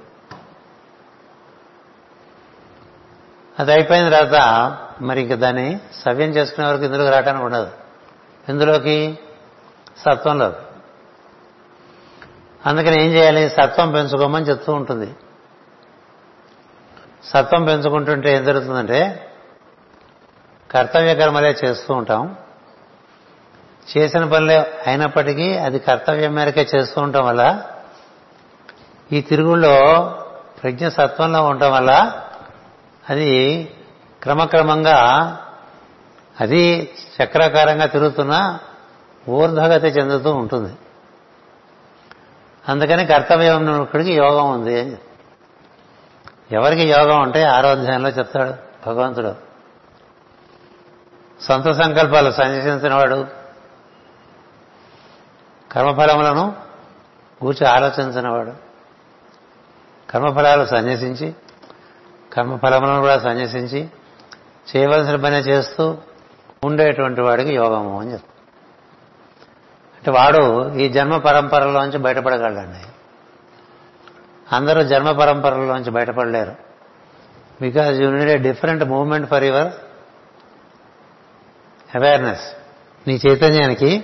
అది 3.62 3.72
అయిపోయిన 3.72 4.09
తర్వాత 4.09 4.78
మరి 5.01 5.22
ఇంక 5.22 5.34
దాన్ని 5.34 5.80
సవ్యం 6.05 6.30
చేసుకునే 6.30 6.68
వరకు 6.68 6.84
ఇందులోకి 6.84 7.12
రావడానికి 7.12 7.45
ఉండదు. 7.45 7.72
ఇందులోకి 8.49 9.20
సత్వంలోకి 9.97 10.57
అందుకని 12.66 13.03
ఏం 13.03 13.12
చేయాలి? 13.12 13.49
సత్వం 13.49 13.91
పెంచుకోమని 13.91 14.45
చెప్తూ 14.45 14.74
ఉంటుంది. 14.74 15.16
సత్వం 17.24 17.66
పెంచుకుంటుంటే 17.66 18.38
ఏం 18.38 18.45
జరుగుతుందంటే 18.45 19.30
కర్తవ్య 20.72 21.16
కర్మలే 21.16 21.55
చేస్తూ 21.66 21.93
ఉంటాం. 21.93 22.36
చేసిన 23.97 24.26
పనులే 24.26 24.82
అయినప్పటికీ 24.88 25.57
అది 25.57 25.80
కర్తవ్యం 25.80 26.34
మేరకే 26.34 26.68
చేస్తూ 26.76 27.01
ఉండటం 27.01 27.26
వల్ల 27.26 27.64
ఈ 29.12 29.22
తిరుగుల్లో 29.22 29.76
ప్రజ్ఞ 30.64 30.88
సత్వంలో 30.88 31.43
ఉండటం 31.43 31.72
వల్ల 31.72 32.22
అది 33.12 33.64
క్రమక్రమంగా 34.24 34.97
అది 36.41 36.93
చక్రాకారంగా 37.22 37.86
తిరుగుతున్న 37.86 38.59
ఊర్ధగతి 39.30 39.88
చెందుతూ 39.88 40.34
ఉంటుంది. 40.34 40.76
అందుకని 42.70 43.05
కర్తవ్యం 43.05 43.84
ఇక్కడికి 43.84 44.14
యోగం 44.14 44.51
ఉంది. 44.51 44.99
ఎవరికి 46.51 46.89
యోగం 46.89 47.22
ఉంటే 47.22 47.43
ఆరోధ్యాయంలో 47.43 48.09
చెప్తాడు 48.09 48.53
భగవంతుడు. 48.88 49.36
సొంత 51.41 51.72
సంకల్పాలు 51.72 52.32
సంచరించినవాడు 52.32 53.28
కర్మఫలములను 55.72 56.55
కూర్చి 57.41 57.68
ఆలోచించినవాడు. 57.68 58.53
కర్మఫలాలు 60.09 60.66
సన్యసించి 60.66 61.36
కర్మఫలములను 62.34 63.02
కూడా 63.02 63.20
సన్యసించి 63.20 63.90
చేయవలసిన 64.72 65.16
పని 65.16 65.40
చేస్తూ 65.40 65.98
ఉండేటువంటి 66.64 67.22
వాడికి 67.22 67.56
యోగము 67.56 68.02
అని 68.02 68.12
చెప్తాడు 68.12 68.32
అంటే 69.98 70.12
వాడు 70.12 70.76
ఈ 70.76 70.90
జన్మ 70.90 71.18
పరంపరలోంచి 71.18 71.98
బయటపడగలండి 71.98 72.86
అందరూ 74.56 74.84
జన్మ 74.84 75.12
పరంపరలోంచి 75.12 75.92
బయటపడలేరు. 75.92 76.56
Because 77.62 78.02
you 78.02 78.12
need 78.12 78.30
a 78.30 78.38
different 78.38 78.84
movement 78.84 79.30
for 79.30 79.44
your 79.44 79.74
awareness 81.96 82.46
నీ 83.08 83.22
చైతన్యానికి 83.28 84.04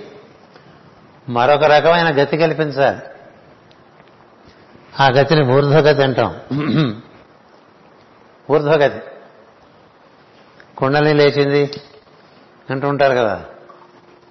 మరొక 1.28 1.64
రకమైన 1.64 2.22
గతి 2.22 2.36
కల్పించాలి. 2.36 3.00
ఆ 5.00 5.06
గతిని 5.06 5.54
ఊర్ధ్వగతి 5.54 6.02
అంటాం. 6.02 6.40
ఊర్ధ్వగతి. 8.50 9.00
కుండలి 10.76 11.14
లేచింది. 11.14 11.80
అంటూ 12.70 12.88
ఉంటారు 12.88 13.14
కదా. 13.14 13.44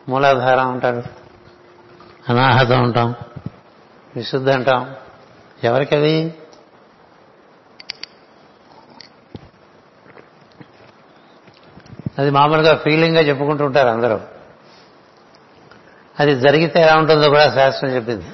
మూలాధారం 0.09 0.72
అంటారు. 0.72 1.03
అనాహతం 2.30 2.84
ఉంటాం 2.84 3.15
విశుద్ధి 4.15 4.51
అంటాం. 4.51 4.95
ఎవరికది? 5.63 6.36
అది 12.20 12.30
మామూలుగా 12.30 12.76
ఫీలింగ్గా 12.76 13.22
చెప్పుకుంటూ 13.22 13.65
ఉంటారు 13.65 13.88
అందరూ. 13.88 14.20
అది 16.20 16.36
జరిగితే 16.36 16.82
ఎలా 16.82 16.97
ఉంటుందో 16.97 17.30
కూడా 17.30 17.49
శాస్త్రం 17.49 17.89
చెప్పింది. 17.89 18.26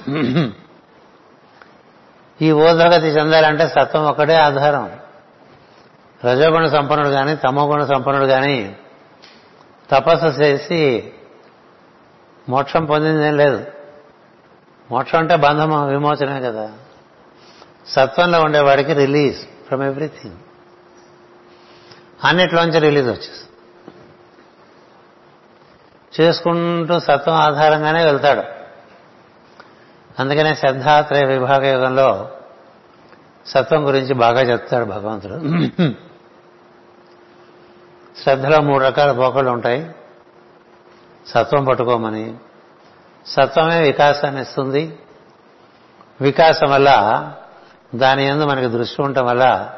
ఈ 2.46 2.52
ఊర్ధగతి 2.52 3.06
చెందాలంటే 3.06 3.68
సత్వం 3.68 4.04
ఒకటే 4.04 4.34
ఆధారం. 4.34 4.90
రజోగుణ 6.24 6.66
సంపన్నుడు 6.66 7.10
కానీ 7.10 7.36
తమోగుణ 7.36 7.84
సంపన్నుడు 7.84 8.26
కానీ 8.26 8.76
తపస్సు 9.90 10.26
చేసి 10.26 11.12
మోక్షం 12.48 12.84
పొందిందేం 12.84 13.36
లేదు. 13.36 13.64
మోక్షం 14.90 15.18
అంటే 15.18 15.36
బంధం 15.36 15.88
విమోచనే 15.88 16.40
కదా. 16.40 16.72
సత్వంలో 17.86 18.42
ఉండేవాడికి 18.42 18.92
రిలీజ్ 18.92 19.40
ఫ్రమ్ 19.40 19.82
ఎవ్రీథింగ్. 19.82 20.36
అన్నిట్లోంచి 22.24 22.78
రిలీజ్ 22.78 23.06
వచ్చేస్తుంది. 23.06 23.44
చేసుకుంటూ 26.20 27.00
సత్వం 27.00 27.34
ఆధారంగానే 27.34 28.04
వెళ్తాడు. 28.04 28.42
అందుకనే 30.18 30.54
శ్రద్ధాత్రయ 30.54 31.24
విభాగ 31.24 31.66
యుగంలో 31.66 32.30
సత్వం 33.46 33.86
గురించి 33.86 34.14
బాగా 34.14 34.40
చెప్తాడు 34.40 34.84
భగవంతుడు. 34.84 35.34
శ్రద్ధలో 38.22 38.60
మూడు 38.60 38.84
రకాల 38.84 39.12
పోకళ్ళు 39.12 39.50
ఉంటాయి. 39.50 39.94
సత్వం 41.26 41.64
పట్టుకోమని. 41.64 42.34
సత్వమే 43.26 43.80
వికాసాన్ని 43.80 44.42
ఇస్తుంది. 44.42 44.98
వికాసం 46.20 46.70
వల్ల 46.70 47.32
దాని 47.94 48.26
ఎందు 48.26 48.44
మనకి 48.44 48.66
దృష్టి 48.66 49.02
ఉండటం 49.02 49.26
వల్ల 49.26 49.70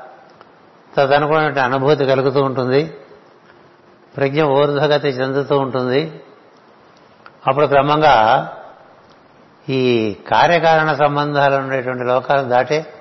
తదనుకున్న 0.96 1.60
అనుభూతి 1.60 2.06
కలుగుతూ 2.06 2.42
ఉంటుంది. 2.42 2.96
ప్రజ్ఞ 4.16 4.42
ఊర్ధ్వగతి 4.42 5.08
చెందుతూ 5.08 5.58
ఉంటుంది. 5.58 6.20
అప్పుడు 7.46 7.66
క్రమంగా 7.66 8.52
ఈ 9.68 10.16
కార్యకారణ 10.30 10.94
సంబంధాలు 10.94 11.56
ఉండేటువంటి 11.56 12.04
లోకాలు 12.04 12.42
దాటే 12.42 12.94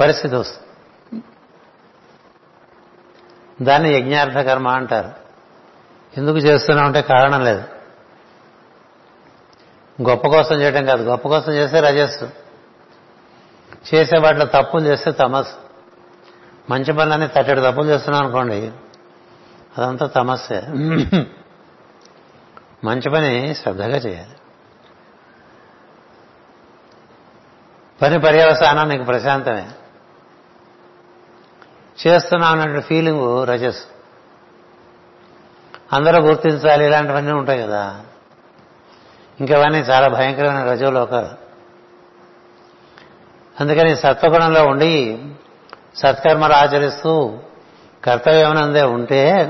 పరిస్థితి 0.00 0.36
వస్తుంది. 0.36 0.71
దాన్ని 3.62 3.92
యజ్ఞార్థ 3.92 4.38
కర్మ 4.38 4.68
అంటారు. 4.68 5.10
ఎందుకు 6.16 6.38
చేస్తున్నామంటే 6.38 7.02
కారణం 7.02 7.44
లేదు. 7.44 7.64
గొప్ప 10.08 10.28
కోసం 10.28 10.56
చేయటం 10.56 10.84
కాదు. 10.84 11.02
గొప్ప 11.02 11.28
కోసం 11.28 11.52
చేస్తే 11.52 11.80
రజస్సు. 11.80 12.30
చేసే 13.94 14.18
వాటిలో 14.18 14.44
తప్పులు 14.44 14.86
చేస్తే 14.86 15.10
తమస్సు. 15.10 15.54
మంచి 16.70 16.92
పనులని 16.92 17.28
తట్టడి 17.28 17.60
తప్పులు 17.60 17.86
చేస్తున్నాం 17.86 18.22
అనుకోండి 18.22 18.72
అదంతా 19.78 20.06
తమస్సే. 20.06 20.62
మంచి 22.84 23.10
పని 23.10 23.54
శ్రద్ధగా 23.54 23.96
చేయాలి. 23.96 24.36
పని 28.02 28.20
పర్యవసానం 28.20 28.88
నీకు 28.88 29.04
ప్రశాంతమే. 29.04 29.68
చేస్తున్నాం 32.06 32.80
ఫీలింగ్ 32.80 33.48
రజస్. 33.48 33.84
అందరూ 35.92 36.22
గుర్తించాలి 36.22 36.86
ఇలాంటివన్నీ 36.86 37.32
ఉంటాయి 37.32 37.62
కదా. 37.62 38.04
ఇంకవన్నీ 39.40 39.78
చాలా 39.78 40.08
భయంకరమైన 40.08 40.64
రజోలోకాలు. 40.64 41.28
అందుకని 43.60 43.96
సత్వగుణంలో 43.96 44.66
ఉండి 44.66 45.24
సత్కర్మలు 45.96 46.52
ఆచరిస్తూ 46.52 47.38
కర్తవ్యమనందే 48.04 48.82
ఉంటే 48.82 49.48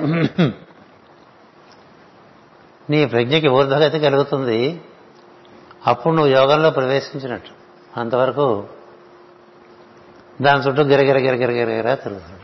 నీ 2.91 3.07
ప్రజ్ఞకి 3.07 3.49
ఊర్ధగతి 3.49 4.01
కలుగుతుంది. 4.01 4.83
అప్పుడు 5.87 6.15
నువ్వు 6.15 6.33
యోగంలో 6.33 6.71
ప్రవేశించినట్టు. 6.71 7.51
అంతవరకు 8.01 8.65
దాని 10.43 10.61
చుట్టూ 10.61 10.83
గిరగిర 10.83 11.19
గిరగిర 11.19 11.51
గిరగిర 11.51 11.95
తిరుగుతుంటాడు 11.95 12.42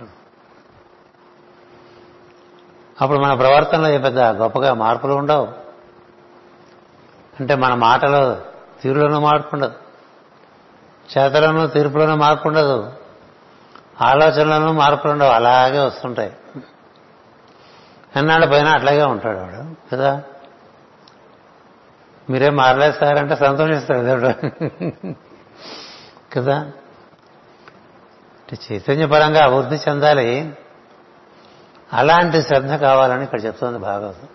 అప్పుడు 3.00 3.18
మన 3.18 3.34
ప్రవర్తనలో 3.34 3.98
పెద్ద 3.98 4.18
గొప్పగా 4.18 4.74
మార్పులు 4.74 5.12
ఉండవు. 5.12 5.48
అంటే 7.40 7.54
మన 7.54 7.74
మాటలో 7.74 8.40
తీరులోనూ 8.82 9.20
మార్పు 9.20 9.54
ఉండదు. 9.54 9.72
చేతలోనూ 11.18 11.66
తీర్పులోనూ 11.66 12.14
మార్పు 12.14 12.48
ఉండదు. 12.48 12.92
ఆలోచనలోనూ 14.00 14.72
మార్పులు 14.72 15.12
ఉండవు. 15.12 15.28
అలాగే 15.28 15.78
వస్తుంటాయి. 15.78 16.32
ఎన్నాళ్ళ 18.16 18.50
పైన 18.50 18.68
అట్లాగే 18.68 19.02
ఉంటాడు 19.02 19.38
వాడు 19.38 19.90
కదా? 19.92 20.22
మీరే 22.30 22.50
మారలేస్తారంటే 22.50 23.36
సంతోషిస్తాడు 23.36 24.00
దేవుడు. 24.00 24.50
కదా? 26.32 26.70
చైతన్యపరంగా 28.54 29.44
అభివృద్ధి 29.44 29.76
చెందాలి. 29.76 30.52
అలాంటి 31.92 32.42
శ్రద్ధ 32.42 32.72
కావాలని 32.72 33.24
ఇక్కడ 33.24 33.44
చెప్తోంది 33.44 33.78
భాగవతం. 33.78 34.28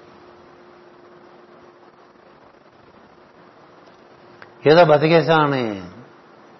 ఏదో 4.71 4.85
బతికేశామని 4.85 5.83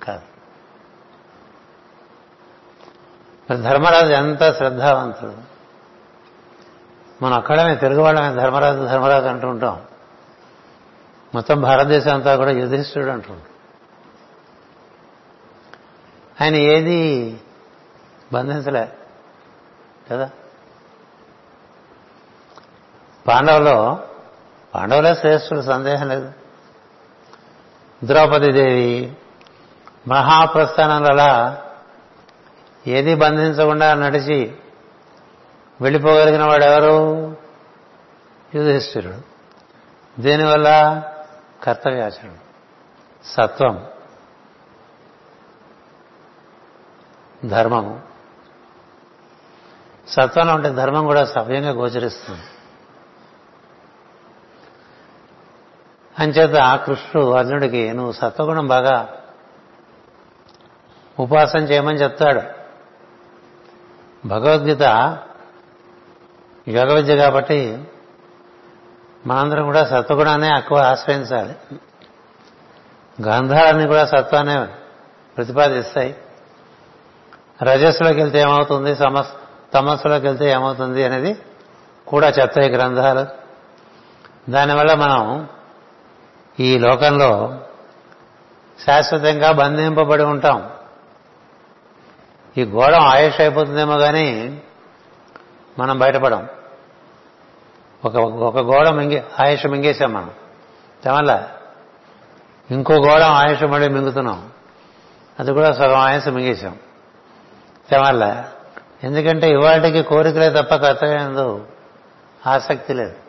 కాదు. 0.03 0.33
ధర్మరాజు 3.61 4.11
ఎంత 4.11 4.57
శ్రద్ధావంతుడు. 4.57 5.37
మనం 7.23 7.33
అక్కడమే 7.33 7.75
తెలుగువాళ్ళమే 7.75 8.35
ధర్మరాజు 8.35 8.79
ధర్మరాజు 8.79 9.25
అంటూ 9.25 9.47
ఉంటాం. 9.47 9.81
మొత్తం 11.35 11.61
భారతదేశం 11.61 12.13
అంతా 12.13 12.35
కూడా 12.35 12.51
యుధిష్ఠుడు 12.51 13.05
అంటుంటాం 13.05 13.41
ఆయన 16.41 16.55
ఏది 16.55 17.41
బంధించలే 18.33 18.97
కదా? 20.11 20.29
పాండవులో 23.27 23.99
పాండవులే 24.75 25.15
శ్రేష్ఠుడు 25.15 25.61
సందేహం 25.61 26.09
లేదు. 26.09 26.31
ద్రౌపది 28.03 28.51
దేవి 28.51 29.17
మహాప్రస్థానంలో 30.07 31.57
ఏది 32.87 33.15
బంధించకుండా 33.15 33.93
నడిచి 33.93 34.55
వెళ్ళిపోగలిగిన 35.81 36.43
వాడు 36.43 36.63
ఎవరు 36.63 37.37
యుధిష్ఠిరుడు. 38.55 39.17
దీనివల్ల 40.21 41.03
కర్తవ్యాచరణ. 41.63 42.31
సత్వం. 43.25 43.85
ధర్మము. 47.45 48.01
సత్వంలో 50.07 50.53
ఉంటే 50.53 50.69
ధర్మం 50.69 51.05
కూడా 51.05 51.25
సవ్యంగా 51.25 51.69
గోచరిస్తుంది. 51.69 52.41
అంచేత 56.19 56.79
కృష్ణుడు 56.85 57.29
అర్జునుడికి 57.29 57.93
నువ్వు 57.93 58.11
సత్వగుణం 58.11 58.67
బాగా 58.67 59.09
ఉపాసన 61.19 61.59
చేయమని 61.59 61.97
చెప్తాడు. 61.97 62.41
భగవద్గీత 64.27 64.81
యోగ 66.67 66.93
విద్య 66.93 67.15
కాబట్టి 67.15 67.83
మనందరం 69.27 69.65
కూడా 69.65 69.85
సత్వగుణాన్ని 69.85 70.57
ఎక్కువ 70.57 70.77
ఆశ్రయించాలి. 70.77 71.55
గంధాలన్నీ 73.21 73.87
కూడా 73.87 74.05
సత్వాన్ని 74.05 74.67
ప్రతిపాదిస్తాయి. 75.35 76.15
రజస్సులోకి 77.63 78.17
వెళ్తే 78.17 78.39
ఏమవుతుంది? 78.39 78.95
సమస్ 78.95 79.27
తమస్సులోకి 79.73 80.25
వెళ్తే 80.27 80.51
ఏమవుతుంది 80.51 81.03
అనేది 81.03 81.37
కూడా 82.07 82.29
చెప్తాయి 82.29 82.69
గ్రంథాలు. 82.69 83.27
దానివల్ల 84.51 84.93
మనం 84.93 85.47
ఈ 86.59 86.77
లోకంలో 86.77 87.59
శాశ్వతంగా 88.85 89.51
బంధింపబడి 89.51 90.23
ఉంటాం. 90.23 90.69
ఈ 92.57 92.63
గోడం 92.63 92.99
ఆయుష్ 92.99 93.41
అయిపోతుందేమో 93.41 93.97
కానీ 93.97 94.61
మనం 95.79 95.99
బయటపడం. 95.99 96.47
ఒక 98.05 98.15
ఒక 98.17 98.57
గోడ 98.57 98.89
మింగి 98.89 99.23
ఆయుష్ 99.39 99.65
మింగేశాం 99.65 100.13
మనం. 100.13 100.31
దానివల్ల 101.05 101.49
ఇంకో 102.71 102.93
గోడ 102.93 103.21
ఆయుష్ 103.21 103.63
మళ్ళీ 103.63 103.89
మింగుతున్నాం. 103.89 104.49
అది 105.39 105.53
కూడా 105.53 105.73
సగం 105.73 105.99
ఆయుష్ 105.99 106.27
మింగేశాం. 106.27 106.77
దానివల్ల 107.93 108.45
ఎందుకంటే 109.03 109.49
ఇవాటికి 109.49 110.03
కోరికలే 110.03 110.49
తప్ప 110.49 110.75
కర్తవ్యం 110.75 111.65
ఆసక్తి 112.47 112.93
లేదు. 112.93 113.22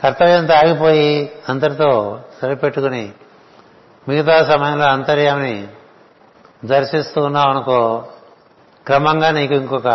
కర్తవ్యంతో 0.00 0.54
ఆగిపోయి 0.54 1.32
అంతటితో 1.48 2.20
సరిపెట్టుకుని 2.42 3.12
మిగతా 4.08 4.44
సమయంలో 4.44 4.84
అంతర్యామిని 4.84 5.68
దర్శిస్తూ 6.64 7.24
ఉన్నావు 7.24 7.50
అనుకో 7.50 8.08
క్రమంగా 8.86 9.30
నీకు 9.30 9.54
ఇంకొక 9.54 9.86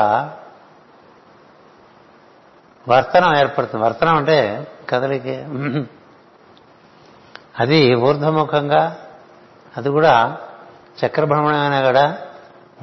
వర్తనం 2.87 3.37
ఏర్పడుతుంది. 3.37 3.85
వర్తనం 3.85 4.15
అంటే 4.15 4.67
కదలికే. 4.89 5.47
అది 7.59 7.95
ఊర్ధముఖంగా 7.95 8.97
అది 9.77 9.89
కూడా 9.89 10.37
చక్రభ్రమణమైన 11.05 11.85
కూడా 11.85 12.17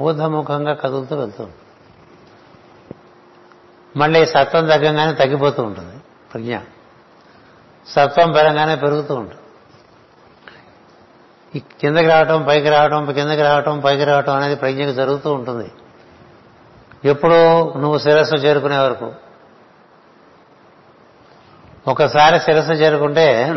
ఊర్ధముఖంగా 0.00 0.74
కదులుతూ 0.74 1.16
వెళ్తుంది 1.16 1.52
మళ్ళీ 3.96 4.26
సత్వం 4.26 4.66
తగ్గంగానే 4.66 5.12
తగ్గిపోతూ 5.12 5.62
ఉంటుంది 5.62 5.96
ప్రజ్ఞ. 6.32 6.56
సత్వం 7.89 8.32
పెరగానే 8.32 8.77
పెరుగుతూ 8.77 9.15
ఉంటుంది 9.15 9.43
ఈ 11.55 11.62
కిందకి 11.81 12.06
రావటం 12.06 12.43
పైకి 12.43 12.69
రావటం 12.69 13.12
కిందకి 13.12 13.43
రావటం 13.43 13.81
పైకి 13.81 14.05
రావటం 14.05 14.35
అనేది 14.35 14.56
ప్రజ్ఞకు 14.56 14.93
జరుగుతూ 14.93 15.32
ఉంటుంది. 15.32 15.73
ఎప్పుడూ 17.05 17.39
నువ్వు 17.77 17.98
శిరస్సు 17.98 18.36
చేరుకునే 18.36 18.78
వరకు. 18.78 19.12
ఒకసారి 21.89 22.40
శిరస్సు 22.40 22.73
చేరుకుంటే 22.73 23.55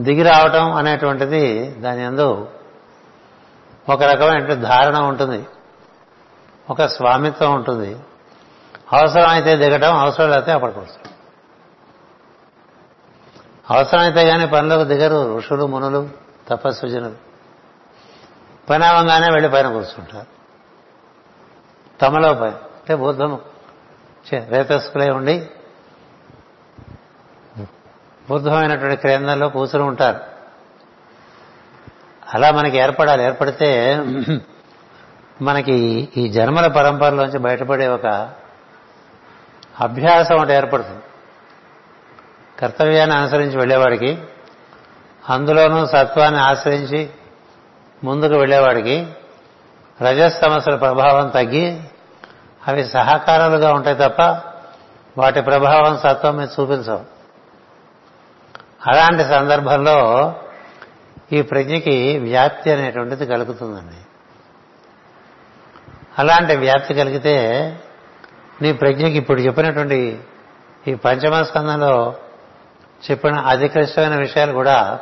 దిగి 0.00 0.22
రావటం 0.22 0.72
అనేటువంటిది 0.72 1.70
దాని 1.70 2.04
ఎందు 2.04 2.48
ఒక 3.88 4.02
రకమైన 4.02 4.54
ధారణ 4.54 4.96
ఉంటుంది. 4.98 5.46
ఒక 6.70 6.82
స్వామిత్వం 6.82 7.54
ఉంటుంది. 7.54 7.98
అవసరం 8.92 9.28
అయితే 9.28 9.56
దిగటం 9.56 9.96
అవసరం 9.96 10.30
లేకపోతే 10.30 10.52
అప్పటికి 10.52 10.80
అవసరమైతే 13.70 14.26
కానీ 14.28 14.46
పనిలోకి 14.46 14.84
దిగరు 14.84 15.36
ఋషులు 15.36 15.66
మునులు 15.66 16.08
తపస్సుజనులు. 16.48 17.16
పని 18.70 18.86
అవంగానే 18.86 19.26
వెళ్ళి 19.30 19.48
పైన 19.50 19.72
కూర్చుంటారు. 19.72 20.26
తమలో 22.00 22.34
పైన 22.34 22.54
అంటే 22.54 22.94
బుద్ధము 22.94 23.40
రేతస్కులై 24.32 25.10
ఉండి 25.10 25.50
బుద్ధమైనటువంటి 28.30 29.02
కేంద్రంలో 29.02 29.48
కూర్చుని 29.48 29.84
ఉంటారు. 29.84 30.20
అలా 32.34 32.50
మనకి 32.50 32.76
ఏర్పడాలి. 32.76 33.24
ఏర్పడితే 33.24 33.96
మనకి 35.42 36.08
ఈ 36.16 36.28
జన్మల 36.28 36.66
పరంపరలోంచి 36.66 37.38
బయటపడే 37.38 37.88
ఒక 37.88 38.06
అభ్యాసం 39.80 40.36
ఒకటి 40.36 40.52
ఏర్పడుతుంది. 40.52 41.02
కర్తవ్యాన్ని 42.58 43.16
అనుసరించి 43.16 43.56
వెళ్ళేవాడికి 43.56 44.18
అందులోనూ 45.28 45.86
సత్వాన్ని 45.86 46.40
ఆశ్రయించి 46.40 47.10
ముందుకు 48.04 48.34
వెళ్ళేవాడికి 48.34 49.06
రజస్ 50.02 50.40
సమస్యల 50.40 50.76
ప్రభావం 50.76 51.28
తగ్గి 51.28 51.80
అవి 52.68 52.84
సహకారాలుగా 52.84 53.72
ఉంటాయి 53.72 53.96
తప్ప 53.96 54.20
వాటి 55.18 55.40
ప్రభావం 55.40 55.98
సత్వం 55.98 56.36
మీద 56.36 56.48
చూపించవు. 56.60 57.04
అలాంటి 58.86 59.24
సందర్భంలో 59.24 60.34
ఈ 61.32 61.42
ప్రజ్ఞకి 61.42 62.18
వ్యాప్తి 62.18 62.72
అనేటువంటిది 62.72 63.26
కలుగుతుందండి. 63.26 63.96
అలాంటి 66.18 66.56
వ్యాప్తి 66.56 66.94
కలిగితే 66.94 67.36
నీ 68.62 68.72
ప్రజ్ఞకి 68.72 69.16
ఇప్పుడు 69.16 69.40
చెప్పినటువంటి 69.40 70.20
ఈ 70.88 70.94
పంచమ 70.94 71.42
స్కందంలో 71.42 72.14
చెప్పిన 73.10 73.34
అతి 73.34 73.68
క్లిష్టమైన 73.68 74.16
విషయాలు 74.16 74.52
కూడా 74.52 75.00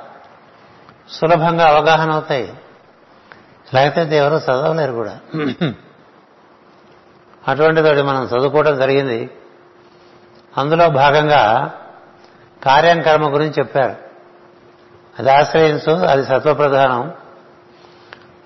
సులభంగా 1.11 1.69
అవగాహన 1.69 2.11
అవుతాయి. 2.11 2.55
లేకపోతే 3.75 4.17
ఎవరు 4.17 4.35
చదవలేరు 4.35 4.93
కూడా. 4.93 5.19
అటువంటితోటి 7.49 8.03
మనం 8.03 8.25
చదువుకోవడం 8.25 8.79
జరిగింది. 8.79 9.31
అందులో 10.59 10.89
భాగంగా 10.89 11.75
కార్యం 12.65 13.03
కర్మ 13.03 13.35
గురించి 13.35 13.55
చెప్పారు. 13.59 13.97
అది 15.19 15.31
ఆశ్రయించు 15.31 15.93
అది 15.93 16.25
సత్వప్రధానం. 16.25 17.13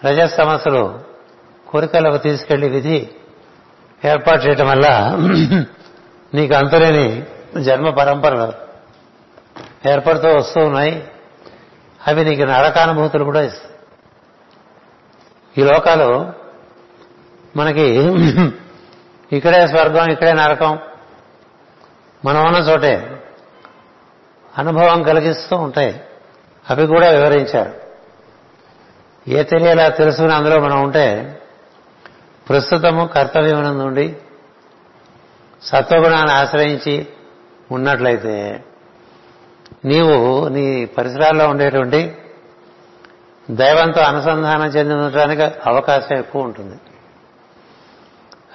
రజ 0.05 0.20
సమస్యలు 0.20 1.01
కోరికలకు 1.68 2.16
తీసుకెళ్ళి 2.16 2.68
విధి 2.68 3.09
ఏర్పాటు 4.05 4.39
చేయటం 4.39 4.68
వల్ల 4.68 5.16
నీకు 6.35 6.55
అంతులేని 6.55 7.27
జన్మ 7.62 7.90
పరంపరలు. 7.90 8.69
ఏర్పడుతూ 9.89 10.28
వస్తూ 10.28 10.61
ఉన్నాయి. 10.61 11.09
అవి 12.07 12.24
నీకు 12.24 12.43
నరకానుభూతులు 12.43 13.24
కూడా 13.24 13.40
ఇస్తాయి. 13.40 13.74
ఈ 15.59 15.73
లోకాలు 15.73 16.32
మనకి 17.57 18.15
ఇక్కడే 19.32 19.66
స్వర్గం 19.66 20.11
ఇక్కడే 20.11 20.32
నరకం. 20.32 20.78
మనం 22.24 22.47
ఉన్న 22.47 22.59
చోటే 22.59 23.23
అనుభవం 24.59 25.02
కలిగిస్తూ 25.02 25.57
ఉంటాయి. 25.57 26.01
అవి 26.70 26.86
కూడా 26.86 27.09
వివరించారు. 27.09 27.81
ఏ 29.28 29.43
తెలియలా 29.43 29.89
తెలుసుకుని 29.89 30.35
అందులో 30.35 30.61
మనం 30.61 30.82
ఉంటే 30.82 31.36
ప్రస్తుతము 32.48 33.07
కర్తవ్యం 33.07 33.78
నుండి 33.78 34.16
సత్వగుణాన్ని 35.62 36.32
ఆశ్రయించి 36.32 37.07
ఉన్నట్లయితే 37.73 38.65
నీవు 39.85 40.48
నీ 40.48 40.85
పరిసరాల్లో 40.85 41.48
ఉండేటువంటి 41.48 42.16
దైవంతో 43.51 44.01
అనుసంధానం 44.01 44.66
చెంది 44.66 44.94
ఉండటానికి 44.94 45.43
అవకాశం 45.43 46.16
ఎక్కువ 46.16 46.43
ఉంటుంది. 46.43 46.77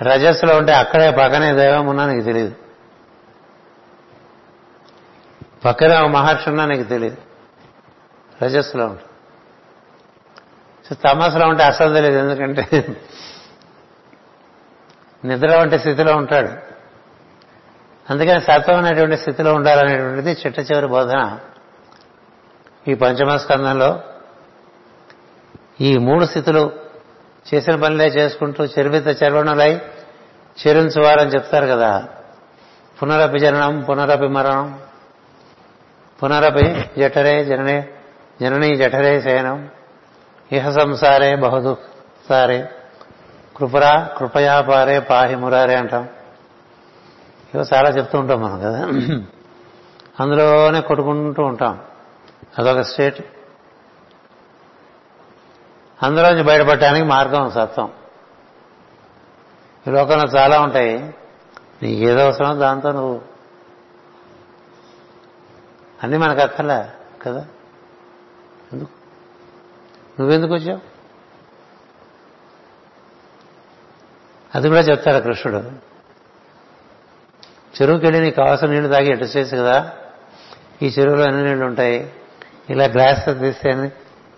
రజస్సులో 0.02 0.57
ఉంటే 0.57 0.73
అక్కడే 0.73 1.11
పక్కనే 1.11 1.53
దైవం 1.53 1.88
ఉన్నా 1.88 2.06
నీకు 2.06 2.26
తెలియదు 2.26 2.56
పక్కనే 5.65 5.99
ఒక 5.99 6.07
మహర్షి 6.07 6.49
ఉన్నా 6.49 6.65
నీకు 6.65 6.84
తెలియదు 6.84 7.18
రజస్సులో 8.43 8.85
ఉంటుంది 8.85 9.10
సో 10.88 10.95
ఉంటే 11.47 11.64
అసలు 11.64 11.93
తెలియదు 11.93 12.18
ఎందుకంటే 12.18 12.88
నిద్ర 15.26 15.56
వంటి 15.56 15.80
స్థితిలో 15.80 16.15
ఉంటాడు. 16.15 16.74
అందుకని 18.10 18.41
సత్వం 18.41 18.86
అనేటువంటి 18.86 19.18
స్థితిలో 19.18 19.53
ఉండాలనేటువంటిది 19.53 20.32
చిట్ట 20.32 20.60
చివరి 20.60 20.88
బోధన 20.88 21.40
ఈ 22.88 22.94
పంచమ 22.94 23.38
స్కందంలో 23.38 23.99
ఈ 25.82 25.98
మూడు 25.98 26.26
స్థితులు 26.26 26.72
చేసిన 27.53 27.76
పనులే 27.76 28.06
చేసుకుంటూ 28.06 28.64
చెరువిత 28.64 29.23
చర్వణులై 29.23 29.82
చెరించువారని 30.57 31.32
చెప్తారు 31.32 31.68
కదా. 31.68 32.07
పునరపి 33.02 33.40
జననం 33.40 33.82
పునరపి 33.82 34.27
మరణం 34.27 34.80
పునరపి 36.22 36.86
జఠరే 37.02 37.45
జననే 37.45 37.90
జననీ 38.41 38.76
జఠరే 38.76 39.22
శయనం 39.22 39.69
ఇహ 40.52 40.69
సంసారే 40.69 41.36
బహుదుసారే 41.36 42.69
కృపరా 43.56 44.10
కృపయా 44.18 44.61
పారే 44.61 44.99
పాహి 44.99 45.36
మురారే 45.36 45.76
అంటాం. 45.76 46.07
ఇవో 47.56 47.64
చాలా 47.73 47.90
చెప్తూ 47.90 48.19
ఉంటాం 48.19 48.41
మనం 48.41 48.60
కదా? 48.60 48.88
అందులోనే 50.19 50.82
కొట్టుకుంటూ 50.82 51.44
ఉంటాం. 51.44 51.82
అదొక 52.57 52.80
స్టేట్. 52.80 53.26
అందులోంచి 56.03 56.44
బయటపడటానికి 56.44 57.06
మార్గం 57.06 57.52
సత్వం. 57.52 57.94
ఈ 59.88 59.91
లోకంలో 59.91 60.40
చాలా 60.40 60.61
ఉంటాయి. 60.61 60.99
నీకు 61.84 62.02
ఏదో 62.02 62.19
అవసరమో 62.19 62.53
దాంతో 62.53 62.91
నువ్వు. 62.91 63.22
అన్నీ 66.03 66.18
మనకు 66.18 66.41
అక్కర్లే 66.41 66.90
కదా? 67.22 67.48
ఎందుకు? 68.73 68.90
నువ్వెందుకు 70.19 70.53
వచ్చావు? 70.53 70.80
అది 74.56 74.68
కూడా 74.68 74.80
చెప్తాడు 74.80 75.23
కృష్ణుడు. 75.23 75.94
చెరువుకి 77.81 78.06
వెళ్ళి 78.06 78.22
నీకు 78.22 78.35
కావాల్సిన 78.35 78.69
నీళ్ళు 78.69 78.89
తాగి 78.89 79.11
ఎటు 79.11 79.23
చేసి 79.23 79.57
కదా? 79.57 79.91
ఈ 80.81 80.88
చెరువులో 80.88 81.23
ఎన్ని 81.23 81.43
నీళ్ళు 81.43 81.65
ఉంటాయి? 81.65 82.14
ఇలా 82.69 82.85
గ్లాస్ 82.85 83.26
తీస్తే 83.26 83.69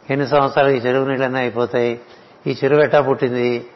ఎన్ని 0.09 0.27
సంవత్సరాలు 0.27 0.69
ఈ 0.69 0.77
చెరువు 0.77 1.05
నీళ్ళన్నీ 1.05 1.39
అయిపోతాయి? 1.39 1.99
ఈ 2.47 2.57
చెరువు 2.63 2.81
ఎట్టా 2.81 3.01
పుట్టింది? 3.01 3.67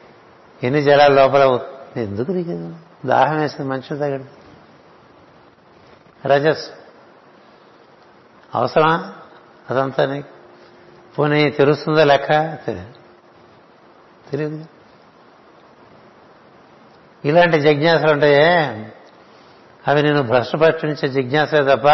ఎన్ని 0.64 0.82
జలాల 0.82 1.14
లోపల 1.14 1.60
ఎందుకు 1.98 2.32
నీకు 2.32 2.76
దాహం 3.08 3.40
వేసింది 3.40 3.70
మంచిది 3.70 4.00
తగ్గడు 4.00 4.24
రజస్ 6.28 6.70
అవసరమా? 8.56 9.14
అదంతా 9.70 10.06
నీకు? 10.06 10.28
పోనీ 11.18 11.50
తెలుస్తుందా 11.50 12.04
లెక్క? 12.04 12.58
తెలియదు 14.32 14.66
ఇలాంటి 17.26 17.60
జిజ్ఞాసలు 17.60 18.12
ఉంటాయే 18.12 18.86
అవి 19.86 20.04
నేను 20.04 20.24
భ్రష్ట 20.24 20.56
పట్టించే 20.56 21.08
జిజ్ఞాసే 21.08 21.64
తప్ప 21.64 21.88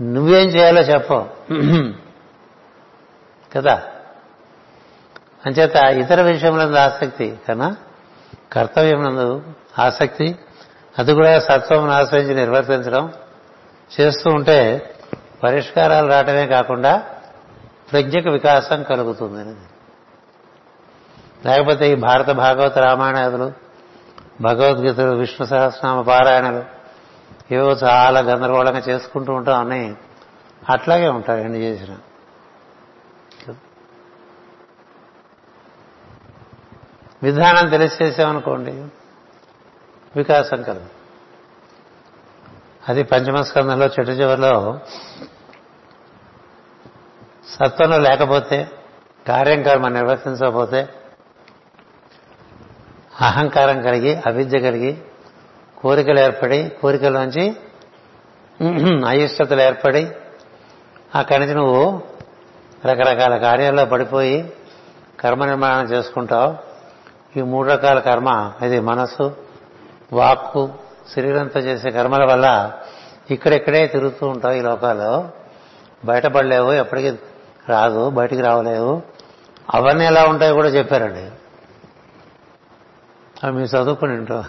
నువ్వేం 0.00 0.48
చేయాలో 0.48 0.80
చెప్పవు 0.80 1.24
కదా? 3.52 3.82
అంచేత 5.46 5.76
ఇతర 5.76 6.22
విషయములందు 6.22 6.76
ఆసక్తి 6.76 7.38
కన్నా 7.48 7.76
కర్తవ్యమునందు 8.52 9.42
ఆసక్తి 9.78 10.38
అది 10.98 11.14
కూడా 11.14 11.40
సత్వం 11.40 11.90
ఆశ్రయించి 11.90 12.34
నిర్వర్తించడం 12.34 13.12
చేస్తూ 13.90 14.30
ఉంటే 14.30 14.86
పరిష్కారాలు 15.42 16.08
రావటమే 16.08 16.46
కాకుండా 16.46 17.02
ప్రజ్ఞకు 17.90 18.30
వికాసం 18.30 18.82
కలుగుతుంది 18.82 19.54
లేకపోతే 21.46 21.92
ఈ 21.92 21.94
భారత 21.94 22.30
భాగవత 22.30 22.78
రామాయణాదులు 22.78 23.52
భగవద్గీతలు 24.40 25.16
విష్ణు 25.16 25.46
సహస్రనామ 25.46 26.00
పారాయణలు 26.00 26.64
ఏవో 27.54 27.70
చాలా 27.70 28.20
గందరగోళంగా 28.20 28.78
చేసుకుంటూ 28.78 29.32
ఉంటాం 29.32 29.60
అని 29.60 29.94
అట్లాగే 30.68 31.08
ఉంటారు 31.08 31.40
ఎన్ని 31.40 31.58
చేసిన. 31.58 31.96
విధానం 37.22 37.68
తెలిసేసామనుకోండి 37.68 38.72
వికాసం 40.16 40.62
కలదు. 40.62 40.86
అది 42.88 43.02
పంచమస్కందంలో 43.02 43.86
చెట్టు 43.86 44.12
చివరిలో 44.12 44.80
సత్వంలో 47.48 47.98
లేకపోతే 47.98 48.70
కార్యం 49.28 49.62
కర్మ 49.62 49.88
నిర్వర్తించకపోతే 49.88 50.88
అహంకారం 53.20 53.82
కలిగి 53.82 54.22
అవిద్య 54.26 54.60
కలిగి 54.60 54.98
కోరికలు 55.76 56.20
ఏర్పడి 56.20 56.72
కోరికలోంచి 56.82 57.56
అయిష్టతలు 59.08 59.60
ఏర్పడి 59.60 60.08
అక్కడి 61.14 61.40
నుంచి 61.40 61.54
నువ్వు 61.54 62.02
రకరకాల 62.86 63.36
కార్యాల్లో 63.36 63.84
పడిపోయి 63.84 64.52
కర్మ 65.20 65.44
నిర్మాణం 65.44 65.84
చేసుకుంటావు. 65.84 66.56
ఈ 67.38 67.42
మూడు 67.42 67.68
రకాల 67.68 67.98
కర్మ 67.98 68.52
ఇది 68.64 68.80
మనసు 68.80 69.36
వాక్కు 70.12 70.68
శరీరంతో 71.16 71.60
చేసే 71.60 71.90
కర్మల 71.90 72.24
వల్ల 72.32 72.72
ఇక్కడెక్కడే 73.30 73.86
తిరుగుతూ 73.86 74.28
ఉంటావు 74.28 74.54
ఈ 74.54 74.60
లోకాల్లో. 74.60 75.28
బయటపడలేవు 76.04 76.72
ఎప్పటికీ 76.72 77.10
రాదు 77.68 78.10
బయటికి 78.10 78.42
రావలేవు. 78.42 79.02
అవన్నీ 79.74 80.04
ఎలా 80.04 80.24
ఉంటాయో 80.24 80.54
కూడా 80.54 80.68
చెప్పారండి. 80.68 81.30
అవి 83.44 83.52
మీరు 83.52 83.76
చదువుకుని 83.76 84.12
ఉంటా. 84.12 84.48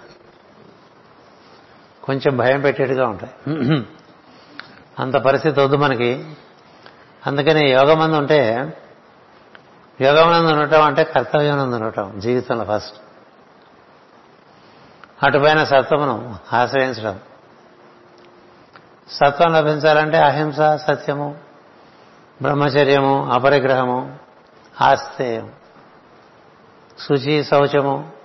కొంచెం 2.03 2.37
భయం 2.37 2.61
పెట్టేట్టుగా 2.61 3.07
ఉంటాయి. 3.07 3.33
అంత 4.99 5.13
పరిస్థితి 5.13 5.59
వద్దు 5.59 5.75
మనకి. 5.75 6.35
అందుకని 7.27 7.69
యోగమందు 7.69 8.15
ఉంటే 8.15 8.73
యోగమనందు 10.01 10.51
ఉండటం 10.51 10.81
అంటే 10.81 11.03
కర్తవ్యమనందు 11.03 11.75
ఉండటం 11.75 12.19
జీవితంలో 12.19 12.65
ఫస్ట్ 12.65 12.97
అటుపైన 15.23 15.63
సత్వమును 15.63 16.35
ఆశ్రయించడం. 16.55 17.19
సత్వం 19.11 19.53
లభించాలంటే 19.53 20.17
అహింస 20.17 20.59
సత్యము 20.59 21.37
బ్రహ్మచర్యము 22.41 23.31
అపరిగ్రహము 23.31 24.19
ఆస్తేయం 24.81 25.51
శుచి 26.99 27.43
శౌచము 27.43 28.20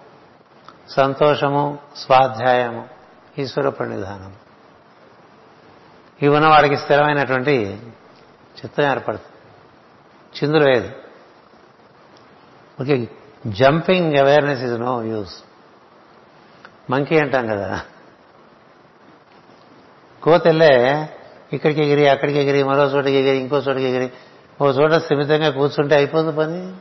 సంతోషము 0.90 1.78
స్వాధ్యాయము 1.96 2.88
ఈశ్వర 3.38 3.68
ప్రణిధానం 3.68 4.34
ఇవి 6.22 6.46
వాడికి 6.46 6.76
స్థిరమైనటువంటి 6.76 7.82
చిత్తం 8.56 8.84
ఏర్పడుతుంది. 8.84 9.32
చిందులు 10.38 10.64
వేయదు. 10.64 10.90
Okay 12.82 13.08
jumping 13.46 14.16
awareness 14.16 14.62
is 14.62 14.80
no 14.80 15.02
use 15.02 15.42
monkey 16.90 17.18
అంటాం 17.18 17.46
కదా. 17.46 17.80
కోతెల్లే 20.22 21.08
ఇక్కడికి 21.52 21.82
ఎగిరి 21.82 22.08
అక్కడికి 22.08 22.38
ఎగిరి 22.38 22.62
మరో 22.62 22.84
చోటకి 22.84 23.12
ఎగిరి 23.12 23.36
ఇంకో 23.36 23.56
చోటకి 23.56 23.84
ఎగిరి 23.84 24.12
ఓ 24.60 24.68
చోట 24.68 24.92
స్థిమితంగా 24.92 25.50
కూర్చుంటే 25.50 25.94
అయిపోదు 25.94 26.32
పని. 26.32 26.76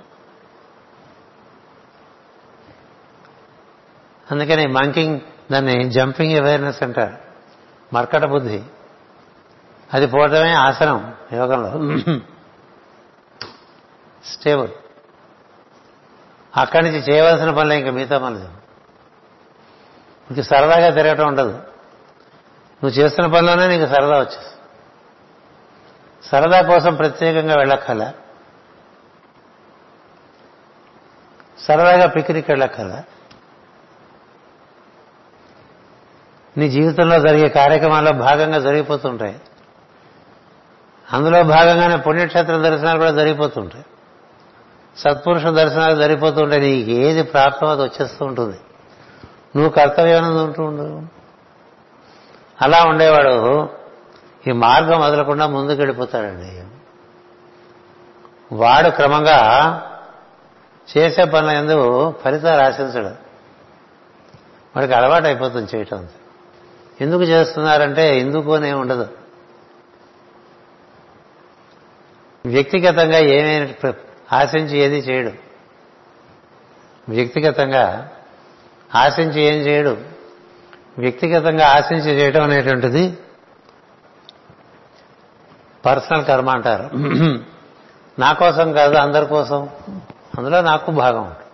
అందుకని 4.31 4.67
మంకింగ్ 4.67 5.21
దాన్ని 5.51 5.89
జంపింగ్ 5.89 6.37
అవేర్నెస్ 6.37 6.83
అంటారు. 6.83 7.17
మర్కట 7.93 8.25
బుద్ధి. 8.25 8.63
అది 9.93 10.07
పోవటమే 10.07 10.51
ఆసనం 10.51 11.13
యోగంలో. 11.33 11.71
స్టేబుల్ 14.25 14.71
అక్కడి 16.57 16.85
నుంచి 16.85 16.97
చేయవలసిన 16.97 17.51
పనులు 17.51 17.73
ఇంకా 17.73 17.91
మిగతా 17.91 18.17
పనులు 18.17 18.45
ఇంక 20.31 20.41
సరదాగా 20.41 20.89
తిరగటం 20.89 21.27
ఉండదు. 21.27 21.51
నువ్వు 22.83 22.89
చేస్తున్న 22.89 23.33
పనిలోనే 23.33 23.67
నీకు 23.67 23.91
సరదా 23.91 24.19
వచ్చేసి 24.19 24.51
సరదా 26.29 26.61
కోసం 26.61 26.95
ప్రత్యేకంగా 26.95 27.55
వెళ్ళక్కల 27.57 28.11
సరదాగా 31.59 32.07
పిక్నిక్ 32.07 32.49
వెళ్ళక్కల 32.49 33.03
నీ 36.57 36.69
జీవితంలో 36.69 37.19
జరిగే 37.19 37.49
కార్యక్రమాల్లో 37.49 38.11
భాగంగా 38.11 38.59
జరిగిపోతుంటాయి. 38.59 39.41
అందులో 41.13 41.43
భాగంగానే 41.43 41.97
పుణ్యక్షేత్ర 41.97 42.57
దర్శనాలు 42.57 42.97
కూడా 42.97 43.11
జరిగిపోతుంటాయి. 43.11 43.85
సత్పురుష 44.97 45.45
దర్శనాలు 45.45 45.95
జరిగిపోతుంటాయి. 45.95 46.61
నీకు 46.61 46.91
ఏది 46.91 47.23
ప్రాప్తం 47.23 47.67
అది 47.67 47.81
వచ్చేస్తూ 47.81 48.25
ఉంటుంది. 48.25 48.59
నువ్వు 49.55 49.69
కర్తవ్యం 49.69 50.45
ఉంటూ 50.45 50.63
ఉండవు 50.63 51.01
అలా 52.61 52.83
ఉండేవాడు 52.83 53.69
ఈ 54.47 54.51
మార్గం 54.51 55.01
వదలకుండా 55.01 55.47
ముందుకు 55.47 55.77
వెళ్ళిపోతాడండి 55.77 56.63
వాడు 58.55 58.89
క్రమంగా 58.89 59.81
చేసే 60.97 61.23
పనుల 61.23 61.49
ఎందు 61.49 62.11
ఫలితాలు 62.25 62.61
ఆశించడు. 62.61 63.25
వాడికి 64.75 64.93
అలవాటు 64.93 65.25
అయిపోతుంది 65.25 65.77
చేయటం 65.77 66.07
ఎందుకు 67.01 67.23
చేస్తున్నారంటే 67.23 68.19
ఎందుకు 68.19 68.55
అనే 68.55 68.73
ఉండదు. 68.73 69.07
వ్యక్తిగతంగా 72.45 73.17
ఏమైనా 73.17 73.93
ఆశించి 74.33 74.77
ఏది 74.77 74.97
చేయడు. 74.97 75.31
వ్యక్తిగతంగా 77.09 78.11
ఆశించి 78.95 79.41
ఏం 79.41 79.53
చేయడు. 79.53 79.97
వ్యక్తిగతంగా 80.97 81.67
ఆశించి 81.67 82.19
చేయడం 82.19 82.43
అనేటువంటిది 82.43 83.17
పర్సనల్ 85.85 86.25
కర్మ 86.25 86.49
అంటారు. 86.49 86.89
నా 88.19 88.33
కోసం 88.33 88.73
కాదు 88.73 88.95
అందరి 88.95 89.25
కోసం. 89.25 89.69
అందులో 90.37 90.61
నాకు 90.61 90.91
భాగం 90.91 91.23
ఉంటుంది. 91.23 91.45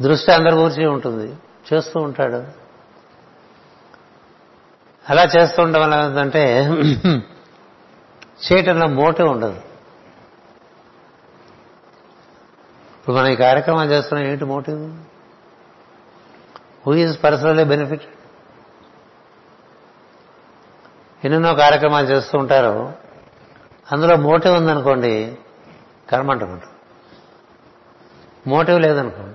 దృష్టి 0.00 0.32
అందరి 0.32 0.54
గురించి 0.54 0.86
ఉంటుంది. 0.86 1.36
చేస్తూ 1.74 2.00
ఉంటాడు. 2.00 2.57
అలా 5.10 5.22
చేస్తూ 5.22 5.62
ఉండడం 5.62 5.82
వల్ల 5.82 5.94
ఏంటంటే 5.94 6.42
చేయటంలో 8.46 8.86
మోటివ్ 8.86 9.28
ఉండదు. 9.28 9.60
ఇప్పుడు 12.98 13.16
మనం 13.16 13.26
ఈ 13.26 13.36
కార్యక్రమం 13.36 13.90
చేస్తున్నాం 13.90 14.28
ఏంటి 14.28 14.44
motive? 14.44 14.82
Who 16.86 16.94
is 16.94 17.24
personally 17.24 17.64
benefit 17.64 18.06
ఎన్నెన్నో 21.24 21.54
కార్యక్రమాలు 21.54 22.06
చేస్తూ 22.06 22.38
ఉంటారు. 22.38 22.92
అందులో 23.92 24.16
మోటివ్ 24.16 24.54
ఉందనుకోండి 24.54 25.38
కర్మ 26.10 26.30
అంటుకుంటాం 26.30 26.74
మోటివ్ 28.46 28.80
లేదనుకోండి 28.80 29.34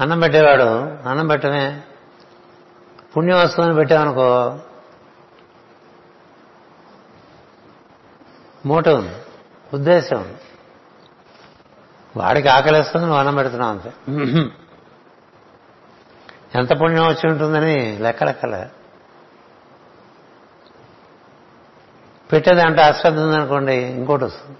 అన్నం 0.00 0.20
పెట్టేవాడు 0.20 0.68
అన్నం 1.08 1.26
పెట్టమే 1.26 1.64
పుణ్యం 3.16 3.38
వస్తుందని 3.38 3.74
పెట్టామనుకో 3.74 4.58
మూట 8.66 8.88
ఉంది 8.88 9.14
ఉద్దేశం. 9.74 10.16
ఉంది 10.16 10.38
వాడికి 12.16 12.48
ఆకలిస్తుంది 12.48 13.04
నువ్వు 13.04 13.18
అన్నం 13.18 13.34
పెడుతున్నావు 13.34 13.72
అంతే. 13.72 13.92
ఎంత 16.54 16.80
పుణ్యం 16.80 17.06
వచ్చి 17.06 17.30
ఉంటుందని 17.30 17.98
లెక్కలెక్కలే. 17.98 18.70
పెట్టేది 22.32 22.60
అంటే 22.60 22.82
అశ్రద్ధ 22.82 23.18
ఉందనుకోండి 23.18 23.74
ఇంకోటి 23.74 24.24
వస్తుంది. 24.24 24.58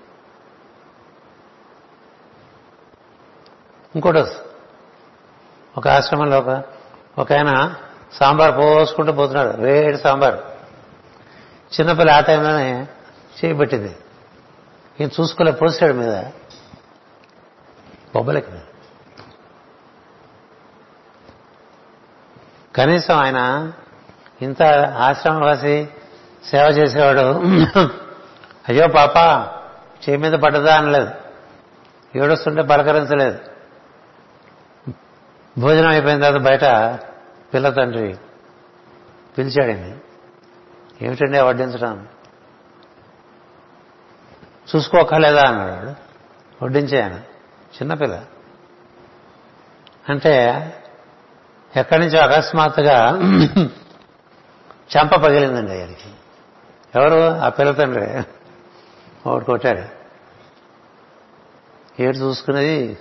ఇంకోటి 3.94 4.18
వస్తుంది. 4.18 4.48
ఒక 5.78 5.88
ఆశ్రమంలో 5.88 6.38
ఒక 6.38 6.64
ఒక 7.18 7.32
ఆయన 7.32 7.74
సాంబార్ 8.18 8.56
పోసుకుంటూ 8.58 9.12
పోతున్నాడు. 9.12 9.60
వేడి 9.60 9.98
సాంబార్. 9.98 10.38
చిన్నపిల్ల 11.74 12.10
ఆ 12.10 12.20
టైంలోనే 12.20 12.86
చేయబట్టింది 13.38 13.96
ఈయన 15.00 15.08
చూసుకోలే 15.20 15.52
పోసాడు 15.52 15.92
మీద. 15.92 16.14
బొబ్బలకి 18.14 18.52
కనీసం 22.76 23.14
ఆయన 23.16 23.72
ఇంత 24.42 24.62
ఆశ్రమవాసి 24.98 25.88
సేవ 26.44 26.66
చేసేవాడు 26.66 27.24
అయ్యో 28.68 28.86
పాప 28.88 29.16
చేయి 30.08 30.16
మీద 30.16 30.32
పడ్డదా 30.32 30.76
అనలేదు. 30.76 31.10
ఏడుస్తుంటే 32.18 32.62
పలకరించలేదు. 32.62 33.38
భోజనం 35.58 35.88
అయిపోయిన 35.88 36.20
తర్వాత 36.20 36.42
బయట 36.42 36.64
పిల్ల 37.54 37.70
తండ్రి 37.70 38.18
పిలిచాడండి. 39.38 39.98
ఏమిటండి 41.06 41.40
వడ్డించడం? 41.40 42.08
చూసుకోకలేదా 44.76 45.42
అన్నాడు 45.42 45.94
వడ్డించాను 46.64 47.14
చిన్నపిల్ల 47.74 48.24
అంటే 50.08 50.34
ఎక్కడి 51.76 52.00
నుంచో 52.00 52.18
అకస్మాత్తుగా 52.18 53.16
చెంప 54.96 55.14
పగిలిందండి 55.14 55.72
ఆయనకి. 55.72 56.10
ఎవరు? 56.94 57.40
ఆ 57.40 57.48
పిల్ల 57.48 57.72
తండ్రి. 57.72 58.24
ఒకటి 59.28 59.44
కొట్టాడు. 59.44 60.00
ఏడు 62.02 62.16
చూసుకునేది 62.16 62.98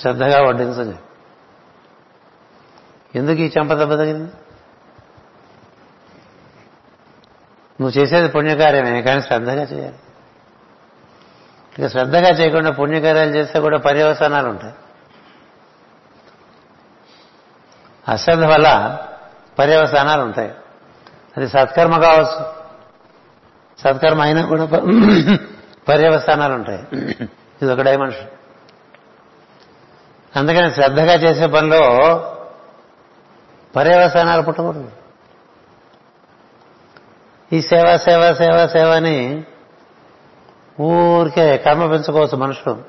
శ్రద్ధగా 0.00 0.42
వడ్డించండి. 0.48 0.96
ఎందుకు 3.14 3.38
ఈ 3.38 3.50
చెంప 3.58 3.72
దెబ్బ 3.72 3.94
తగిలింది? 3.94 4.32
నువ్వు 7.80 8.00
చేసేది 8.00 8.28
పుణ్యకార్యమే 8.28 9.02
కానీ 9.02 9.22
శ్రద్ధగా 9.22 9.62
చేయాలి. 9.62 9.98
ఇక 11.78 11.86
శ్రద్ధగా 11.86 12.28
చేయకుండా 12.28 12.70
పుణ్యకార్యాలు 12.70 13.30
చేస్తే 13.30 13.60
కూడా 13.60 13.78
పర్యవసానాలు 13.78 14.48
ఉంటాయి. 14.48 14.74
అశ్రద్ధ 18.08 18.44
వల్ల 18.44 18.98
పర్యవసానాలు 19.58 20.22
ఉంటాయి. 20.22 20.54
అది 21.36 21.48
సత్కర్మ 21.48 21.98
కావచ్చు. 22.00 22.60
సత్కర్మ 23.80 24.20
అయినా 24.20 24.44
కూడా 24.44 24.64
పర్యవసానాలు 25.88 26.54
ఉంటాయి. 26.54 26.86
ఇది 27.62 27.72
ఒక 27.72 27.80
డైమెన్షన్. 27.80 28.28
అందుకని 30.36 30.70
శ్రద్ధగా 30.70 31.14
చేసే 31.14 31.46
పనిలో 31.46 31.80
పర్యవసానాలు 33.76 34.42
పుట్టకూడదు. 34.42 34.90
ఈ 37.52 37.60
సేవ 37.60 37.96
సేవ 37.96 38.34
సేవ 38.34 38.66
సేవ 38.66 38.88
అని 38.88 39.44
ఊరికే 40.80 41.58
కర్మ 41.58 41.86
పెంచుకోవచ్చు 41.86 42.36
మనుషులు. 42.36 42.84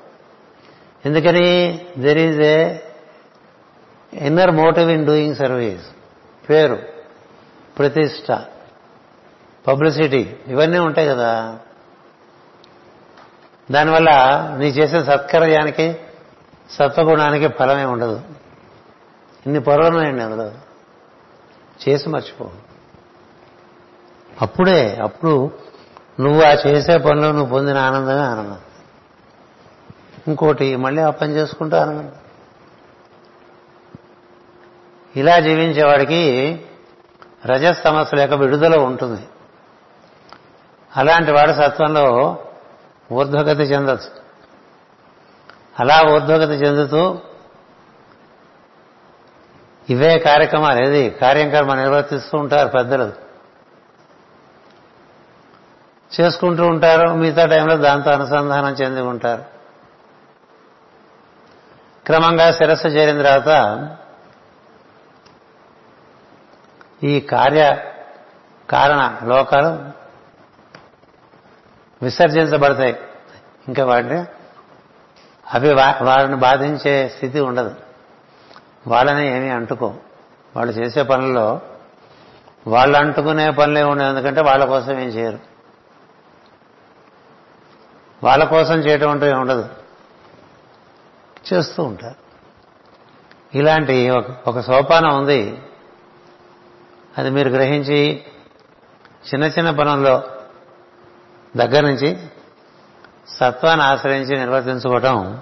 ఎందుకని? 1.06 1.80
There 1.98 2.18
is 2.18 2.42
a 2.42 2.78
inner 4.14 4.52
motive 4.52 4.92
in 4.92 5.06
doing 5.06 5.36
service 5.36 5.86
పేరు 6.50 6.80
ప్రతిష్ట 7.80 8.32
పబ్లిసిటీ 9.68 10.36
ఇవన్నీ 10.48 10.80
ఉంటాయి 10.80 11.08
కదా. 11.08 11.60
దానివల్ల 13.72 14.10
నీ 14.60 14.68
చేసే 14.68 15.04
సత్కర్యానికి 15.04 15.96
సత్వగుణానికి 16.72 17.48
ఫలమే 17.48 17.86
ఉండదు. 17.86 18.22
ఇన్ని 19.46 19.60
పొరలున్నాయండి 19.60 20.24
అందులో 20.24 20.52
చేసి 21.90 22.10
మర్చిపో. 22.10 22.50
అప్పుడే 24.42 24.96
అప్పుడు 25.04 25.52
నువ్వు 26.20 26.44
ఆ 26.44 26.52
చేసే 26.52 26.98
పనిలో 26.98 27.32
నువ్వు 27.32 27.46
పొందిన 27.46 27.78
ఆనందమే 27.78 28.22
ఆనందం. 28.22 28.60
ఇంకోటి 30.28 30.76
మళ్ళీ 30.76 31.02
ఆ 31.02 31.10
పని 31.10 31.34
చేసుకుంటూ 31.34 31.78
ఆనందం. 31.78 32.12
ఇలా 35.16 35.40
జీవించేవాడికి 35.40 36.54
రజస్ 37.46 37.82
సమస్యల 37.82 38.22
యొక్క 38.22 38.36
విడుదల 38.36 38.80
ఉంటుంది. 38.80 39.28
అలాంటి 40.98 41.32
వాడు 41.32 41.52
సత్వంలో 41.52 42.38
ఊర్ధ్వగతి 43.12 43.64
చెందచ్చు. 43.64 44.22
అలా 45.80 46.02
ఊర్ధ్వగతి 46.14 46.54
చెందుతూ 46.54 47.20
ఇవే 49.92 50.20
కార్యక్రమాలు 50.20 50.86
ఏది? 50.86 51.10
కార్యక్రమం 51.10 51.76
నిర్వర్తిస్తూ 51.76 52.38
ఉంటారు 52.38 52.68
పెద్దలు. 52.68 53.12
చేసుకుంటూ 56.20 56.68
ఉంటారు 56.68 57.10
మిగతా 57.10 57.46
టైంలో 57.46 57.76
దాంతో 57.78 58.12
అనుసంధానం 58.12 58.74
చెంది 58.74 59.02
ఉంటారు. 59.02 59.44
క్రమంగా 62.06 62.52
శిరస్సు 62.52 62.88
చేరిన 62.88 63.22
తర్వాత 63.22 63.52
ఈ 67.04 67.20
కార్య 67.20 67.92
కారణ 68.70 69.20
లోకాలు 69.24 69.70
విసర్జించబడతాయి. 72.04 73.00
ఇంకా 73.68 73.86
వాటిని 73.86 74.26
అవి 75.54 75.74
వారిని 76.02 76.36
బాధించే 76.36 77.10
స్థితి 77.10 77.40
ఉండదు. 77.40 77.76
వాళ్ళని 78.88 79.38
ఏమీ 79.38 79.50
అంటుకో. 79.50 79.94
వాళ్ళు 80.56 80.74
చేసే 80.74 81.04
పనుల్లో 81.04 81.62
వాళ్ళు 82.68 82.98
అంటుకునే 82.98 83.52
పనులే 83.52 83.84
ఉండదు 83.84 84.08
ఎందుకంటే 84.08 84.42
వాళ్ళ 84.42 84.66
కోసం 84.66 85.00
ఏం 85.00 85.08
చేయరు. 85.08 85.40
వాళ్ళ 88.24 88.44
కోసం 88.44 88.76
చేయటం 88.76 89.10
అంటూ 89.10 89.40
ఉండదు. 89.40 89.70
చేస్తూ 91.54 91.84
ఉంటారు. 91.84 92.16
ఇలాంటి 93.58 94.10
ఒక 94.48 94.60
సోపానం 94.60 95.18
ఉంది. 95.18 95.62
అది 97.18 97.30
మీరు 97.30 97.50
గ్రహించి 97.50 98.24
చిన్న 99.28 99.44
చిన్న 99.44 99.70
పనుల్లో 99.70 100.24
దగ్గర 101.58 101.84
నుంచి 101.84 102.18
సత్వాన్ని 103.28 103.86
ఆశ్రయించి 103.86 104.38
నిర్వర్తించుకోవటం 104.38 105.42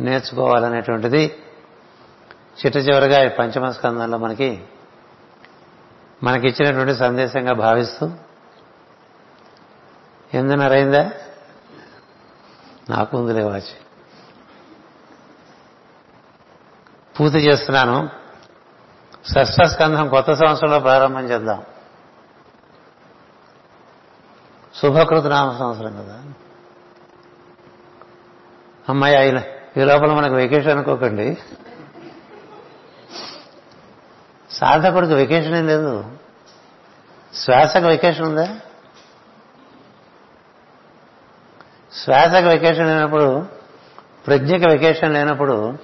నేర్చుకోవాలనేటువంటిది 0.00 1.36
చిట్ట 2.60 2.76
చివరిగా 2.76 3.24
ఈ 3.24 3.28
పంచమ 3.28 3.70
స్కందంలో 3.70 4.18
మనకి 4.18 4.64
మనకిచ్చినటువంటి 6.22 6.94
సందేశంగా 6.94 7.52
భావిస్తూ 7.52 8.10
ఎందున్నరైందా 10.34 11.10
నాకు 12.90 13.18
ఉందిలే 13.18 13.44
వాచి. 13.44 13.76
పూర్తి 17.20 17.38
చేస్తున్నాను. 17.38 18.08
షష్ఠ 19.24 19.62
స్కంధం 19.62 20.08
కొత్త 20.08 20.34
సంవత్సరంలో 20.34 20.80
ప్రారంభం 20.80 21.24
చేద్దాం. 21.24 21.62
శుభకృత 24.74 25.26
నామ 25.26 25.58
సంవత్సరం 25.58 25.92
కదా. 25.92 26.22
అమ్మాయి 28.88 29.30
ఈ 29.76 29.84
లోపల 29.84 30.12
మనకు 30.12 30.34
వెకేషన్ 30.34 30.72
అనుకోకండి. 30.72 31.38
సాధకుడికి 34.60 35.14
వెకేషన్ 35.14 35.54
ఏం 35.54 35.66
లేదు. 35.66 36.04
శ్వాసకు 37.34 37.86
వెకేషన్ 37.86 38.26
ఉందా? 38.26 38.56
శ్వాసకు 41.92 42.46
వెకేషన్ 42.46 42.86
లేనప్పుడు 42.86 43.46
ప్రజ్ఞకు 44.26 44.70
వెకేషన్ 44.70 45.14
లేనప్పుడు 45.14 45.78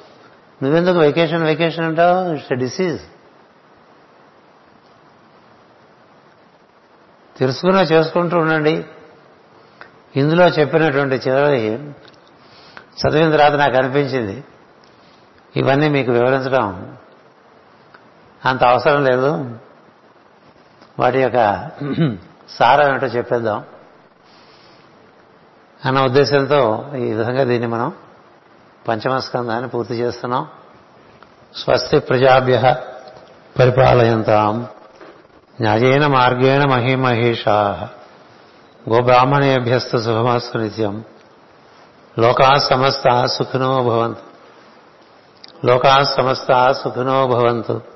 నువ్వెందుకు 0.63 0.99
వెకేషన్ 0.99 1.43
వెకేషన్ 1.43 1.85
అంటావు? 1.85 2.33
ఇట్స్ 2.33 2.53
డిసీజ్ 2.53 3.01
తెలుసుకున్నా 7.37 7.83
చేసుకుంటూ 7.83 8.39
ఉండండి. 8.39 8.85
ఇందులో 10.17 10.49
చెప్పినటువంటి 10.49 11.15
చివరి 11.15 11.77
చదివిన 13.01 13.31
తర్వాత 13.31 13.53
నాకు 13.53 13.77
అనిపించింది. 13.77 14.45
ఇవన్నీ 15.57 15.89
మీకు 15.89 16.13
వివరించడం 16.13 16.97
అంత 18.47 18.65
అవసరం 18.65 19.05
లేదు. 19.05 19.59
వాటి 20.99 21.19
యొక్క 21.19 21.69
సారం 22.49 22.89
ఏమిటో 22.89 23.07
చెప్పేద్దాం. 23.07 23.65
అన్న 25.85 26.05
ఉద్దేశంతో 26.05 26.87
ఈ 26.97 27.13
విధంగా 27.13 27.45
దీన్ని 27.45 27.67
మనం 27.67 27.93
పంచమస్కందాన్ని 28.89 29.69
పూర్తి 29.69 29.95
చేస్తున్నాం. 29.95 30.47
స్వస్తి 31.57 31.99
ప్రజాభ్య 31.99 32.77
పరిపాలయంతాం. 33.59 34.67
న్యాయేన 35.61 36.07
మార్గేణ 36.07 36.69
మహిమహేషా. 36.69 37.89
గోబ్రాహ్మణేభ్యస్తు 38.91 39.99
శుభమస్తు 39.99 40.59
నిత్యం. 40.59 41.05
లోకా 42.19 42.59
సమస్త 42.59 43.25
సుఖినో 43.25 43.83
భవంతు. 43.83 44.21
లోకా 45.67 46.05
సమస్త 46.05 46.73
సుఖినో 46.73 47.27
భవంతు. 47.27 47.96